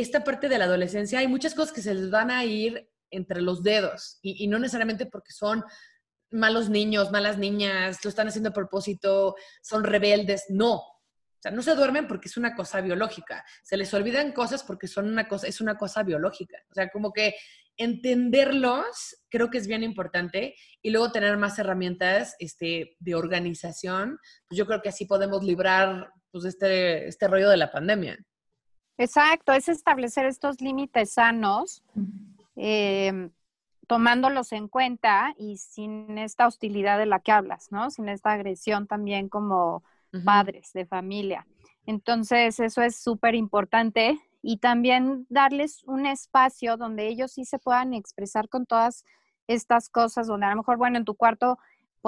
esta 0.00 0.24
parte 0.24 0.48
de 0.48 0.58
la 0.58 0.64
adolescencia 0.64 1.18
hay 1.18 1.28
muchas 1.28 1.54
cosas 1.54 1.72
que 1.72 1.82
se 1.82 1.94
les 1.94 2.10
van 2.10 2.30
a 2.30 2.44
ir 2.44 2.90
entre 3.10 3.40
los 3.40 3.62
dedos 3.62 4.18
y, 4.22 4.46
no 4.48 4.58
necesariamente 4.58 5.06
porque 5.06 5.32
son 5.32 5.64
malos 6.30 6.68
niños, 6.68 7.10
malas 7.10 7.38
niñas, 7.38 8.04
lo 8.04 8.10
están 8.10 8.28
haciendo 8.28 8.50
a 8.50 8.54
propósito, 8.54 9.34
son 9.62 9.84
rebeldes, 9.84 10.44
no. 10.50 10.74
O 10.74 11.40
sea, 11.40 11.52
no 11.52 11.62
se 11.62 11.74
duermen 11.74 12.08
porque 12.08 12.28
es 12.28 12.36
una 12.36 12.54
cosa 12.54 12.80
biológica. 12.80 13.44
Se 13.62 13.76
les 13.76 13.94
olvidan 13.94 14.32
cosas 14.32 14.64
porque 14.64 14.88
son 14.88 15.08
una 15.08 15.28
cosa, 15.28 15.46
es 15.46 15.60
una 15.60 15.78
cosa 15.78 16.02
biológica. 16.02 16.58
O 16.70 16.74
sea, 16.74 16.90
como 16.90 17.12
que 17.12 17.34
entenderlos 17.76 19.16
creo 19.30 19.48
que 19.48 19.58
es 19.58 19.68
bien 19.68 19.84
importante 19.84 20.56
y 20.82 20.90
luego 20.90 21.12
tener 21.12 21.36
más 21.36 21.58
herramientas 21.58 22.34
este, 22.40 22.96
de 22.98 23.14
organización. 23.14 24.18
Pues 24.48 24.58
yo 24.58 24.66
creo 24.66 24.82
que 24.82 24.88
así 24.88 25.06
podemos 25.06 25.44
librar 25.44 26.10
pues, 26.30 26.44
este, 26.44 27.06
este 27.06 27.28
rollo 27.28 27.48
de 27.48 27.56
la 27.56 27.70
pandemia. 27.70 28.18
Exacto, 28.98 29.52
es 29.52 29.68
establecer 29.68 30.26
estos 30.26 30.60
límites 30.60 31.12
sanos, 31.12 31.82
eh, 32.56 33.30
tomándolos 33.86 34.52
en 34.52 34.68
cuenta 34.68 35.34
y 35.38 35.56
sin 35.56 36.18
esta 36.18 36.46
hostilidad 36.46 36.98
de 36.98 37.06
la 37.06 37.20
que 37.20 37.32
hablas, 37.32 37.70
¿no? 37.70 37.90
Sin 37.90 38.08
esta 38.08 38.32
agresión 38.32 38.86
también 38.86 39.28
como 39.28 39.84
padres 40.24 40.72
de 40.72 40.84
familia. 40.84 41.46
Entonces, 41.86 42.58
eso 42.60 42.82
es 42.82 42.96
súper 42.96 43.34
importante 43.34 44.20
y 44.42 44.58
también 44.58 45.26
darles 45.30 45.84
un 45.84 46.04
espacio 46.04 46.76
donde 46.76 47.08
ellos 47.08 47.32
sí 47.32 47.44
se 47.44 47.58
puedan 47.58 47.94
expresar 47.94 48.48
con 48.48 48.66
todas 48.66 49.04
estas 49.46 49.88
cosas, 49.88 50.26
donde 50.26 50.46
a 50.46 50.50
lo 50.50 50.56
mejor, 50.56 50.76
bueno, 50.76 50.98
en 50.98 51.04
tu 51.04 51.14
cuarto 51.14 51.58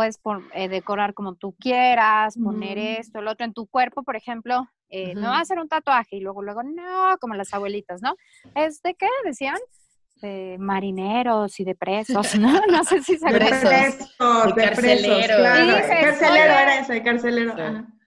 puedes 0.01 0.19
eh, 0.55 0.71
decorar 0.71 1.13
como 1.13 1.35
tú 1.35 1.55
quieras, 1.61 2.39
poner 2.43 2.79
esto, 2.79 3.19
el 3.19 3.29
otro 3.29 3.45
en 3.45 3.53
tu 3.53 3.67
cuerpo, 3.67 4.03
por 4.03 4.17
ejemplo, 4.17 4.67
eh, 4.89 5.15
no 5.15 5.35
hacer 5.35 5.59
un 5.59 5.69
tatuaje 5.69 6.17
y 6.17 6.21
luego, 6.21 6.41
luego, 6.41 6.63
no, 6.63 7.19
como 7.21 7.35
las 7.35 7.53
abuelitas, 7.53 8.01
¿no? 8.01 8.17
¿Es 8.55 8.81
de 8.81 8.95
qué 8.95 9.09
decían? 9.27 9.59
De 10.23 10.57
marineros 10.59 11.61
y 11.61 11.65
de 11.65 11.75
presos, 11.75 12.35
¿no? 12.39 12.49
No 12.71 12.83
sé 12.85 13.03
si 13.03 13.19
se 13.19 13.31
De 13.31 13.39
presos, 13.41 13.63
de, 13.63 13.69
presos, 13.69 14.17
claro. 14.17 14.55
carcelero 14.55 15.35
era 16.35 16.81
ese, 16.81 17.03
carcelero. 17.03 17.55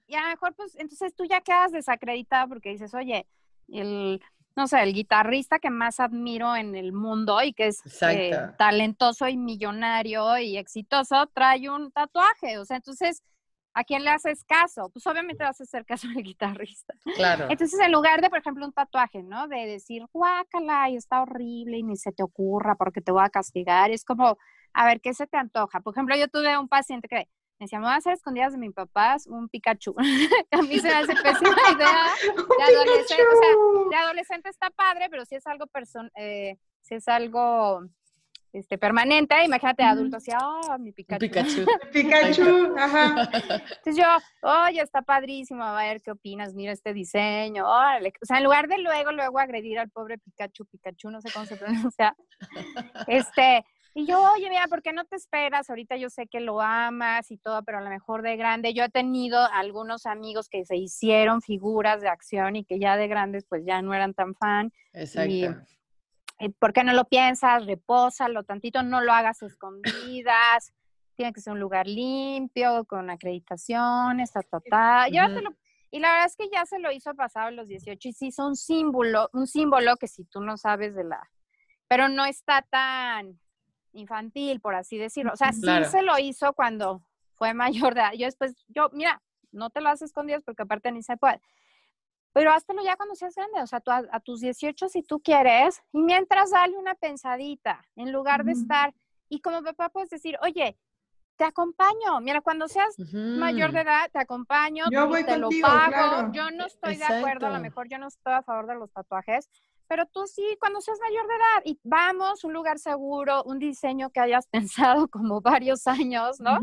Y 0.08 0.16
a 0.16 0.22
lo 0.22 0.30
mejor, 0.30 0.56
pues, 0.56 0.76
entonces 0.80 1.14
tú 1.14 1.26
ya 1.26 1.42
quedas 1.42 1.74
desacreditada 1.74 2.48
porque 2.48 2.70
dices, 2.70 2.92
oye, 2.96 3.28
el, 3.68 4.20
no 4.56 4.68
sé, 4.68 4.84
el 4.84 4.94
guitarrista 4.94 5.60
que 5.60 5.70
más 5.70 6.00
admiro 6.00 6.56
en 6.56 6.76
el 6.76 6.94
mundo 6.94 7.42
y 7.42 7.54
que 7.54 7.68
es 7.68 7.82
eh, 8.02 8.38
talentoso 8.58 9.28
y 9.28 9.38
millonario 9.38 10.38
y 10.38 10.58
exitoso, 10.58 11.28
trae 11.34 11.70
un 11.70 11.92
tatuaje. 11.92 12.58
O 12.60 12.66
sea, 12.66 12.78
entonces 12.78 13.24
¿a 13.74 13.84
quién 13.84 14.04
le 14.04 14.12
haces 14.12 14.44
caso? 14.44 14.90
Pues 14.90 15.06
obviamente 15.08 15.44
vas 15.44 15.60
a 15.60 15.64
hacer 15.64 15.86
caso 15.86 16.08
al 16.08 16.14
guitarrista. 16.24 16.94
Claro. 17.16 17.48
Entonces, 17.50 17.80
en 17.80 17.92
lugar 17.92 18.22
de, 18.22 18.30
por 18.30 18.40
ejemplo, 18.40 18.66
un 18.66 18.74
tatuaje, 18.74 19.24
¿no? 19.24 19.48
De 19.48 19.66
decir, 19.66 20.06
guácala, 20.12 20.90
y 20.90 20.96
está 20.96 21.22
horrible 21.22 21.78
y 21.78 21.84
ni 21.84 21.98
se 21.98 22.12
te 22.12 22.24
ocurra 22.24 22.76
porque 22.76 23.02
te 23.02 23.12
voy 23.12 23.24
a 23.24 23.30
castigar, 23.30 23.92
es 23.92 24.06
como, 24.06 24.38
a 24.74 24.86
ver, 24.86 25.02
¿qué 25.02 25.14
se 25.14 25.28
te 25.28 25.38
antoja? 25.38 25.82
Por 25.82 25.94
ejemplo, 25.94 26.16
yo 26.16 26.28
tuve 26.28 26.58
un 26.58 26.68
paciente 26.68 27.08
que 27.08 27.28
me 27.60 27.66
decía, 27.66 27.80
me 27.80 27.86
voy 27.86 27.94
a 27.94 27.98
hacer 27.98 28.14
escondidas 28.14 28.54
de 28.54 28.58
mis 28.58 28.74
papás 28.74 29.28
un 29.28 29.48
Pikachu. 29.50 29.96
a 30.52 30.62
mí 30.62 30.80
se 30.80 30.88
me 30.88 30.94
hace 30.94 31.14
pésima 31.16 31.56
idea. 31.76 32.10
De 32.58 32.64
adolescente, 32.64 33.24
o 33.24 33.42
sea, 33.42 33.90
de 33.90 33.96
adolescente 33.96 34.50
está 34.50 34.70
padre, 34.70 35.08
pero 35.10 35.26
si 35.26 35.36
es 35.36 35.46
algo 35.48 35.68
person 35.68 36.12
eh, 36.16 36.58
si 36.82 36.96
es 36.96 37.08
algo 37.08 37.82
este, 38.54 38.78
permanente. 38.78 39.36
Imagínate, 39.44 39.84
adulto 39.84 40.18
así, 40.18 40.32
oh, 40.40 40.78
mi 40.78 40.92
Pikachu. 40.92 41.20
Pikachu. 41.20 41.66
Pikachu, 41.92 42.76
ajá. 42.78 43.30
Entonces 43.34 43.98
yo, 43.98 44.06
oye, 44.42 44.82
está 44.82 45.02
padrísimo, 45.02 45.64
a 45.64 45.76
ver 45.84 46.02
qué 46.02 46.12
opinas, 46.12 46.54
mira 46.54 46.72
este 46.72 46.94
diseño, 46.94 47.68
órale. 47.68 48.14
O 48.22 48.26
sea, 48.26 48.38
en 48.38 48.44
lugar 48.44 48.68
de 48.68 48.78
luego, 48.78 49.12
luego 49.12 49.40
agredir 49.40 49.80
al 49.80 49.90
pobre 49.90 50.20
Pikachu, 50.20 50.66
Pikachu, 50.66 51.10
no 51.10 51.20
sé 51.22 51.32
cómo 51.32 51.46
se 51.46 51.58
pronuncia, 51.58 52.16
este, 53.08 53.66
y 53.96 54.08
yo, 54.08 54.24
oye, 54.34 54.50
mira, 54.50 54.68
¿por 54.68 54.82
qué 54.82 54.92
no 54.92 55.06
te 55.06 55.16
esperas? 55.16 55.70
Ahorita 55.70 55.98
yo 55.98 56.10
sé 56.10 56.28
que 56.28 56.40
lo 56.40 56.62
amas 56.62 57.30
y 57.30 57.38
todo, 57.38 57.64
pero 57.64 57.78
a 57.78 57.82
lo 57.82 57.90
mejor 57.92 58.24
de 58.24 58.36
grande. 58.36 58.74
Yo 58.74 58.84
he 58.84 58.90
tenido 58.90 59.40
algunos 59.52 60.08
amigos 60.08 60.50
que 60.50 60.66
se 60.66 60.78
hicieron 60.78 61.42
figuras 61.42 62.02
de 62.02 62.10
acción 62.10 62.56
y 62.56 62.66
que 62.66 62.80
ya 62.80 62.98
de 62.98 63.08
grandes 63.08 63.46
pues 63.48 63.64
ya 63.66 63.84
no 63.84 63.94
eran 63.94 64.16
tan 64.16 64.34
fan. 64.34 64.74
Exacto. 64.94 65.62
Eh, 66.40 66.50
¿por 66.58 66.74
qué 66.74 66.84
no 66.84 66.94
lo 66.94 67.06
piensas? 67.06 67.68
Repósalo 67.68 68.44
tantito, 68.44 68.82
no 68.82 69.02
lo 69.02 69.14
hagas 69.14 69.44
escondidas, 69.44 70.74
tiene 71.16 71.32
que 71.32 71.42
ser 71.42 71.54
un 71.54 71.60
lugar 71.60 71.88
limpio, 71.88 72.86
con 72.86 73.12
acreditaciones, 73.12 74.32
ta, 74.32 74.42
ta, 74.42 74.60
ta. 74.60 75.08
Y 75.08 76.00
la 76.00 76.12
verdad 76.12 76.26
es 76.26 76.36
que 76.36 76.50
ya 76.52 76.66
se 76.66 76.80
lo 76.80 76.92
hizo 76.92 77.14
pasado 77.14 77.50
a 77.50 77.52
los 77.52 77.68
18 77.68 78.10
y 78.10 78.14
sí 78.14 78.32
son 78.32 78.48
un 78.48 78.56
símbolo, 78.56 79.30
un 79.34 79.46
símbolo 79.46 79.96
que 79.98 80.08
si 80.08 80.26
tú 80.26 80.42
no 80.42 80.58
sabes 80.58 80.96
de 80.96 81.04
la, 81.04 81.30
pero 81.88 82.10
no 82.10 82.26
está 82.26 82.64
tan 82.64 83.40
infantil, 83.94 84.60
por 84.60 84.76
así 84.76 84.98
decirlo. 84.98 85.32
O 85.34 85.38
sea, 85.38 85.54
sí 85.54 85.62
se 85.90 86.02
lo 86.02 86.18
hizo 86.20 86.54
cuando 86.54 87.02
fue 87.36 87.54
mayor 87.54 87.94
de 87.94 88.02
edad. 88.02 88.14
Yo 88.14 88.26
después, 88.26 88.56
yo, 88.68 88.90
mira, 88.94 89.22
no 89.52 89.70
te 89.70 89.82
lo 89.82 89.90
haces 89.90 90.10
escondidas 90.10 90.44
porque 90.44 90.64
aparte 90.64 90.92
ni 90.92 91.04
se 91.04 91.18
puede. 91.18 91.42
Pero 92.34 92.52
háztelo 92.52 92.84
ya 92.84 92.96
cuando 92.96 93.16
seas 93.16 93.36
grande, 93.36 93.62
o 93.62 93.68
sea, 93.68 93.82
a, 94.12 94.20
tus 94.20 94.42
18 94.42 94.90
si 94.90 95.04
tú 95.04 95.22
quieres, 95.22 95.84
y 95.92 96.02
mientras 96.02 96.50
dale 96.50 96.76
una 96.78 96.96
pensadita, 96.96 97.86
en 97.96 98.12
lugar 98.12 98.44
de 98.44 98.54
estar, 98.54 98.94
y 99.30 99.40
como 99.40 99.62
papá 99.62 99.90
puedes 99.90 100.10
decir, 100.10 100.36
oye, 100.42 100.76
te 101.36 101.44
acompaño, 101.44 102.20
mira, 102.22 102.42
cuando 102.42 102.68
seas 102.68 102.96
mayor 103.14 103.72
de 103.72 103.82
edad, 103.82 104.10
te 104.12 104.20
acompaño, 104.20 104.86
yo 104.92 105.08
voy 105.08 105.24
te 105.24 105.38
lo 105.38 105.50
pago, 105.62 106.32
yo 106.32 106.50
no 106.50 106.66
estoy 106.66 106.96
de 106.96 107.06
acuerdo, 107.06 107.48
a 107.48 107.52
lo 107.52 107.60
mejor 107.60 107.88
yo 107.88 108.00
no 108.00 108.08
estoy 108.08 108.34
a 108.34 108.42
favor 108.42 108.66
de 108.66 108.76
los 108.76 108.92
tatuajes, 108.92 109.48
pero 109.94 110.08
tú 110.08 110.26
sí, 110.26 110.58
cuando 110.60 110.82
seas 110.82 110.98
mayor 111.00 111.28
de 111.28 111.36
edad, 111.36 111.62
y 111.66 111.80
vamos, 111.84 112.44
un 112.44 112.52
lugar 112.52 112.80
seguro, 112.80 113.44
un 113.44 113.60
diseño 113.60 114.10
que 114.10 114.22
hayas 114.22 114.48
pensado 114.52 115.08
como 115.08 115.40
varios 115.40 115.86
años, 115.86 116.40
¿no? 116.40 116.58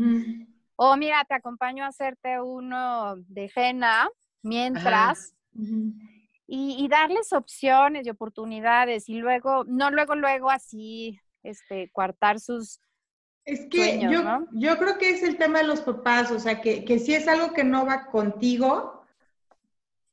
O 0.75 0.97
mira, 0.97 1.23
te 1.23 1.35
acompaño 1.35 1.85
a 1.85 1.87
hacerte 1.87 2.41
uno 2.41 3.15
de 3.29 3.49
henna 3.55 4.09
mientras 4.41 5.33
y, 6.45 6.85
darles 6.89 7.31
opciones 7.31 8.05
y 8.05 8.09
oportunidades 8.09 9.07
y 9.07 9.15
luego, 9.15 9.63
no 9.63 9.91
luego, 9.91 10.15
luego 10.15 10.49
así, 10.49 11.17
este, 11.41 11.89
coartar 11.93 12.41
sus... 12.41 12.81
Es 13.45 13.65
que 13.69 14.01
yo, 14.01 14.45
yo 14.51 14.77
creo 14.77 14.97
que 14.97 15.11
es 15.11 15.23
el 15.23 15.37
tema 15.37 15.59
de 15.59 15.67
los 15.67 15.79
papás, 15.79 16.31
o 16.31 16.39
sea, 16.39 16.59
que, 16.59 16.83
que 16.83 16.99
si 16.99 17.13
es 17.13 17.29
algo 17.29 17.53
que 17.53 17.63
no 17.63 17.85
va 17.85 18.07
contigo, 18.07 19.00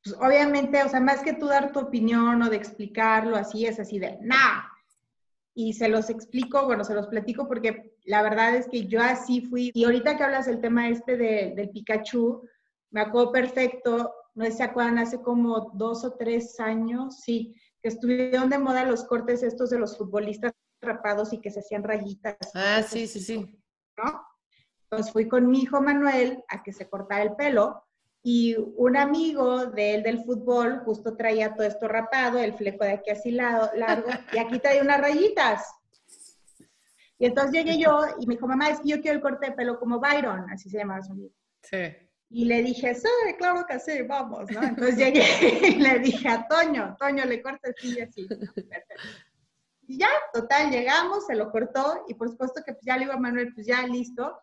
pues 0.08 0.20
obviamente, 0.20 0.82
o 0.82 0.88
sea, 0.88 1.00
más 1.00 1.20
que 1.22 1.34
tú 1.34 1.46
dar 1.46 1.72
tu 1.72 1.80
opinión 1.80 2.40
o 2.42 2.50
de 2.50 2.56
explicarlo 2.56 3.36
así, 3.36 3.66
es 3.66 3.78
así 3.78 3.98
de, 3.98 4.18
nah. 4.22 4.62
Y 5.54 5.72
se 5.72 5.88
los 5.88 6.08
explico, 6.08 6.66
bueno, 6.66 6.84
se 6.84 6.94
los 6.94 7.08
platico 7.08 7.48
porque 7.48 7.96
la 8.04 8.22
verdad 8.22 8.54
es 8.54 8.68
que 8.68 8.86
yo 8.86 9.02
así 9.02 9.40
fui. 9.40 9.72
Y 9.74 9.84
ahorita 9.84 10.16
que 10.16 10.22
hablas 10.22 10.46
del 10.46 10.60
tema 10.60 10.88
este 10.88 11.16
de, 11.16 11.52
del 11.56 11.70
Pikachu, 11.70 12.48
me 12.90 13.00
acuerdo 13.00 13.32
perfecto, 13.32 14.14
no 14.34 14.44
sé 14.44 14.52
si 14.52 14.56
se 14.58 14.62
acuerdan, 14.62 14.98
hace 14.98 15.20
como 15.20 15.72
dos 15.74 16.04
o 16.04 16.12
tres 16.12 16.60
años, 16.60 17.20
sí, 17.20 17.56
que 17.82 17.88
estuvieron 17.88 18.48
de 18.50 18.58
moda 18.58 18.84
los 18.84 19.04
cortes 19.04 19.42
estos 19.42 19.70
de 19.70 19.80
los 19.80 19.98
futbolistas 19.98 20.52
rapados 20.80 21.32
y 21.32 21.40
que 21.40 21.50
se 21.50 21.60
hacían 21.60 21.82
rayitas. 21.82 22.36
Ah, 22.54 22.82
sí, 22.82 23.08
sí, 23.08 23.20
sí. 23.20 23.60
¿No? 23.96 24.22
Entonces 24.84 25.12
fui 25.12 25.28
con 25.28 25.50
mi 25.50 25.62
hijo 25.62 25.80
Manuel 25.80 26.42
a 26.48 26.62
que 26.62 26.72
se 26.72 26.88
cortara 26.88 27.24
el 27.24 27.34
pelo 27.34 27.82
y 28.30 28.54
un 28.76 28.94
amigo 28.94 29.64
de 29.68 29.94
él 29.94 30.02
del 30.02 30.22
fútbol 30.22 30.80
justo 30.80 31.16
traía 31.16 31.54
todo 31.54 31.66
esto 31.66 31.88
rapado, 31.88 32.38
el 32.38 32.52
fleco 32.52 32.84
de 32.84 32.92
aquí 32.92 33.08
así 33.08 33.30
largo, 33.30 34.06
y 34.34 34.36
aquí 34.36 34.58
traía 34.58 34.82
unas 34.82 35.00
rayitas. 35.00 35.66
Y 37.18 37.24
entonces 37.24 37.52
llegué 37.52 37.78
yo 37.78 38.02
y 38.20 38.26
me 38.26 38.34
dijo, 38.34 38.46
mamá, 38.46 38.68
es 38.68 38.80
que 38.80 38.88
yo 38.88 39.00
quiero 39.00 39.16
el 39.16 39.22
corte 39.22 39.46
de 39.46 39.52
pelo 39.52 39.80
como 39.80 39.98
Byron, 39.98 40.50
así 40.50 40.68
se 40.68 40.76
llamaba 40.76 41.00
su 41.00 41.12
amigo. 41.12 41.32
Sí. 41.62 41.78
Y 42.28 42.44
le 42.44 42.62
dije, 42.62 42.94
sí, 42.94 43.08
claro 43.38 43.64
que 43.66 43.78
sí, 43.78 44.02
vamos, 44.02 44.50
¿no? 44.50 44.62
Entonces 44.62 44.98
llegué 44.98 45.66
y 45.66 45.76
le 45.76 45.98
dije 46.00 46.28
a 46.28 46.46
Toño, 46.46 46.96
Toño, 46.98 47.24
le 47.24 47.40
corta 47.40 47.70
así 47.70 47.96
y 47.96 48.00
así. 48.02 48.28
Y 49.86 49.98
ya, 50.00 50.10
total, 50.34 50.70
llegamos, 50.70 51.24
se 51.24 51.34
lo 51.34 51.50
cortó 51.50 52.04
y 52.08 52.12
por 52.12 52.28
supuesto 52.28 52.60
que 52.62 52.74
pues, 52.74 52.84
ya 52.84 52.98
le 52.98 53.04
iba 53.04 53.14
a 53.14 53.18
Manuel, 53.18 53.54
pues 53.54 53.66
ya 53.66 53.86
listo. 53.86 54.38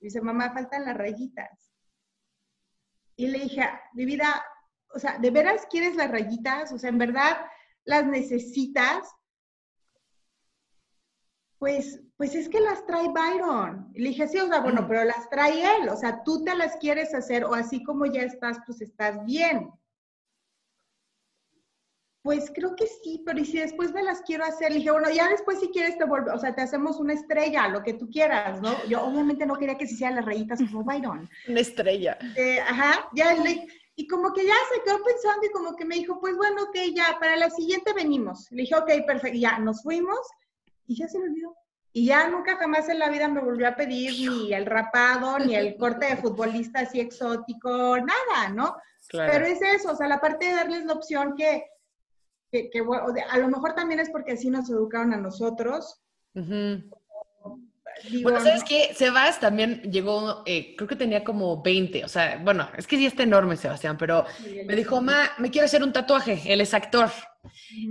Y 0.00 0.06
dice, 0.06 0.22
mamá, 0.22 0.54
faltan 0.54 0.86
las 0.86 0.96
rayitas. 0.96 1.75
Y 3.16 3.28
le 3.28 3.40
dije, 3.40 3.68
mi 3.94 4.04
vida, 4.04 4.44
o 4.94 4.98
sea, 4.98 5.18
¿de 5.18 5.30
veras 5.30 5.66
quieres 5.70 5.96
las 5.96 6.10
rayitas? 6.10 6.72
O 6.72 6.78
sea, 6.78 6.90
¿en 6.90 6.98
verdad 6.98 7.38
las 7.84 8.06
necesitas? 8.06 9.08
Pues, 11.58 12.02
pues 12.16 12.34
es 12.34 12.48
que 12.48 12.60
las 12.60 12.84
trae 12.86 13.08
Byron. 13.08 13.90
Y 13.94 14.02
le 14.02 14.08
dije, 14.10 14.28
sí, 14.28 14.38
o 14.38 14.46
sea, 14.46 14.60
bueno, 14.60 14.82
mm. 14.82 14.88
pero 14.88 15.04
las 15.04 15.28
trae 15.30 15.78
él. 15.78 15.88
O 15.88 15.96
sea, 15.96 16.22
tú 16.22 16.44
te 16.44 16.54
las 16.54 16.76
quieres 16.76 17.14
hacer 17.14 17.44
o 17.44 17.54
así 17.54 17.82
como 17.82 18.04
ya 18.06 18.22
estás, 18.22 18.58
pues 18.66 18.82
estás 18.82 19.24
bien. 19.24 19.70
Pues 22.26 22.50
creo 22.52 22.74
que 22.74 22.88
sí, 22.88 23.22
pero 23.24 23.38
¿y 23.38 23.44
si 23.44 23.60
después 23.60 23.92
me 23.92 24.02
las 24.02 24.20
quiero 24.22 24.44
hacer? 24.44 24.72
Le 24.72 24.78
dije, 24.78 24.90
bueno, 24.90 25.08
ya 25.10 25.28
después 25.28 25.60
si 25.60 25.68
quieres 25.68 25.96
te 25.96 26.04
vuelvo, 26.04 26.32
o 26.34 26.38
sea, 26.40 26.52
te 26.52 26.60
hacemos 26.60 26.98
una 26.98 27.12
estrella, 27.12 27.68
lo 27.68 27.84
que 27.84 27.92
tú 27.92 28.10
quieras, 28.10 28.60
¿no? 28.60 28.74
Yo 28.88 29.00
obviamente 29.04 29.46
no 29.46 29.54
quería 29.54 29.78
que 29.78 29.86
se 29.86 29.94
hicieran 29.94 30.16
las 30.16 30.24
rayitas 30.24 30.58
como 30.58 30.82
Byron. 30.82 31.30
Una 31.48 31.60
estrella. 31.60 32.18
ajá, 32.66 33.08
ya 33.14 33.32
le, 33.34 33.68
y 33.94 34.08
como 34.08 34.32
que 34.32 34.44
ya 34.44 34.54
se 34.74 34.82
quedó 34.82 35.04
pensando 35.04 35.46
y 35.46 35.52
como 35.52 35.76
que 35.76 35.84
me 35.84 35.94
dijo, 35.94 36.18
pues 36.18 36.36
bueno, 36.36 36.64
ok, 36.64 36.76
ya, 36.96 37.16
para 37.20 37.36
la 37.36 37.48
siguiente 37.48 37.92
venimos. 37.92 38.50
Le 38.50 38.62
dije, 38.62 38.74
ok, 38.74 38.90
perfecto, 39.06 39.38
ya, 39.38 39.60
nos 39.60 39.84
fuimos 39.84 40.18
y 40.88 40.96
ya 40.96 41.06
se 41.06 41.20
me 41.20 41.26
olvidó. 41.26 41.54
Y 41.92 42.06
ya 42.06 42.26
nunca 42.26 42.56
jamás 42.56 42.88
en 42.88 42.98
la 42.98 43.08
vida 43.08 43.28
me 43.28 43.40
volvió 43.40 43.68
a 43.68 43.76
pedir 43.76 44.28
ni 44.28 44.52
el 44.52 44.66
rapado, 44.66 45.38
ni 45.38 45.54
el 45.54 45.76
corte 45.76 46.06
de 46.06 46.16
futbolista 46.16 46.80
así 46.80 46.98
exótico, 46.98 47.96
nada, 47.98 48.48
¿no? 48.52 48.74
Pero 49.12 49.46
es 49.46 49.62
eso, 49.62 49.92
o 49.92 49.96
sea, 49.96 50.08
la 50.08 50.20
parte 50.20 50.46
de 50.46 50.54
darles 50.56 50.84
la 50.84 50.94
opción 50.94 51.36
que 51.36 51.64
que, 52.50 52.70
a 53.28 53.38
lo 53.38 53.48
mejor 53.48 53.74
también 53.74 54.00
es 54.00 54.10
porque 54.10 54.32
así 54.32 54.50
nos 54.50 54.68
educaron 54.70 55.12
a 55.12 55.16
nosotros. 55.16 56.02
bueno, 58.22 58.40
¿sabes 58.40 58.64
qué? 58.64 58.94
Sebas 58.94 59.40
también 59.40 59.82
llegó, 59.90 60.42
eh, 60.46 60.74
creo 60.76 60.88
que 60.88 60.96
tenía 60.96 61.24
como 61.24 61.62
20, 61.62 62.04
o 62.04 62.08
sea, 62.08 62.40
bueno, 62.42 62.68
es 62.76 62.86
que 62.86 62.96
sí 62.96 63.06
está 63.06 63.22
enorme 63.22 63.56
Sebastián, 63.56 63.96
pero 63.98 64.24
me 64.66 64.74
dijo, 64.74 65.00
ma, 65.00 65.30
me 65.38 65.50
quiero 65.50 65.66
hacer 65.66 65.82
un 65.82 65.92
tatuaje, 65.92 66.42
él 66.46 66.60
es 66.60 66.74
actor. 66.74 67.10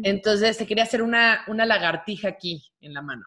Entonces 0.03 0.58
se 0.58 0.68
quería 0.68 0.84
hacer 0.84 1.01
una, 1.01 1.43
una 1.47 1.66
lagartija 1.66 2.30
aquí 2.30 2.62
en 2.82 2.93
la 2.93 3.01
mano. 3.01 3.26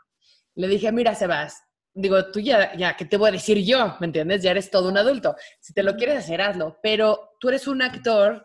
Le 0.54 0.68
dije, 0.68 0.92
mira, 0.92 1.14
Sebas, 1.14 1.62
digo, 1.94 2.30
tú 2.30 2.40
ya, 2.40 2.76
ya, 2.76 2.96
¿qué 2.96 3.04
te 3.04 3.16
voy 3.16 3.28
a 3.28 3.32
decir 3.32 3.58
yo? 3.64 3.96
¿Me 4.00 4.06
entiendes? 4.06 4.42
Ya 4.42 4.52
eres 4.52 4.70
todo 4.70 4.88
un 4.88 4.98
adulto. 4.98 5.34
Si 5.60 5.72
te 5.72 5.82
lo 5.82 5.96
quieres 5.96 6.18
hacer, 6.18 6.40
hazlo. 6.40 6.78
Pero 6.82 7.30
tú 7.40 7.48
eres 7.48 7.66
un 7.66 7.82
actor 7.82 8.44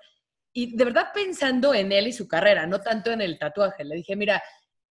y 0.53 0.75
de 0.75 0.85
verdad 0.85 1.07
pensando 1.13 1.73
en 1.73 1.91
él 1.91 2.07
y 2.07 2.13
su 2.13 2.27
carrera, 2.27 2.67
no 2.67 2.79
tanto 2.79 3.11
en 3.11 3.21
el 3.21 3.39
tatuaje. 3.39 3.83
Le 3.83 3.95
dije, 3.95 4.15
mira, 4.15 4.41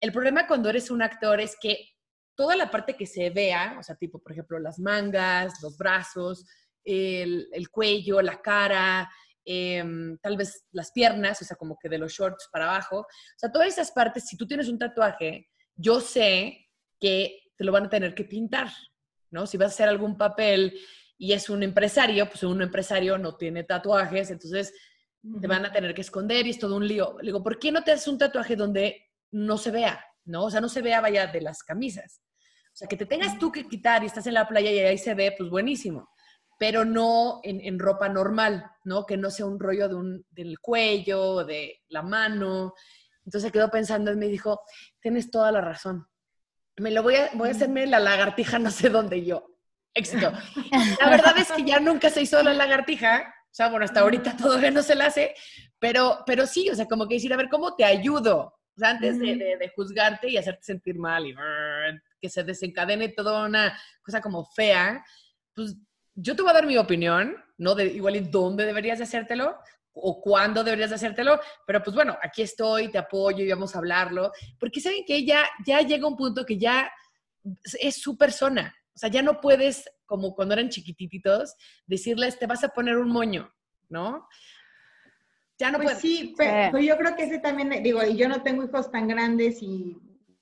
el 0.00 0.12
problema 0.12 0.46
cuando 0.48 0.68
eres 0.68 0.90
un 0.90 1.02
actor 1.02 1.40
es 1.40 1.56
que 1.60 1.92
toda 2.34 2.56
la 2.56 2.70
parte 2.70 2.96
que 2.96 3.06
se 3.06 3.30
vea, 3.30 3.76
o 3.78 3.82
sea, 3.82 3.94
tipo, 3.94 4.18
por 4.18 4.32
ejemplo, 4.32 4.58
las 4.58 4.80
mangas, 4.80 5.62
los 5.62 5.78
brazos, 5.78 6.44
el, 6.84 7.68
cuello, 7.70 8.20
la 8.20 8.42
cara, 8.42 9.08
em, 9.44 10.18
tal 10.18 10.36
vez 10.36 10.66
las 10.72 10.90
piernas, 10.90 11.40
o 11.40 11.44
sea, 11.44 11.56
como 11.56 11.78
que 11.80 11.88
de 11.88 11.98
los 11.98 12.12
shorts 12.12 12.48
para 12.50 12.64
abajo. 12.64 13.00
O 13.00 13.38
sea, 13.38 13.52
todas 13.52 13.68
esas 13.68 13.92
partes, 13.92 14.26
si 14.26 14.36
tú 14.36 14.46
tienes 14.46 14.68
un 14.68 14.78
tatuaje, 14.78 15.48
yo 15.76 16.00
sé 16.00 16.68
que 16.98 17.38
te 17.56 17.64
lo 17.64 17.70
van 17.70 17.86
a 17.86 17.90
tener 17.90 18.14
que 18.14 18.24
pintar, 18.24 18.68
¿no? 19.30 19.46
Si 19.46 19.56
vas 19.56 19.66
a 19.66 19.74
hacer 19.74 19.88
algún 19.88 20.16
papel 20.16 20.76
y 21.16 21.34
es 21.34 21.48
un 21.48 21.62
empresario, 21.62 22.28
pues 22.28 22.42
un 22.42 22.62
empresario 22.62 23.18
no 23.18 23.36
tiene 23.36 23.62
tatuajes, 23.62 24.30
entonces 24.30 24.74
te 25.40 25.46
van 25.46 25.64
a 25.64 25.72
tener 25.72 25.94
que 25.94 26.00
esconder 26.00 26.46
y 26.46 26.50
es 26.50 26.58
todo 26.58 26.76
un 26.76 26.86
lío. 26.86 27.16
Le 27.20 27.26
digo, 27.26 27.42
¿por 27.42 27.58
qué 27.58 27.70
no 27.70 27.82
te 27.82 27.92
haces 27.92 28.08
un 28.08 28.18
tatuaje 28.18 28.56
donde 28.56 29.10
no 29.30 29.56
se 29.56 29.70
vea? 29.70 30.04
¿No? 30.24 30.44
O 30.44 30.50
sea, 30.50 30.60
no 30.60 30.68
se 30.68 30.82
vea 30.82 31.00
vaya 31.00 31.26
de 31.26 31.40
las 31.40 31.62
camisas. 31.62 32.22
O 32.72 32.74
sea, 32.74 32.88
que 32.88 32.96
te 32.96 33.06
tengas 33.06 33.38
tú 33.38 33.52
que 33.52 33.68
quitar 33.68 34.02
y 34.02 34.06
estás 34.06 34.26
en 34.26 34.34
la 34.34 34.48
playa 34.48 34.70
y 34.70 34.78
ahí 34.80 34.98
se 34.98 35.14
ve, 35.14 35.34
pues 35.36 35.50
buenísimo. 35.50 36.08
Pero 36.58 36.84
no 36.84 37.40
en, 37.42 37.78
ropa 37.78 38.08
normal, 38.08 38.64
¿no? 38.84 39.04
Que 39.04 39.16
no 39.16 39.30
sea 39.30 39.46
un 39.46 39.58
rollo 39.58 39.88
de 39.88 39.94
un, 39.94 40.26
del 40.30 40.58
cuello, 40.60 41.44
de 41.44 41.80
la 41.88 42.02
mano. 42.02 42.74
Entonces 43.24 43.52
quedó 43.52 43.70
pensando 43.70 44.12
y 44.12 44.16
me 44.16 44.26
dijo, 44.26 44.60
tienes 45.00 45.30
toda 45.30 45.52
la 45.52 45.60
razón. 45.60 46.06
Me 46.76 46.90
lo 46.90 47.02
voy 47.02 47.16
a, 47.16 47.30
voy 47.34 47.48
a 47.48 47.52
hacerme 47.52 47.86
la 47.86 48.00
lagartija 48.00 48.58
no 48.58 48.70
sé 48.70 48.90
dónde 48.90 49.24
yo. 49.24 49.46
Éxito. 49.94 50.32
La 51.00 51.10
verdad 51.10 51.36
es 51.36 51.52
que 51.52 51.64
ya 51.64 51.78
nunca 51.78 52.08
se 52.08 52.22
hizo 52.22 52.42
la 52.42 52.54
lagartija, 52.54 53.34
o 53.53 53.55
sea, 53.55 53.68
bueno, 53.68 53.84
hasta 53.84 54.00
ahorita 54.00 54.34
todavía 54.38 54.70
no 54.70 54.82
se 54.82 54.94
la 54.94 55.07
hace, 55.07 55.34
pero, 55.78 56.22
pero 56.26 56.46
sí, 56.46 56.70
o 56.70 56.74
sea, 56.74 56.86
como 56.86 57.07
que 57.07 57.16
decir, 57.16 57.32
a 57.34 57.36
ver, 57.36 57.50
¿cómo 57.50 57.76
te 57.76 57.84
ayudo? 57.84 58.55
O 58.74 58.78
sea, 58.78 58.90
antes 58.90 59.18
de, 59.18 59.36
de, 59.36 59.72
juzgarte 59.76 60.30
y 60.30 60.38
hacerte 60.38 60.62
sentir 60.62 60.96
mal 60.98 61.26
y 61.26 61.34
que 62.18 62.30
se 62.30 62.42
desencadene 62.42 63.11
toda 63.11 63.44
una 63.46 63.78
cosa 64.03 64.22
como 64.22 64.46
fea, 64.46 65.05
pues 65.55 65.76
yo 66.14 66.34
te 66.34 66.40
voy 66.40 66.50
a 66.53 66.55
dar 66.55 66.66
mi 66.66 66.78
opinión, 66.78 67.36
¿no? 67.59 67.74
De 67.74 67.84
igual 67.84 68.16
y 68.16 68.20
dónde 68.20 68.64
deberías 68.64 68.96
de 68.96 69.05
hacértelo 69.05 69.59
o 69.92 70.22
cuándo 70.22 70.64
deberías 70.64 70.88
de 70.88 70.96
hacértelo, 70.96 71.38
pero 71.66 71.82
pues 71.82 71.94
bueno, 71.94 72.16
aquí 72.22 72.40
estoy, 72.40 72.90
te 72.90 72.96
apoyo 72.96 73.44
y 73.44 73.50
vamos 73.50 73.74
a 73.74 73.78
hablarlo, 73.78 74.32
porque 74.59 74.80
saben 74.80 75.05
que 75.07 75.26
ya, 75.26 75.46
ya 75.66 75.80
llega 75.82 76.09
un 76.09 76.16
punto 76.16 76.46
que 76.46 76.57
ya 76.57 76.90
es 77.78 78.00
su 78.00 78.16
persona, 78.16 78.74
o 78.94 78.98
sea, 78.98 79.11
ya 79.11 79.20
no 79.20 79.38
puedes, 79.38 79.84
como 80.12 80.34
cuando 80.34 80.52
eran 80.52 80.68
chiquititos, 80.68 81.56
decirles, 81.86 82.38
te 82.38 82.46
vas 82.46 82.62
a 82.64 82.68
poner 82.68 82.98
un 82.98 83.08
moño, 83.08 83.50
¿no? 83.88 84.28
Ya 85.56 85.70
no 85.70 85.78
pues 85.78 85.86
puedes. 85.86 86.02
Sí, 86.02 86.34
pero, 86.36 86.78
yo 86.80 86.98
creo 86.98 87.16
que 87.16 87.22
ese 87.22 87.38
también, 87.38 87.82
digo, 87.82 88.04
y 88.04 88.14
yo 88.18 88.28
no 88.28 88.42
tengo 88.42 88.62
hijos 88.62 88.90
tan 88.90 89.08
grandes 89.08 89.62
y 89.62 89.96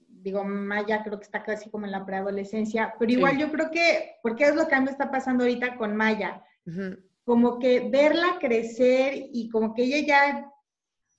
digo, 0.09 0.43
Maya 0.43 1.05
creo 1.05 1.18
que 1.18 1.25
está 1.25 1.45
casi 1.45 1.71
como 1.71 1.87
en 1.87 1.93
la 1.93 2.05
preadolescencia, 2.05 2.95
pero 2.99 3.12
igual 3.12 3.39
yo 3.39 3.53
creo 3.53 3.71
que, 3.71 4.16
porque 4.25 4.47
es 4.47 4.57
lo 4.57 4.66
que 4.66 4.75
a 4.75 4.81
mí 4.81 4.87
me 4.87 4.91
está 4.91 5.09
pasando 5.09 5.45
ahorita 5.45 5.77
con 5.77 5.95
Maya, 5.95 6.43
como 7.23 7.61
que 7.61 7.89
verla 7.89 8.39
crecer 8.41 9.29
y 9.33 9.51
como 9.51 9.73
que 9.73 9.85
ella 9.85 10.05
ya, 10.05 10.53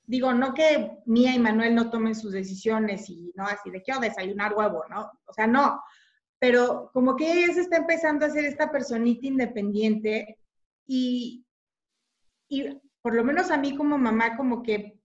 digo, 0.03 0.33
no 0.33 0.53
que 0.53 0.97
Mía 1.05 1.33
y 1.33 1.39
Manuel 1.39 1.73
no 1.73 1.89
tomen 1.89 2.15
sus 2.15 2.33
decisiones 2.33 3.09
y 3.09 3.31
no 3.33 3.45
así 3.45 3.71
de 3.71 3.81
quiero 3.81 4.01
desayunar 4.01 4.53
huevo, 4.53 4.83
¿no? 4.89 5.09
O 5.23 5.31
sea, 5.31 5.47
no, 5.47 5.81
pero 6.41 6.89
como 6.91 7.15
que 7.15 7.31
ella 7.31 7.53
se 7.53 7.61
está 7.61 7.77
empezando 7.77 8.25
a 8.25 8.31
ser 8.31 8.45
esta 8.45 8.71
personita 8.71 9.27
independiente 9.27 10.39
y, 10.87 11.45
y 12.49 12.81
por 13.03 13.13
lo 13.13 13.23
menos 13.23 13.51
a 13.51 13.57
mí 13.57 13.75
como 13.75 13.99
mamá 13.99 14.35
como 14.35 14.63
que 14.63 14.99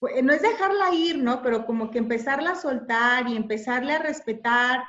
pues, 0.00 0.20
no 0.20 0.32
es 0.32 0.42
dejarla 0.42 0.92
ir, 0.92 1.22
¿no? 1.22 1.42
Pero 1.44 1.64
como 1.64 1.92
que 1.92 1.98
empezarla 1.98 2.50
a 2.50 2.60
soltar 2.60 3.28
y 3.28 3.36
empezarle 3.36 3.92
a 3.92 4.02
respetar, 4.02 4.82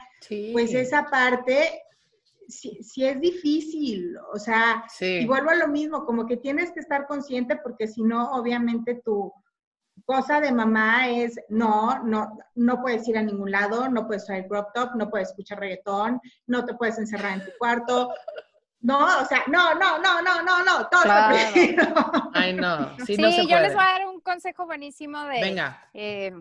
pues 0.53 0.73
esa 0.73 1.05
parte, 1.05 1.83
sí, 2.47 2.79
es 3.05 3.21
difícil, 3.21 4.17
o 4.33 4.39
sea, 4.39 4.83
y 4.99 5.27
vuelvo 5.27 5.51
a 5.51 5.55
lo 5.55 5.67
mismo, 5.67 6.03
como 6.03 6.25
que 6.25 6.37
tienes 6.37 6.71
que 6.71 6.79
estar 6.79 7.05
consciente 7.05 7.57
porque 7.57 7.87
si 7.87 8.01
no, 8.01 8.31
obviamente 8.31 9.01
tu, 9.05 9.31
cosa 10.05 10.39
de 10.39 10.51
mamá 10.51 11.09
es, 11.09 11.39
no, 11.49 12.03
no, 12.03 12.37
no 12.55 12.81
puedes 12.81 13.07
ir 13.07 13.17
a 13.17 13.23
ningún 13.23 13.51
lado, 13.51 13.89
no 13.89 14.07
puedes 14.07 14.25
traer 14.25 14.47
crop 14.47 14.73
top, 14.73 14.95
no 14.95 15.09
puedes 15.09 15.29
escuchar 15.29 15.59
reggaetón, 15.59 16.21
no 16.47 16.65
te 16.65 16.73
puedes 16.73 16.97
encerrar 16.97 17.33
en 17.33 17.45
tu 17.45 17.51
cuarto. 17.57 18.13
No, 18.81 19.21
o 19.21 19.25
sea, 19.25 19.43
no, 19.47 19.75
no, 19.75 19.99
no, 19.99 20.21
no, 20.21 20.41
no, 20.41 20.63
no, 20.63 20.87
todo 20.87 21.01
claro. 21.01 21.35
Ay, 22.33 22.53
no. 22.53 22.97
Sí, 23.05 23.17
yo 23.17 23.59
les 23.59 23.73
voy 23.73 23.83
a 23.83 23.99
dar 23.99 24.07
un 24.07 24.21
consejo 24.21 24.65
buenísimo 24.65 25.21
de... 25.25 25.41
Venga. 25.41 25.89
Eh, 25.93 26.31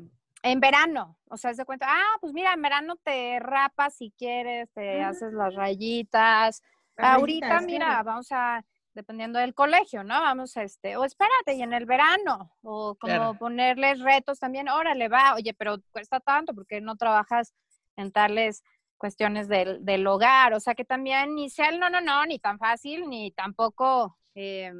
en 0.43 0.61
verano, 0.61 1.19
o 1.29 1.37
sea, 1.37 1.53
se 1.53 1.65
cuenta, 1.65 1.87
ah, 1.89 2.17
pues 2.21 2.33
mira, 2.33 2.53
en 2.53 2.63
verano 2.63 2.97
te 2.97 3.41
rapas 3.41 3.97
si 3.97 4.13
quieres, 4.17 4.71
te 4.73 5.03
haces 5.03 5.33
las 5.33 5.55
rayitas. 5.55 6.63
Ahorita, 6.97 7.61
mira, 7.61 8.03
vamos 8.03 8.29
a 8.31 8.65
dependiendo 8.99 9.39
del 9.39 9.55
colegio, 9.55 10.03
¿no? 10.03 10.21
Vamos, 10.21 10.57
a 10.57 10.65
este, 10.65 10.97
o 10.97 11.05
espérate, 11.05 11.55
y 11.55 11.63
en 11.63 11.73
el 11.73 11.87
verano, 11.87 12.51
o 12.63 12.97
como 12.97 13.39
ponerles 13.39 14.01
retos 14.01 14.41
también, 14.41 14.69
órale, 14.69 15.09
va, 15.09 15.37
oye, 15.37 15.55
pero 15.55 15.77
cuesta 15.93 16.19
tanto 16.19 16.53
porque 16.53 16.81
no 16.81 16.97
trabajas 16.97 17.55
en 17.97 18.11
tales 18.11 18.65
cuestiones 18.97 19.47
del, 19.47 19.85
del 19.85 20.05
hogar, 20.05 20.53
o 20.53 20.59
sea 20.59 20.75
que 20.75 20.85
también 20.85 21.37
ni 21.37 21.49
sea 21.49 21.69
el 21.69 21.79
no, 21.79 21.89
no, 21.89 22.01
no, 22.01 22.27
ni 22.27 22.41
tan 22.41 22.59
fácil, 22.59 23.09
ni 23.09 23.31
tampoco 23.31 24.19
eh, 24.35 24.73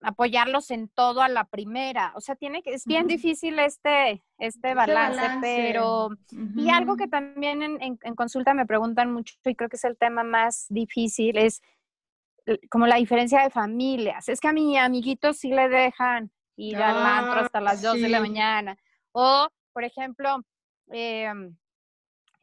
apoyarlos 0.00 0.70
en 0.70 0.88
todo 0.88 1.20
a 1.20 1.28
la 1.28 1.44
primera, 1.44 2.14
o 2.16 2.22
sea, 2.22 2.36
tiene 2.36 2.62
que, 2.62 2.72
es 2.72 2.86
bien 2.86 3.06
difícil 3.06 3.58
este, 3.58 4.24
este 4.38 4.74
balance, 4.74 5.20
pero, 5.42 6.08
y 6.56 6.70
algo 6.70 6.96
que 6.96 7.06
también 7.06 7.62
en, 7.62 7.98
en 8.02 8.14
consulta 8.14 8.54
me 8.54 8.64
preguntan 8.64 9.12
mucho, 9.12 9.34
y 9.44 9.54
creo 9.54 9.68
que 9.68 9.76
es 9.76 9.84
el 9.84 9.98
tema 9.98 10.24
más 10.24 10.64
difícil, 10.70 11.36
es 11.36 11.60
como 12.70 12.86
la 12.86 12.96
diferencia 12.96 13.42
de 13.42 13.50
familias. 13.50 14.28
Es 14.28 14.40
que 14.40 14.48
a 14.48 14.52
mi 14.52 14.76
amiguito 14.76 15.32
sí 15.32 15.50
le 15.50 15.68
dejan 15.68 16.30
ir 16.56 16.76
al 16.76 17.04
antro 17.04 17.40
hasta 17.40 17.60
las 17.60 17.82
2 17.82 18.00
de 18.00 18.08
la 18.08 18.20
mañana. 18.20 18.76
O, 19.12 19.48
por 19.72 19.84
ejemplo, 19.84 20.44
em, 20.88 21.56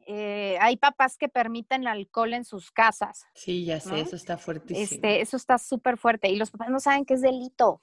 eh, 0.06 0.58
hay 0.62 0.78
papás 0.78 1.18
que 1.18 1.30
permiten 1.30 1.88
alcohol 1.88 2.34
en 2.34 2.46
sus 2.46 2.72
casas. 2.72 3.26
Sí, 3.34 3.66
ya 3.66 3.80
sé, 3.80 4.00
eso 4.00 4.16
está 4.16 4.38
fuertísimo. 4.38 4.84
Este, 4.84 5.22
eso 5.22 5.38
está 5.38 5.58
súper 5.58 5.98
fuerte. 5.98 6.30
Y 6.30 6.38
los 6.38 6.52
papás 6.52 6.70
no 6.70 6.80
saben 6.80 7.06
que 7.06 7.16
es 7.16 7.22
delito. 7.22 7.82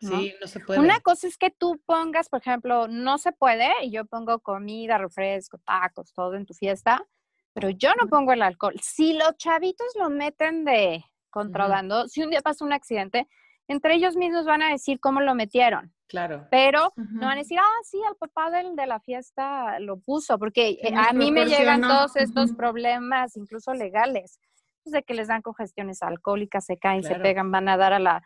Sí, 0.00 0.34
no 0.40 0.46
se 0.46 0.60
puede. 0.60 0.78
Una 0.78 1.00
cosa 1.00 1.26
es 1.26 1.36
que 1.36 1.50
tú 1.50 1.82
pongas, 1.84 2.28
por 2.28 2.40
ejemplo, 2.40 2.86
no 2.86 3.18
se 3.18 3.32
puede, 3.32 3.68
y 3.82 3.90
yo 3.90 4.04
pongo 4.04 4.38
comida, 4.38 4.96
refresco, 4.96 5.58
tacos, 5.58 6.12
todo 6.12 6.34
en 6.34 6.46
tu 6.46 6.54
fiesta, 6.54 7.04
pero 7.52 7.70
yo 7.70 7.90
no 8.00 8.08
pongo 8.08 8.32
el 8.32 8.42
alcohol. 8.42 8.74
Si 8.80 9.14
los 9.14 9.36
chavitos 9.36 9.88
lo 9.98 10.10
meten 10.10 10.64
de, 10.64 11.04
contrabando. 11.30 12.08
Si 12.08 12.22
un 12.22 12.30
día 12.30 12.40
pasa 12.40 12.64
un 12.64 12.72
accidente, 12.72 13.28
entre 13.68 13.94
ellos 13.94 14.16
mismos 14.16 14.44
van 14.44 14.62
a 14.62 14.70
decir 14.70 14.98
cómo 15.00 15.20
lo 15.20 15.34
metieron. 15.34 15.94
Claro. 16.08 16.46
Pero 16.50 16.92
no 16.96 17.26
van 17.26 17.36
a 17.36 17.42
decir, 17.42 17.58
ah, 17.58 17.82
sí, 17.84 17.98
el 18.08 18.16
papá 18.16 18.50
del, 18.50 18.74
de 18.76 18.86
la 18.86 18.98
fiesta 18.98 19.78
lo 19.78 19.98
puso, 19.98 20.38
porque 20.38 20.78
eh, 20.82 20.94
a 20.96 21.12
mí 21.12 21.30
me 21.30 21.44
llegan 21.44 21.82
todos 21.82 22.16
estos 22.16 22.52
problemas, 22.52 23.36
incluso 23.36 23.74
legales, 23.74 24.40
pues, 24.82 24.92
de 24.92 25.02
que 25.02 25.12
les 25.12 25.28
dan 25.28 25.42
congestiones 25.42 26.02
alcohólicas, 26.02 26.64
se 26.64 26.78
caen, 26.78 27.02
se 27.02 27.16
pegan, 27.16 27.50
van 27.50 27.68
a 27.68 27.76
dar 27.76 27.92
a 27.92 27.98
la 27.98 28.22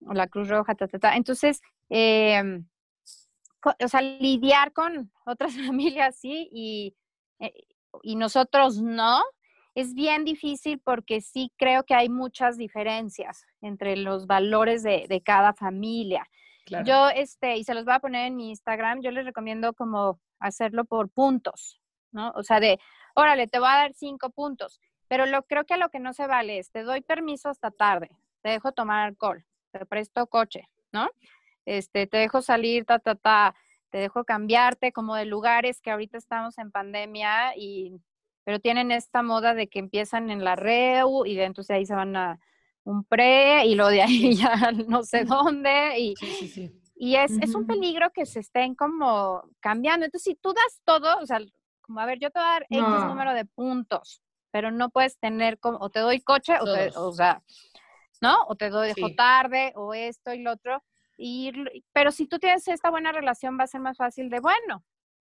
la 0.00 0.26
Cruz 0.28 0.48
Roja, 0.48 0.74
ta, 0.74 0.86
ta, 0.88 0.98
ta. 0.98 1.16
Entonces, 1.16 1.60
eh, 1.90 2.42
o 3.62 3.88
sea, 3.88 4.02
lidiar 4.02 4.72
con 4.72 5.12
otras 5.24 5.54
familias 5.72 6.16
sí 6.18 6.48
y, 6.52 6.96
eh, 7.40 7.52
y 8.02 8.16
nosotros 8.16 8.80
no, 8.80 9.22
es 9.76 9.92
bien 9.92 10.24
difícil 10.24 10.80
porque 10.80 11.20
sí 11.20 11.52
creo 11.58 11.84
que 11.84 11.94
hay 11.94 12.08
muchas 12.08 12.56
diferencias 12.56 13.44
entre 13.60 13.94
los 13.96 14.26
valores 14.26 14.82
de, 14.82 15.04
de 15.06 15.20
cada 15.20 15.52
familia. 15.52 16.26
Yo, 16.84 17.10
este, 17.10 17.58
y 17.58 17.64
se 17.64 17.74
los 17.74 17.84
voy 17.84 17.94
a 17.94 18.00
poner 18.00 18.26
en 18.26 18.36
mi 18.36 18.48
Instagram, 18.48 19.02
yo 19.02 19.10
les 19.10 19.26
recomiendo 19.26 19.74
como 19.74 20.18
hacerlo 20.40 20.86
por 20.86 21.10
puntos, 21.10 21.78
¿no? 22.10 22.32
O 22.34 22.42
sea, 22.42 22.58
de, 22.58 22.80
órale, 23.14 23.46
te 23.48 23.58
voy 23.58 23.68
a 23.68 23.76
dar 23.76 23.92
cinco 23.92 24.30
puntos, 24.30 24.80
pero 25.08 25.26
lo 25.26 25.42
creo 25.42 25.64
que 25.64 25.76
lo 25.76 25.90
que 25.90 26.00
no 26.00 26.14
se 26.14 26.26
vale 26.26 26.58
es, 26.58 26.72
te 26.72 26.82
doy 26.82 27.02
permiso 27.02 27.50
hasta 27.50 27.70
tarde, 27.70 28.10
te 28.40 28.48
dejo 28.48 28.72
tomar 28.72 29.06
alcohol, 29.06 29.44
te 29.72 29.84
presto 29.84 30.26
coche, 30.26 30.68
¿no? 30.90 31.08
Este, 31.66 32.06
te 32.06 32.16
dejo 32.16 32.40
salir, 32.40 32.86
ta, 32.86 32.98
ta, 32.98 33.14
ta, 33.14 33.54
te 33.90 33.98
dejo 33.98 34.24
cambiarte 34.24 34.90
como 34.90 35.14
de 35.14 35.26
lugares 35.26 35.80
que 35.80 35.90
ahorita 35.90 36.18
estamos 36.18 36.58
en 36.58 36.72
pandemia 36.72 37.56
y, 37.56 38.00
pero 38.46 38.60
tienen 38.60 38.92
esta 38.92 39.24
moda 39.24 39.54
de 39.54 39.66
que 39.66 39.80
empiezan 39.80 40.30
en 40.30 40.44
la 40.44 40.54
REU 40.54 41.26
y 41.26 41.34
de 41.34 41.42
entonces 41.42 41.74
ahí 41.74 41.84
se 41.84 41.96
van 41.96 42.14
a 42.14 42.38
un 42.84 43.02
pre 43.02 43.66
y 43.66 43.74
lo 43.74 43.88
de 43.88 44.02
ahí 44.02 44.34
ya 44.36 44.70
no 44.70 45.02
sé 45.02 45.24
dónde 45.24 45.98
y, 45.98 46.14
y 46.94 47.16
es, 47.16 47.32
es, 47.42 47.56
un 47.56 47.66
peligro 47.66 48.12
que 48.12 48.24
se 48.24 48.38
estén 48.38 48.76
como 48.76 49.42
cambiando. 49.58 50.06
Entonces, 50.06 50.32
si 50.32 50.36
tú 50.36 50.52
das 50.52 50.80
todo, 50.84 51.18
o 51.18 51.26
sea, 51.26 51.40
como 51.80 51.98
a 51.98 52.06
ver, 52.06 52.20
yo 52.20 52.30
te 52.30 52.38
voy 52.38 52.46
a 52.46 52.52
dar 52.52 52.66
X 52.70 53.04
número 53.08 53.34
de 53.34 53.46
puntos, 53.46 54.22
pero 54.52 54.70
no 54.70 54.90
puedes 54.90 55.18
tener 55.18 55.58
como, 55.58 55.78
o 55.78 55.90
te 55.90 55.98
doy 55.98 56.20
coche, 56.20 56.54
o, 56.60 57.08
o, 57.08 57.12
sea, 57.12 57.42
¿no? 58.20 58.44
O 58.46 58.54
te 58.54 58.70
doy 58.70 58.94
dejo 58.94 59.12
tarde, 59.16 59.72
o 59.74 59.92
esto 59.92 60.32
y 60.32 60.38
lo 60.38 60.52
otro. 60.52 60.84
Y, 61.18 61.50
pero 61.92 62.12
si 62.12 62.28
tú 62.28 62.38
tienes 62.38 62.68
esta 62.68 62.90
buena 62.90 63.10
relación, 63.10 63.58
va 63.58 63.64
a 63.64 63.66
ser 63.66 63.80
más 63.80 63.96
fácil 63.96 64.30
de, 64.30 64.38
bueno, 64.38 64.84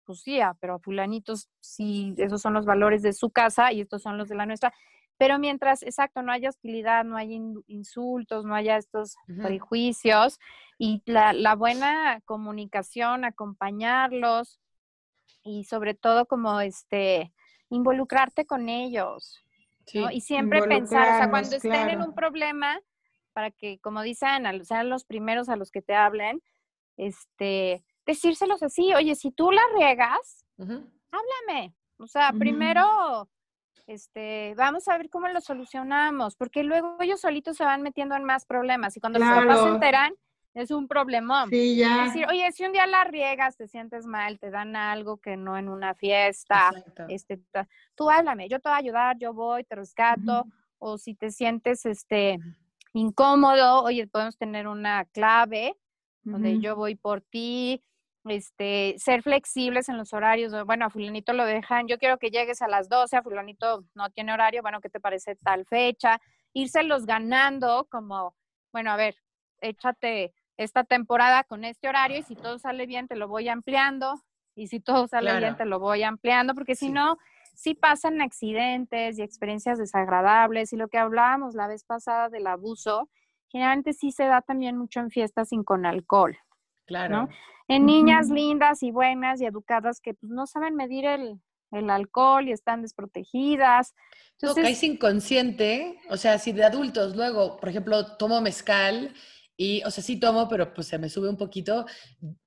pues 0.09 0.21
sí, 0.21 0.39
pero 0.59 0.79
fulanitos, 0.79 1.49
sí, 1.59 2.15
esos 2.17 2.41
son 2.41 2.55
los 2.55 2.65
valores 2.65 3.03
de 3.03 3.13
su 3.13 3.29
casa 3.29 3.71
y 3.71 3.81
estos 3.81 4.01
son 4.01 4.17
los 4.17 4.27
de 4.27 4.33
la 4.33 4.47
nuestra. 4.47 4.73
Pero 5.19 5.37
mientras, 5.37 5.83
exacto, 5.83 6.23
no 6.23 6.31
haya 6.31 6.49
hostilidad, 6.49 7.05
no 7.05 7.15
haya 7.15 7.35
insultos, 7.67 8.43
no 8.43 8.55
haya 8.55 8.77
estos 8.77 9.17
prejuicios 9.43 10.39
y 10.79 11.03
la, 11.05 11.33
la, 11.33 11.53
buena 11.53 12.21
comunicación, 12.25 13.23
acompañarlos 13.23 14.59
y 15.43 15.65
sobre 15.65 15.93
todo 15.93 16.25
como 16.25 16.59
este, 16.59 17.31
involucrarte 17.69 18.47
con 18.47 18.67
ellos. 18.67 19.43
Y 19.93 20.21
siempre 20.21 20.63
pensar, 20.63 21.07
o 21.07 21.17
sea, 21.17 21.29
cuando 21.29 21.55
estén 21.55 21.89
en 21.89 22.01
un 22.01 22.15
problema, 22.15 22.81
para 23.33 23.51
que, 23.51 23.77
como 23.77 24.01
dicen, 24.01 24.65
sean 24.65 24.89
los 24.89 25.05
primeros 25.05 25.49
a 25.49 25.55
los 25.55 25.69
que 25.69 25.83
te 25.83 25.93
hablen, 25.93 26.41
este, 26.97 27.83
decírselos 28.09 28.63
así, 28.63 28.91
oye, 28.95 29.13
si 29.13 29.29
tú 29.29 29.51
la 29.51 29.61
riegas, 29.75 30.43
háblame. 30.57 31.75
O 31.97 32.07
sea, 32.07 32.31
primero 32.33 33.29
este, 33.85 34.55
vamos 34.57 34.87
a 34.87 34.97
ver 34.97 35.11
cómo 35.11 35.27
lo 35.27 35.39
solucionamos, 35.41 36.35
porque 36.35 36.63
luego 36.63 36.97
ellos 37.01 37.21
solitos 37.21 37.55
se 37.55 37.63
van 37.63 37.83
metiendo 37.83 38.15
en 38.15 38.23
más 38.23 38.47
problemas 38.47 38.97
y 38.97 38.99
cuando 38.99 39.19
los 39.19 39.29
papás 39.29 39.61
se 39.61 39.69
enteran, 39.69 40.13
es 40.55 40.71
un 40.71 40.87
problemón. 40.87 41.51
Sí, 41.51 41.77
ya. 41.77 42.05
Es 42.05 42.13
decir, 42.13 42.27
oye, 42.27 42.51
si 42.51 42.65
un 42.65 42.71
día 42.71 42.87
la 42.87 43.03
riegas, 43.03 43.57
te 43.57 43.67
sientes 43.67 44.07
mal, 44.07 44.39
te 44.39 44.49
dan 44.49 44.75
algo 44.75 45.17
que 45.17 45.37
no 45.37 45.55
en 45.55 45.69
una 45.69 45.93
fiesta, 45.93 46.71
este, 47.09 47.39
tú 47.93 48.09
háblame, 48.09 48.49
yo 48.49 48.59
te 48.59 48.69
voy 48.69 48.75
a 48.75 48.79
ayudar, 48.79 49.17
yo 49.19 49.33
voy, 49.33 49.63
te 49.65 49.75
rescato, 49.75 50.47
o 50.79 50.97
si 50.97 51.13
te 51.13 51.29
sientes, 51.29 51.85
este, 51.85 52.39
incómodo, 52.93 53.83
oye, 53.83 54.07
podemos 54.07 54.35
tener 54.35 54.67
una 54.67 55.05
clave 55.05 55.75
donde 56.23 56.59
yo 56.59 56.75
voy 56.75 56.95
por 56.95 57.21
ti, 57.21 57.83
este, 58.25 58.95
ser 58.97 59.23
flexibles 59.23 59.89
en 59.89 59.97
los 59.97 60.13
horarios. 60.13 60.53
Bueno, 60.65 60.85
a 60.85 60.89
fulanito 60.89 61.33
lo 61.33 61.45
dejan, 61.45 61.87
yo 61.87 61.97
quiero 61.97 62.17
que 62.17 62.29
llegues 62.29 62.61
a 62.61 62.67
las 62.67 62.89
12, 62.89 63.17
a 63.17 63.23
fulanito 63.23 63.85
no 63.95 64.09
tiene 64.09 64.33
horario, 64.33 64.61
bueno, 64.61 64.81
¿qué 64.81 64.89
te 64.89 64.99
parece 64.99 65.35
tal 65.35 65.65
fecha? 65.65 66.19
Írselos 66.53 67.05
ganando 67.05 67.87
como, 67.89 68.35
bueno, 68.71 68.91
a 68.91 68.95
ver, 68.97 69.15
échate 69.61 70.33
esta 70.57 70.83
temporada 70.83 71.43
con 71.43 71.63
este 71.63 71.87
horario 71.87 72.17
y 72.17 72.23
si 72.23 72.35
todo 72.35 72.59
sale 72.59 72.85
bien 72.85 73.07
te 73.07 73.15
lo 73.15 73.27
voy 73.27 73.47
ampliando 73.47 74.21
y 74.55 74.67
si 74.67 74.81
todo 74.81 75.07
sale 75.07 75.37
bien 75.37 75.55
te 75.55 75.65
lo 75.65 75.79
voy 75.79 76.03
ampliando, 76.03 76.53
porque 76.53 76.75
si 76.75 76.89
no, 76.89 77.17
sí 77.55 77.75
pasan 77.75 78.21
accidentes 78.21 79.17
y 79.17 79.21
experiencias 79.21 79.77
desagradables 79.77 80.73
y 80.73 80.75
lo 80.75 80.89
que 80.89 80.97
hablábamos 80.97 81.55
la 81.55 81.67
vez 81.67 81.85
pasada 81.85 82.27
del 82.27 82.47
abuso, 82.47 83.09
generalmente 83.47 83.93
sí 83.93 84.11
se 84.11 84.25
da 84.25 84.41
también 84.41 84.77
mucho 84.77 84.99
en 84.99 85.11
fiestas 85.11 85.49
sin 85.49 85.63
con 85.63 85.85
alcohol. 85.85 86.37
Claro. 86.89 87.29
En 87.67 87.85
niñas 87.85 88.29
lindas 88.29 88.81
y 88.81 88.89
buenas 88.89 89.39
y 89.39 89.45
educadas 89.45 90.01
que 90.01 90.15
pues, 90.15 90.31
no 90.31 90.47
saben 90.47 90.75
medir 90.75 91.05
el, 91.05 91.39
alcohol 91.71 92.47
y 92.47 92.51
están 92.51 92.81
desprotegidas. 92.81 93.93
Entonces, 94.41 94.63
no, 94.63 94.69
es 94.69 94.83
inconsciente, 94.83 95.99
o 96.09 96.17
sea, 96.17 96.39
si 96.39 96.51
de 96.51 96.63
adultos 96.63 97.15
luego, 97.15 97.57
por 97.57 97.69
ejemplo, 97.69 98.17
tomo 98.17 98.41
mezcal 98.41 99.13
y, 99.55 99.83
o 99.83 99.91
sea, 99.91 100.03
sí 100.03 100.19
tomo, 100.19 100.49
pero 100.49 100.73
pues 100.73 100.87
se 100.87 100.97
me 100.97 101.09
sube 101.09 101.29
un 101.29 101.37
poquito, 101.37 101.85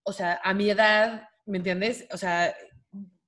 o 0.02 0.12
sea, 0.12 0.40
a 0.42 0.52
mi 0.54 0.68
edad, 0.70 1.28
¿me 1.46 1.58
entiendes? 1.58 2.08
O 2.12 2.16
sea, 2.16 2.52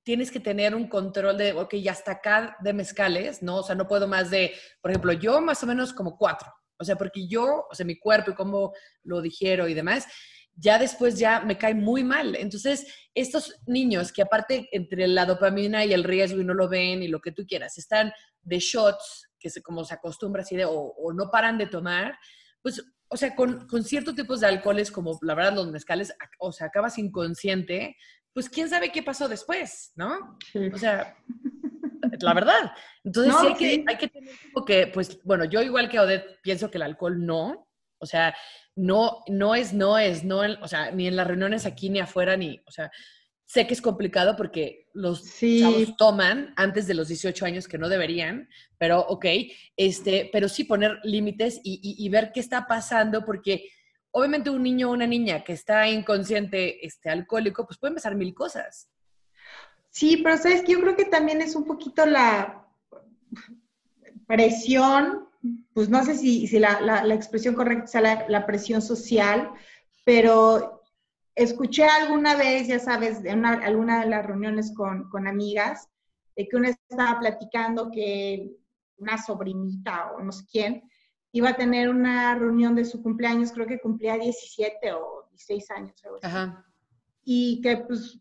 tienes 0.03 0.31
que 0.31 0.41
tener 0.41 0.75
un 0.75 0.89
control 0.89 1.37
de, 1.37 1.53
ok, 1.53 1.75
ya 1.75 1.93
hasta 1.93 2.11
acá 2.11 2.57
de 2.59 2.73
mezcales, 2.73 3.41
¿no? 3.41 3.59
O 3.59 3.63
sea, 3.63 3.75
no 3.75 3.87
puedo 3.87 4.05
más 4.05 4.29
de, 4.29 4.51
por 4.81 4.91
ejemplo, 4.91 5.13
yo 5.13 5.39
más 5.39 5.63
o 5.63 5.67
menos 5.67 5.93
como 5.93 6.17
cuatro, 6.17 6.53
o 6.77 6.83
sea, 6.83 6.97
porque 6.97 7.25
yo, 7.25 7.67
o 7.71 7.73
sea, 7.73 7.85
mi 7.85 7.97
cuerpo 7.97 8.31
y 8.31 8.35
cómo 8.35 8.73
lo 9.03 9.21
digiero 9.21 9.69
y 9.69 9.73
demás, 9.73 10.07
ya 10.55 10.79
después 10.79 11.19
ya 11.19 11.41
me 11.41 11.57
cae 11.57 11.73
muy 11.73 12.03
mal. 12.03 12.35
Entonces, 12.35 12.87
estos 13.13 13.55
niños 13.65 14.11
que 14.11 14.21
aparte 14.21 14.69
entre 14.71 15.07
la 15.07 15.25
dopamina 15.25 15.85
y 15.85 15.93
el 15.93 16.03
riesgo 16.03 16.39
y 16.39 16.45
no 16.45 16.53
lo 16.53 16.69
ven 16.69 17.03
y 17.03 17.07
lo 17.07 17.19
que 17.19 17.31
tú 17.31 17.45
quieras, 17.45 17.77
están 17.77 18.11
de 18.41 18.59
shots, 18.59 19.29
que 19.39 19.49
se, 19.49 19.61
como 19.61 19.83
se 19.83 19.93
acostumbra 19.93 20.41
así 20.41 20.55
de, 20.55 20.65
o, 20.65 20.93
no 21.13 21.29
paran 21.29 21.57
de 21.57 21.67
tomar, 21.67 22.17
pues, 22.61 22.83
o 23.07 23.17
sea, 23.17 23.35
con, 23.35 23.67
con, 23.67 23.83
ciertos 23.83 24.15
tipos 24.15 24.39
de 24.39 24.47
alcoholes, 24.47 24.91
como 24.91 25.19
la 25.21 25.35
verdad 25.35 25.53
los 25.53 25.71
mezcales, 25.71 26.13
o 26.39 26.51
sea, 26.51 26.67
acabas 26.67 26.97
inconsciente, 26.97 27.95
pues 28.33 28.49
quién 28.49 28.69
sabe 28.69 28.91
qué 28.91 29.03
pasó 29.03 29.27
después, 29.27 29.91
¿no? 29.95 30.37
O 30.73 30.77
sea, 30.77 31.15
la 32.19 32.33
verdad. 32.33 32.71
Entonces 33.03 33.33
sí, 33.39 33.47
hay, 33.47 33.55
Que, 33.55 33.83
hay 33.87 33.97
que 33.97 34.07
tener 34.07 34.33
como 34.53 34.65
que, 34.65 34.87
pues, 34.87 35.19
bueno, 35.23 35.45
yo 35.45 35.61
igual 35.61 35.89
que 35.89 35.99
Odette 35.99 36.39
pienso 36.41 36.69
que 36.71 36.77
el 36.77 36.83
alcohol 36.83 37.25
no, 37.25 37.67
o 37.99 38.05
sea, 38.05 38.35
no, 38.75 39.23
no 39.27 39.55
es, 39.55 39.73
no 39.73 39.97
es, 39.97 40.23
no, 40.23 40.41
o 40.61 40.67
sea, 40.67 40.91
ni 40.91 41.07
en 41.07 41.15
las 41.15 41.27
reuniones 41.27 41.65
aquí 41.65 41.89
ni 41.89 41.99
afuera, 41.99 42.35
ni, 42.35 42.61
o 42.65 42.71
sea, 42.71 42.91
sé 43.45 43.67
que 43.67 43.73
es 43.73 43.81
complicado 43.81 44.35
porque 44.35 44.89
los 44.93 45.23
chavos 45.39 45.95
toman 45.97 46.53
antes 46.57 46.87
de 46.87 46.95
los 46.95 47.07
18 47.07 47.45
años 47.45 47.67
que 47.67 47.77
no 47.77 47.89
deberían, 47.89 48.49
pero 48.77 48.99
ok, 48.99 49.25
este, 49.77 50.29
pero 50.33 50.49
sí 50.49 50.63
poner 50.63 50.99
límites 51.03 51.61
y, 51.63 52.09
ver 52.09 52.31
qué 52.33 52.39
está 52.39 52.67
pasando 52.67 53.23
porque 53.23 53.69
obviamente 54.11 54.49
un 54.49 54.63
niño 54.63 54.89
o 54.89 54.93
una 54.93 55.07
niña 55.07 55.43
que 55.43 55.53
está 55.53 55.87
inconsciente, 55.87 56.85
este, 56.85 57.09
alcohólico, 57.09 57.65
pues 57.65 57.77
puede 57.77 57.91
empezar 57.91 58.15
mil 58.15 58.33
cosas. 58.33 58.89
Sí, 59.89 60.17
pero 60.17 60.37
sabes 60.37 60.63
que 60.63 60.73
yo 60.73 60.81
creo 60.81 60.95
que 60.95 61.05
también 61.05 61.41
es 61.41 61.55
un 61.55 61.65
poquito 61.65 62.05
la 62.05 62.67
presión 64.27 65.29
pues 65.73 65.89
no 65.89 66.03
sé 66.03 66.15
si, 66.15 66.47
la, 66.59 67.03
expresión 67.13 67.55
correcta 67.55 67.87
sea 67.87 68.25
la, 68.27 68.45
presión 68.45 68.81
social, 68.81 69.51
pero 70.05 70.81
escuché 71.35 71.85
alguna 71.85 72.35
vez, 72.35 72.67
ya 72.67 72.79
sabes, 72.79 73.23
en 73.25 73.45
alguna 73.45 74.01
de 74.01 74.09
las 74.09 74.25
reuniones 74.25 74.73
con, 74.73 75.27
amigas, 75.27 75.89
de 76.35 76.47
que 76.47 76.55
una 76.55 76.69
estaba 76.69 77.19
platicando 77.19 77.91
que 77.91 78.51
una 78.97 79.17
sobrinita 79.17 80.11
o 80.13 80.23
no 80.23 80.31
sé 80.31 80.45
quién 80.49 80.83
iba 81.31 81.49
a 81.49 81.57
tener 81.57 81.89
una 81.89 82.33
reunión 82.35 82.75
de 82.75 82.85
su 82.85 83.03
cumpleaños, 83.03 83.51
creo 83.51 83.67
que 83.67 83.79
cumplía 83.79 84.17
17 84.17 84.93
o 84.93 85.27
16 85.31 85.71
años. 85.71 86.01
Y 87.25 87.59
que 87.61 87.77
pues 87.77 88.19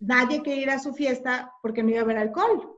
nadie 0.00 0.42
quería 0.42 0.62
ir 0.62 0.70
a 0.70 0.78
su 0.78 0.94
fiesta 0.94 1.52
porque 1.60 1.82
no 1.82 1.90
iba 1.90 2.00
a 2.00 2.04
haber 2.04 2.16
alcohol. 2.16 2.73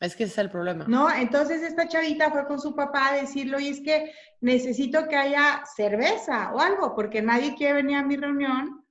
Es 0.00 0.16
que 0.16 0.24
ese 0.24 0.32
es 0.32 0.38
el 0.38 0.50
problema. 0.50 0.84
¿No? 0.88 1.10
Entonces 1.10 1.62
esta 1.62 1.88
chavita 1.88 2.30
fue 2.30 2.46
con 2.46 2.60
su 2.60 2.74
papá 2.74 3.08
a 3.08 3.16
decirlo 3.16 3.60
y 3.60 3.68
es 3.68 3.80
que 3.80 4.12
necesito 4.40 5.08
que 5.08 5.16
haya 5.16 5.64
cerveza 5.76 6.52
o 6.52 6.60
algo, 6.60 6.94
porque 6.94 7.22
nadie 7.22 7.54
quiere 7.54 7.74
venir 7.74 7.96
a 7.96 8.02
mi 8.02 8.16
reunión 8.16 8.84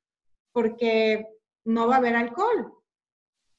porque 0.51 1.27
no 1.65 1.87
va 1.87 1.95
a 1.95 1.97
haber 1.97 2.15
alcohol. 2.15 2.73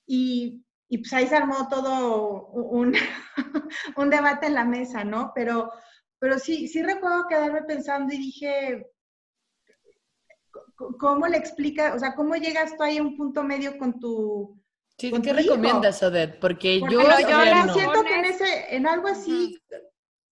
Y, 0.06 0.64
y 0.88 0.98
pues 0.98 1.12
ahí 1.12 1.26
se 1.26 1.36
armó 1.36 1.68
todo 1.68 2.46
un, 2.48 2.94
un, 3.96 4.10
debate 4.10 4.46
en 4.46 4.54
la 4.54 4.64
mesa, 4.64 5.04
¿no? 5.04 5.32
Pero, 5.34 5.70
pero 6.18 6.38
sí, 6.38 6.68
sí 6.68 6.82
recuerdo 6.82 7.26
quedarme 7.28 7.62
pensando 7.62 8.12
y 8.12 8.18
dije, 8.18 8.90
¿cómo 10.98 11.26
le 11.26 11.36
explica, 11.36 11.94
o 11.94 11.98
sea, 11.98 12.14
cómo 12.14 12.36
llegas 12.36 12.76
tú 12.76 12.82
ahí 12.82 12.98
a 12.98 13.02
un 13.02 13.16
punto 13.16 13.42
medio 13.42 13.78
con 13.78 13.98
tu 13.98 14.60
Sí, 14.98 15.12
¿qué 15.22 15.32
recomiendas, 15.32 16.02
Odette? 16.02 16.38
Porque, 16.38 16.80
yo, 16.80 16.88
yo 16.88 17.72
siento 17.72 18.02
que 18.04 18.18
en, 18.18 18.24
ese, 18.24 18.76
en 18.76 18.86
algo 18.86 19.08
así, 19.08 19.60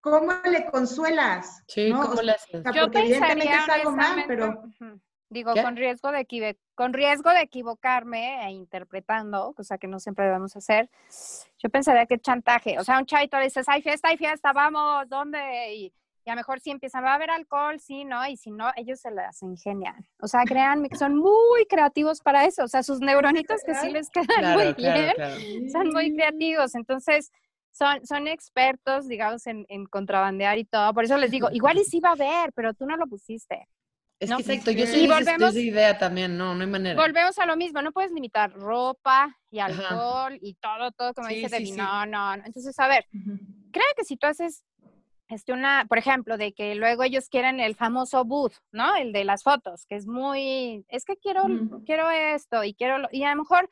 ¿cómo 0.01 0.33
le 0.45 0.67
consuelas? 0.67 1.63
Sí, 1.67 1.93
¿cómo 1.93 2.23
le 2.23 2.33
haces? 2.33 2.63
Yo 2.75 2.83
porque 2.85 3.01
evidentemente 3.01 3.55
es 3.55 3.69
algo 3.69 3.93
mal, 3.93 4.25
pero... 4.27 4.63
Digo, 5.33 5.55
con 5.55 5.77
riesgo, 5.77 6.13
de 6.13 6.59
con 6.75 6.93
riesgo 6.93 7.31
de 7.31 7.41
equivocarme 7.41 8.47
e 8.47 8.51
interpretando, 8.51 9.55
cosa 9.55 9.79
que 9.79 9.87
no 9.87 9.99
siempre 9.99 10.27
debemos 10.27 10.55
hacer, 10.57 10.91
yo 11.57 11.71
pensaría 11.71 12.05
que 12.05 12.19
chantaje. 12.19 12.79
O 12.79 12.85
sea, 12.85 12.99
un 12.99 13.07
chavito 13.07 13.39
le 13.39 13.45
dices, 13.45 13.67
hay 13.67 13.81
fiesta, 13.81 14.09
hay 14.09 14.19
fiesta, 14.19 14.53
vamos, 14.53 15.09
¿dónde? 15.09 15.75
Y, 15.75 15.93
y 16.25 16.31
a 16.31 16.35
lo 16.35 16.41
mejor 16.41 16.61
si 16.61 16.71
empiezan 16.71 17.05
a 17.05 17.15
haber 17.15 17.31
alcohol, 17.31 17.81
sí, 17.81 18.05
¿no? 18.05 18.27
Y 18.29 18.37
si 18.37 18.51
no, 18.51 18.71
ellos 18.77 19.01
se 19.01 19.11
las 19.11 19.43
ingenian. 19.43 20.07
O 20.21 20.29
sea, 20.29 20.43
créanme 20.45 20.89
que 20.89 20.97
son 20.97 21.17
muy 21.17 21.67
creativos 21.69 22.21
para 22.21 22.45
eso. 22.45 22.65
O 22.65 22.69
sea, 22.69 22.83
sus 22.83 23.01
neuronitos 23.01 23.61
que 23.65 23.75
sí 23.75 23.91
les 23.91 24.09
quedan 24.11 24.55
muy 24.55 24.73
bien, 24.75 25.71
son 25.71 25.89
muy 25.91 26.15
creativos. 26.15 26.75
Entonces, 26.75 27.33
son, 27.73 28.07
son 28.07 28.29
expertos, 28.29 29.09
digamos, 29.09 29.47
en, 29.47 29.65
en, 29.69 29.87
contrabandear 29.87 30.59
y 30.59 30.65
todo. 30.65 30.95
Por 30.95 31.05
eso 31.05 31.17
les 31.17 31.31
digo, 31.31 31.49
igual 31.53 31.79
y 31.79 31.85
sí 31.85 32.01
va 32.01 32.11
a 32.11 32.13
haber, 32.13 32.53
pero 32.53 32.75
tú 32.75 32.87
no 32.87 32.97
lo 32.97 33.07
pusiste. 33.07 33.67
Es 34.21 34.31
que 34.31 34.43
exacto, 34.43 34.71
yo 34.71 34.87
soy 34.87 35.09
de 35.53 35.61
idea 35.63 35.99
también, 35.99 36.39
no, 36.39 36.55
no 36.55 36.61
hay 36.61 36.71
manera. 36.71 37.01
Volvemos 37.01 37.37
a 37.41 37.47
lo 37.47 37.57
mismo, 37.57 37.83
no 37.83 37.91
puedes 37.91 38.13
limitar 38.13 38.53
ropa 38.53 39.37
y 39.51 39.59
alcohol 39.59 40.39
y 40.41 40.55
todo, 40.55 40.93
todo, 40.93 41.13
como 41.13 41.27
dice 41.27 41.49
Debbie, 41.49 41.73
no, 41.73 42.07
no, 42.07 42.37
no. 42.37 42.45
Entonces, 42.47 42.79
a 42.79 42.87
ver, 42.87 43.05
creo 43.11 43.85
que 43.97 44.05
si 44.05 44.17
tú 44.17 44.29
haces 44.29 44.63
este, 45.33 45.53
una, 45.53 45.87
por 45.89 45.99
ejemplo, 45.99 46.37
de 46.37 46.53
que 46.53 46.75
luego 46.75 47.03
ellos 47.05 47.29
quieren 47.31 47.59
el 47.59 47.75
famoso 47.75 48.25
booth, 48.25 48.55
¿no? 48.71 48.95
El 48.97 49.13
de 49.13 49.25
las 49.25 49.43
fotos, 49.43 49.87
que 49.87 49.97
es 49.97 50.07
muy, 50.07 50.85
es 50.89 51.05
que 51.05 51.17
quiero, 51.17 51.45
quiero 51.87 52.11
esto 52.11 52.63
y 52.65 52.75
quiero, 52.75 53.09
y 53.11 53.25
a 53.25 53.31
lo 53.35 53.43
mejor 53.43 53.71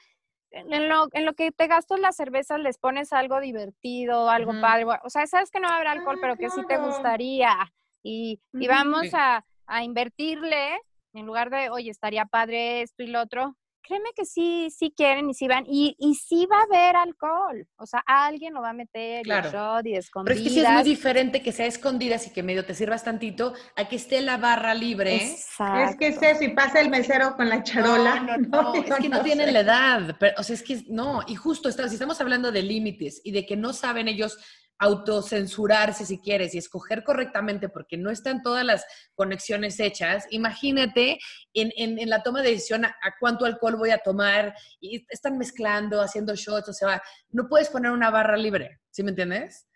en 0.52 0.88
lo, 0.88 1.08
en 1.12 1.26
lo 1.26 1.34
que 1.34 1.52
te 1.52 1.66
gastas 1.66 2.00
las 2.00 2.16
cervezas 2.16 2.60
les 2.60 2.78
pones 2.78 3.12
algo 3.12 3.40
divertido, 3.40 4.30
algo 4.30 4.52
padre, 4.60 4.86
o 5.04 5.10
sea, 5.10 5.26
sabes 5.26 5.50
que 5.50 5.60
no 5.60 5.68
va 5.68 5.74
a 5.74 5.76
haber 5.76 5.88
alcohol, 5.88 6.16
ah, 6.16 6.20
pero 6.22 6.36
que 6.36 6.50
sí 6.50 6.62
te 6.66 6.78
gustaría 6.78 7.54
y, 8.02 8.40
y 8.54 8.66
vamos 8.66 9.12
a, 9.12 9.44
a 9.66 9.84
invertirle 9.84 10.80
en 11.12 11.26
lugar 11.26 11.50
de, 11.50 11.70
oye, 11.70 11.90
estaría 11.90 12.24
padre 12.24 12.82
esto 12.82 13.02
y 13.02 13.08
lo 13.08 13.20
otro, 13.20 13.56
créeme 13.82 14.10
que 14.14 14.24
sí, 14.24 14.68
sí 14.70 14.92
quieren 14.96 15.30
y 15.30 15.34
sí 15.34 15.48
van. 15.48 15.64
Y, 15.66 15.96
y 15.98 16.14
sí 16.14 16.46
va 16.46 16.58
a 16.58 16.62
haber 16.62 16.96
alcohol. 16.96 17.66
O 17.76 17.86
sea, 17.86 18.02
alguien 18.06 18.54
lo 18.54 18.62
va 18.62 18.70
a 18.70 18.74
meter 18.74 19.22
claro. 19.22 19.80
y 19.84 19.94
escondidas. 19.94 20.36
Pero 20.36 20.38
es 20.38 20.42
que 20.42 20.60
sí 20.60 20.60
es 20.60 20.70
muy 20.70 20.82
diferente 20.82 21.42
que 21.42 21.52
sea 21.52 21.66
escondidas 21.66 22.26
y 22.26 22.32
que 22.32 22.42
medio 22.42 22.64
te 22.64 22.74
sirvas 22.74 23.04
tantito 23.04 23.54
a 23.76 23.88
que 23.88 23.96
esté 23.96 24.20
la 24.20 24.36
barra 24.36 24.74
libre. 24.74 25.16
Exacto. 25.16 25.90
Es 25.90 25.96
que 25.96 26.06
es 26.08 26.22
eso, 26.22 26.44
y 26.44 26.48
pasa 26.48 26.80
el 26.80 26.90
mesero 26.90 27.36
con 27.36 27.48
la 27.48 27.62
charola. 27.62 28.20
No, 28.20 28.36
no, 28.36 28.62
no, 28.62 28.74
es 28.74 28.94
que 28.94 29.08
no, 29.08 29.22
tienen 29.22 29.52
la 29.52 29.60
edad. 29.60 30.16
Pero, 30.18 30.34
o 30.38 30.42
sea, 30.42 30.54
es 30.54 30.62
que 30.62 30.82
no. 30.88 31.22
Y 31.26 31.34
justo, 31.34 31.70
si 31.70 31.80
estamos 31.82 32.20
hablando 32.20 32.52
de 32.52 32.62
límites 32.62 33.20
y 33.24 33.32
de 33.32 33.46
que 33.46 33.56
no 33.56 33.72
saben 33.72 34.08
ellos 34.08 34.38
autocensurarse 34.80 36.06
si 36.06 36.18
quieres 36.18 36.54
y 36.54 36.58
escoger 36.58 37.04
correctamente 37.04 37.68
porque 37.68 37.98
no 37.98 38.10
están 38.10 38.42
todas 38.42 38.64
las 38.64 38.84
conexiones 39.14 39.78
hechas, 39.78 40.26
imagínate 40.30 41.18
en, 41.52 41.70
en, 41.76 42.08
la 42.08 42.22
toma 42.22 42.40
de 42.40 42.50
decisión 42.50 42.86
a, 42.86 42.94
cuánto 43.20 43.44
alcohol 43.44 43.76
voy 43.76 43.90
a 43.90 43.98
tomar 43.98 44.54
y 44.80 45.06
están 45.10 45.36
mezclando, 45.36 46.00
haciendo 46.00 46.34
shots, 46.34 46.70
o 46.70 46.72
sea, 46.72 47.02
no 47.28 47.46
puedes 47.46 47.68
poner 47.68 47.92
una 47.92 48.10
barra 48.10 48.38
libre, 48.38 48.80
¿sí 48.90 49.02
me 49.02 49.10
entiendes? 49.10 49.66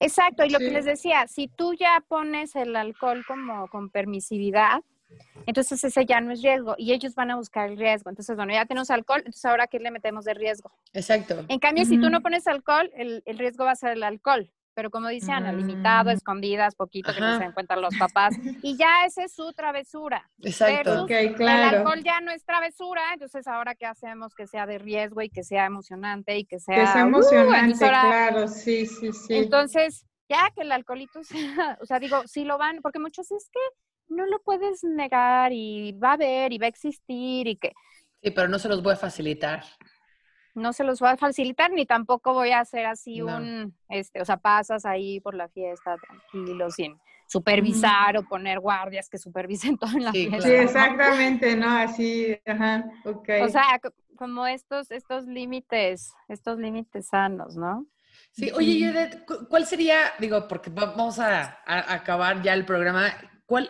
Exacto, 0.00 0.44
y 0.44 0.50
lo 0.50 0.58
que 0.58 0.70
les 0.70 0.86
decía, 0.86 1.26
si 1.28 1.48
tú 1.48 1.74
ya 1.74 2.02
pones 2.08 2.56
el 2.56 2.74
alcohol 2.74 3.24
como 3.26 3.68
con 3.68 3.90
permisividad, 3.90 4.80
entonces 5.46 5.82
ese 5.82 6.06
ya 6.06 6.20
no 6.20 6.32
es 6.32 6.42
riesgo 6.42 6.74
y 6.78 6.92
ellos 6.92 7.14
van 7.14 7.30
a 7.30 7.36
buscar 7.36 7.68
el 7.68 7.76
riesgo. 7.76 8.10
Entonces, 8.10 8.36
bueno, 8.36 8.52
ya 8.52 8.66
tenemos 8.66 8.90
alcohol, 8.90 9.20
entonces 9.20 9.44
ahora 9.44 9.66
¿qué 9.66 9.78
le 9.78 9.90
metemos 9.90 10.24
de 10.24 10.34
riesgo? 10.34 10.72
Exacto. 10.92 11.44
En 11.48 11.58
cambio, 11.58 11.84
si 11.84 12.00
tú 12.00 12.10
no 12.10 12.20
pones 12.20 12.46
alcohol, 12.46 12.90
el, 12.94 13.22
el, 13.26 13.38
riesgo 13.38 13.64
va 13.64 13.72
a 13.72 13.76
ser 13.76 13.92
el 13.92 14.02
alcohol. 14.02 14.50
Pero 14.74 14.90
como 14.90 15.08
dice 15.08 15.30
Ana, 15.30 15.52
limitado, 15.52 16.10
escondidas, 16.10 16.74
poquito, 16.74 17.12
que 17.12 17.20
no 17.20 17.36
se 17.36 17.44
den 17.44 17.52
cuenta 17.52 17.76
los 17.76 17.94
papás. 17.98 18.34
Y 18.62 18.76
ya 18.78 19.04
esa 19.04 19.24
es 19.24 19.34
su 19.34 19.52
travesura. 19.52 20.30
Exacto. 20.40 21.02
Okay, 21.04 21.34
claro. 21.34 21.68
El 21.68 21.74
alcohol 21.76 22.02
ya 22.02 22.20
no 22.22 22.30
es 22.30 22.42
travesura, 22.44 23.02
entonces 23.12 23.46
ahora 23.46 23.74
qué 23.74 23.84
hacemos 23.84 24.34
que 24.34 24.46
sea 24.46 24.64
de 24.64 24.78
riesgo 24.78 25.20
y 25.20 25.28
que 25.28 25.44
sea 25.44 25.66
emocionante 25.66 26.38
y 26.38 26.46
que 26.46 26.58
sea... 26.58 26.76
Que 26.76 26.86
sea 26.86 27.04
uh, 27.04 27.08
emocionante, 27.08 27.78
claro, 27.78 28.48
sí, 28.48 28.86
sí, 28.86 29.12
sí. 29.12 29.34
Entonces, 29.34 30.06
ya 30.28 30.50
que 30.54 30.62
el 30.62 30.72
alcoholito 30.72 31.22
sea, 31.22 31.78
o 31.82 31.84
sea, 31.84 31.98
digo, 31.98 32.26
si 32.26 32.44
lo 32.44 32.56
van, 32.56 32.80
porque 32.80 32.98
muchos 32.98 33.30
es 33.30 33.50
que 33.52 33.60
no 34.08 34.26
lo 34.26 34.40
puedes 34.42 34.84
negar 34.84 35.52
y 35.52 35.92
va 35.92 36.10
a 36.10 36.14
haber 36.14 36.52
y 36.52 36.58
va 36.58 36.66
a 36.66 36.68
existir 36.68 37.46
y 37.46 37.56
que... 37.56 37.72
Sí, 38.22 38.30
pero 38.30 38.48
no 38.48 38.58
se 38.58 38.68
los 38.68 38.82
voy 38.82 38.92
a 38.92 38.96
facilitar. 38.96 39.64
No 40.54 40.72
se 40.72 40.84
los 40.84 41.00
voy 41.00 41.10
a 41.10 41.16
facilitar 41.16 41.72
ni 41.72 41.86
tampoco 41.86 42.34
voy 42.34 42.50
a 42.50 42.60
hacer 42.60 42.86
así 42.86 43.22
un, 43.22 43.74
este, 43.88 44.20
o 44.20 44.24
sea, 44.24 44.36
pasas 44.36 44.84
ahí 44.84 45.18
por 45.20 45.34
la 45.34 45.48
fiesta 45.48 45.96
tranquilo, 45.96 46.70
sin 46.70 47.00
supervisar 47.26 48.18
o 48.18 48.28
poner 48.28 48.60
guardias 48.60 49.08
que 49.08 49.16
supervisen 49.16 49.78
todo 49.78 49.92
en 49.92 50.04
la 50.04 50.12
fiesta. 50.12 50.42
Sí, 50.42 50.52
exactamente, 50.52 51.56
¿no? 51.56 51.70
Así, 51.70 52.38
ajá, 52.46 52.84
ok. 53.04 53.28
O 53.42 53.48
sea, 53.48 53.80
como 54.16 54.46
estos, 54.46 54.90
estos 54.90 55.24
límites, 55.26 56.12
estos 56.28 56.58
límites 56.58 57.08
sanos, 57.08 57.56
¿no? 57.56 57.86
Sí, 58.32 58.50
oye, 58.54 58.92
¿cuál 59.48 59.66
sería, 59.66 60.12
digo, 60.18 60.46
porque 60.48 60.70
vamos 60.70 61.18
a, 61.18 61.58
a 61.66 61.94
acabar 61.94 62.42
ya 62.42 62.54
el 62.54 62.64
programa, 62.64 63.12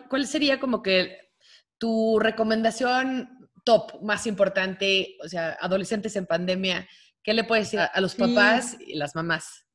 ¿cuál, 0.08 0.26
sería 0.26 0.60
como 0.60 0.82
que 0.82 1.18
tu 1.78 2.18
recomendación 2.20 3.48
top 3.64 4.00
más 4.02 4.26
importante, 4.26 5.16
o 5.24 5.28
sea, 5.28 5.56
adolescentes 5.60 6.14
en 6.16 6.26
pandemia, 6.26 6.86
¿qué 7.22 7.32
le 7.32 7.44
puedes 7.44 7.66
decir 7.66 7.80
a, 7.80 8.00
los 8.00 8.14
papás 8.14 8.76
y 8.80 8.94
las 8.94 9.14
mamás? 9.14 9.66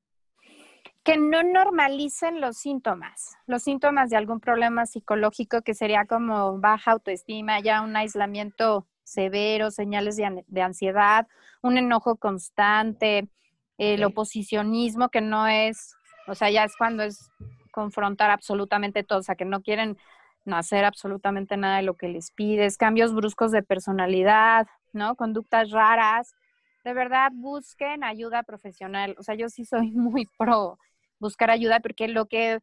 Que 1.03 1.17
no 1.17 1.43
normalicen 1.43 2.41
los 2.41 2.57
síntomas, 2.57 3.35
los 3.47 3.63
síntomas 3.63 4.09
de 4.09 4.17
algún 4.17 4.39
problema 4.39 4.85
psicológico 4.85 5.61
que 5.61 5.73
sería 5.73 6.05
como 6.05 6.59
baja 6.59 6.91
autoestima, 6.91 7.59
ya 7.59 7.81
un 7.81 7.95
aislamiento 7.95 8.87
severo, 9.03 9.71
señales 9.71 10.17
de, 10.17 10.61
ansiedad, 10.61 11.27
un 11.61 11.77
enojo 11.77 12.17
constante, 12.17 13.29
el 13.77 14.03
oposicionismo 14.03 15.09
que 15.09 15.21
no 15.21 15.47
es, 15.47 15.95
o 16.27 16.35
sea, 16.35 16.49
ya 16.49 16.65
es 16.65 16.75
cuando 16.77 17.03
es 17.03 17.29
confrontar 17.77 18.31
absolutamente 18.31 19.03
todo, 19.03 19.19
o 19.19 19.21
sea, 19.21 19.35
que 19.35 19.45
no 19.45 19.61
quieren 19.61 19.99
no 20.45 20.57
hacer 20.57 20.83
absolutamente 20.83 21.57
nada 21.57 21.77
de 21.77 21.83
lo 21.83 21.95
que 21.95 22.07
les 22.07 22.31
pides, 22.31 22.75
cambios 22.75 23.13
bruscos 23.13 23.51
de 23.51 23.61
personalidad, 23.61 24.65
¿no? 24.93 25.15
Conductas 25.15 25.69
raras. 25.69 26.33
De 26.83 26.93
verdad, 26.93 27.29
busquen 27.35 28.03
ayuda 28.03 28.41
profesional. 28.41 29.15
O 29.19 29.21
sea, 29.21 29.35
yo 29.35 29.47
sí 29.49 29.63
soy 29.63 29.91
muy 30.09 30.25
pro 30.39 30.79
buscar 31.19 31.51
ayuda 31.51 31.79
porque 31.79 32.07
lo 32.07 32.25
que 32.25 32.59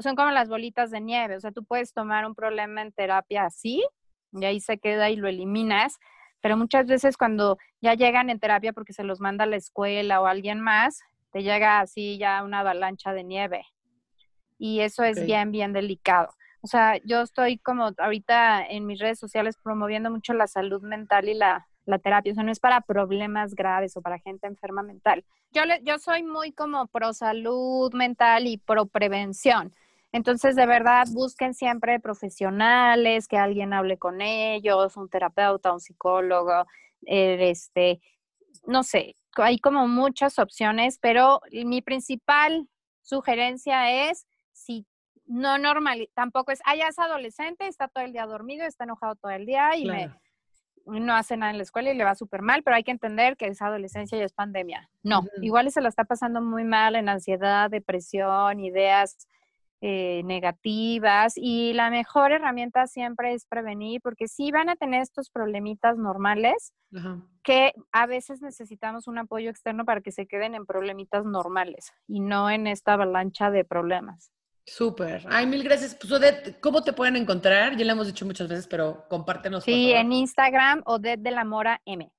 son 0.00 0.16
como 0.16 0.32
las 0.32 0.48
bolitas 0.48 0.90
de 0.90 1.00
nieve. 1.00 1.36
O 1.36 1.40
sea, 1.40 1.52
tú 1.52 1.64
puedes 1.64 1.92
tomar 1.92 2.26
un 2.26 2.34
problema 2.34 2.82
en 2.82 2.90
terapia 2.90 3.44
así 3.44 3.84
y 4.32 4.44
ahí 4.46 4.58
se 4.58 4.78
queda 4.78 5.10
y 5.10 5.16
lo 5.16 5.28
eliminas. 5.28 5.98
Pero 6.40 6.56
muchas 6.56 6.86
veces 6.86 7.16
cuando 7.16 7.56
ya 7.80 7.94
llegan 7.94 8.30
en 8.30 8.40
terapia 8.40 8.72
porque 8.72 8.92
se 8.92 9.04
los 9.04 9.20
manda 9.20 9.44
a 9.44 9.46
la 9.46 9.56
escuela 9.56 10.20
o 10.20 10.26
alguien 10.26 10.60
más, 10.60 11.02
te 11.30 11.44
llega 11.44 11.78
así 11.78 12.18
ya 12.18 12.42
una 12.42 12.60
avalancha 12.60 13.12
de 13.12 13.22
nieve, 13.22 13.64
y 14.58 14.80
eso 14.80 15.04
es 15.04 15.24
bien, 15.24 15.52
bien 15.52 15.72
delicado. 15.72 16.28
O 16.62 16.66
sea, 16.66 16.98
yo 17.04 17.22
estoy 17.22 17.58
como 17.58 17.90
ahorita 17.98 18.66
en 18.66 18.86
mis 18.86 18.98
redes 18.98 19.18
sociales 19.18 19.56
promoviendo 19.62 20.10
mucho 20.10 20.32
la 20.34 20.46
salud 20.46 20.82
mental 20.82 21.28
y 21.28 21.34
la, 21.34 21.68
la 21.84 21.98
terapia. 21.98 22.32
O 22.32 22.34
sea, 22.34 22.44
no 22.44 22.50
es 22.50 22.60
para 22.60 22.80
problemas 22.80 23.54
graves 23.54 23.96
o 23.96 24.02
para 24.02 24.18
gente 24.18 24.46
enferma 24.46 24.82
mental. 24.82 25.24
Yo, 25.52 25.64
le, 25.64 25.80
yo 25.84 25.98
soy 25.98 26.22
muy 26.22 26.52
como 26.52 26.86
pro 26.88 27.12
salud 27.12 27.92
mental 27.92 28.46
y 28.46 28.58
pro 28.58 28.86
prevención. 28.86 29.74
Entonces, 30.12 30.56
de 30.56 30.66
verdad, 30.66 31.06
busquen 31.12 31.54
siempre 31.54 32.00
profesionales, 32.00 33.28
que 33.28 33.36
alguien 33.36 33.72
hable 33.72 33.98
con 33.98 34.20
ellos, 34.20 34.96
un 34.96 35.08
terapeuta, 35.08 35.72
un 35.72 35.80
psicólogo, 35.80 36.64
eh, 37.04 37.50
este, 37.50 38.00
no 38.66 38.82
sé, 38.82 39.14
hay 39.36 39.58
como 39.58 39.86
muchas 39.88 40.38
opciones, 40.38 40.98
pero 41.00 41.40
mi 41.52 41.82
principal 41.82 42.68
sugerencia 43.02 44.08
es 44.08 44.26
si 44.56 44.86
no 45.26 45.58
normal, 45.58 46.08
tampoco 46.14 46.52
es, 46.52 46.60
ah, 46.64 46.76
ya 46.76 46.88
es 46.88 46.98
adolescente, 46.98 47.66
está 47.66 47.88
todo 47.88 48.04
el 48.04 48.12
día 48.12 48.26
dormido, 48.26 48.64
está 48.64 48.84
enojado 48.84 49.16
todo 49.16 49.32
el 49.32 49.44
día 49.44 49.76
y 49.76 49.86
me, 49.86 50.10
no 50.86 51.14
hace 51.14 51.36
nada 51.36 51.50
en 51.50 51.58
la 51.58 51.64
escuela 51.64 51.90
y 51.92 51.96
le 51.96 52.04
va 52.04 52.14
súper 52.14 52.42
mal, 52.42 52.62
pero 52.62 52.76
hay 52.76 52.84
que 52.84 52.92
entender 52.92 53.36
que 53.36 53.46
es 53.46 53.60
adolescencia 53.60 54.16
y 54.18 54.22
es 54.22 54.32
pandemia. 54.32 54.88
No, 55.02 55.24
igual 55.42 55.70
se 55.70 55.80
lo 55.80 55.88
está 55.88 56.04
pasando 56.04 56.40
muy 56.40 56.64
mal 56.64 56.94
en 56.94 57.08
ansiedad, 57.08 57.70
depresión, 57.70 58.60
ideas 58.60 59.26
eh, 59.82 60.22
negativas 60.24 61.34
y 61.36 61.74
la 61.74 61.90
mejor 61.90 62.32
herramienta 62.32 62.86
siempre 62.86 63.34
es 63.34 63.44
prevenir 63.44 64.00
porque 64.00 64.26
si 64.26 64.50
van 64.50 64.70
a 64.70 64.76
tener 64.76 65.02
estos 65.02 65.28
problemitas 65.28 65.98
normales 65.98 66.72
que 67.42 67.74
a 67.92 68.06
veces 68.06 68.40
necesitamos 68.40 69.06
un 69.06 69.18
apoyo 69.18 69.50
externo 69.50 69.84
para 69.84 70.00
que 70.00 70.12
se 70.12 70.26
queden 70.26 70.54
en 70.54 70.64
problemitas 70.64 71.26
normales 71.26 71.92
y 72.08 72.20
no 72.20 72.48
en 72.48 72.66
esta 72.66 72.94
avalancha 72.94 73.50
de 73.50 73.66
problemas. 73.66 74.32
Súper. 74.66 75.24
Ay, 75.30 75.46
mil 75.46 75.62
gracias. 75.62 75.94
Pues, 75.94 76.12
Odette, 76.12 76.58
¿cómo 76.60 76.82
te 76.82 76.92
pueden 76.92 77.14
encontrar? 77.16 77.76
Ya 77.76 77.84
lo 77.84 77.92
hemos 77.92 78.08
dicho 78.08 78.26
muchas 78.26 78.48
veces, 78.48 78.66
pero 78.66 79.06
compártenos. 79.08 79.64
Sí, 79.64 79.92
en 79.92 80.12
Instagram, 80.12 80.82
Odette 80.84 81.20
de 81.20 81.30
la 81.30 81.44
Mora 81.44 81.80
M. 81.86 82.10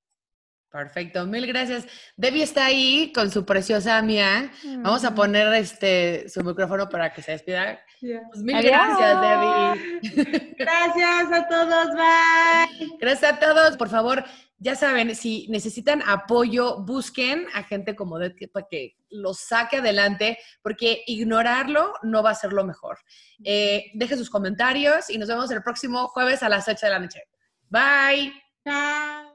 Perfecto, 0.69 1.25
mil 1.25 1.47
gracias. 1.47 1.87
Debbie 2.17 2.43
está 2.43 2.65
ahí 2.65 3.11
con 3.13 3.31
su 3.31 3.45
preciosa 3.45 4.01
mía. 4.01 4.51
Vamos 4.79 5.05
a 5.05 5.15
poner 5.15 5.51
este 5.53 6.27
su 6.29 6.43
micrófono 6.43 6.89
para 6.89 7.13
que 7.13 7.21
se 7.21 7.31
despida. 7.31 7.79
Pues 7.99 8.43
mil 8.43 8.61
gracias, 8.61 9.21
Debbie. 9.21 10.55
Gracias 10.57 11.31
a 11.31 11.47
todos, 11.47 11.87
bye. 11.95 12.97
Gracias 12.99 13.33
a 13.33 13.39
todos, 13.39 13.77
por 13.77 13.89
favor, 13.89 14.23
ya 14.59 14.75
saben, 14.75 15.15
si 15.15 15.47
necesitan 15.49 16.01
apoyo, 16.05 16.79
busquen 16.79 17.45
a 17.53 17.63
gente 17.63 17.95
como 17.95 18.17
Debbie 18.17 18.47
para 18.47 18.67
que 18.67 18.95
los 19.09 19.39
saque 19.39 19.77
adelante, 19.77 20.37
porque 20.61 21.03
ignorarlo 21.05 21.93
no 22.03 22.23
va 22.23 22.31
a 22.31 22.35
ser 22.35 22.53
lo 22.53 22.63
mejor. 22.63 22.97
Eh, 23.43 23.91
dejen 23.93 24.17
sus 24.17 24.29
comentarios 24.29 25.09
y 25.09 25.17
nos 25.17 25.29
vemos 25.29 25.51
el 25.51 25.61
próximo 25.61 26.07
jueves 26.07 26.41
a 26.43 26.49
las 26.49 26.67
8 26.67 26.85
de 26.85 26.91
la 26.91 26.99
noche. 26.99 27.23
Bye. 27.69 28.33
Chao. 28.63 29.26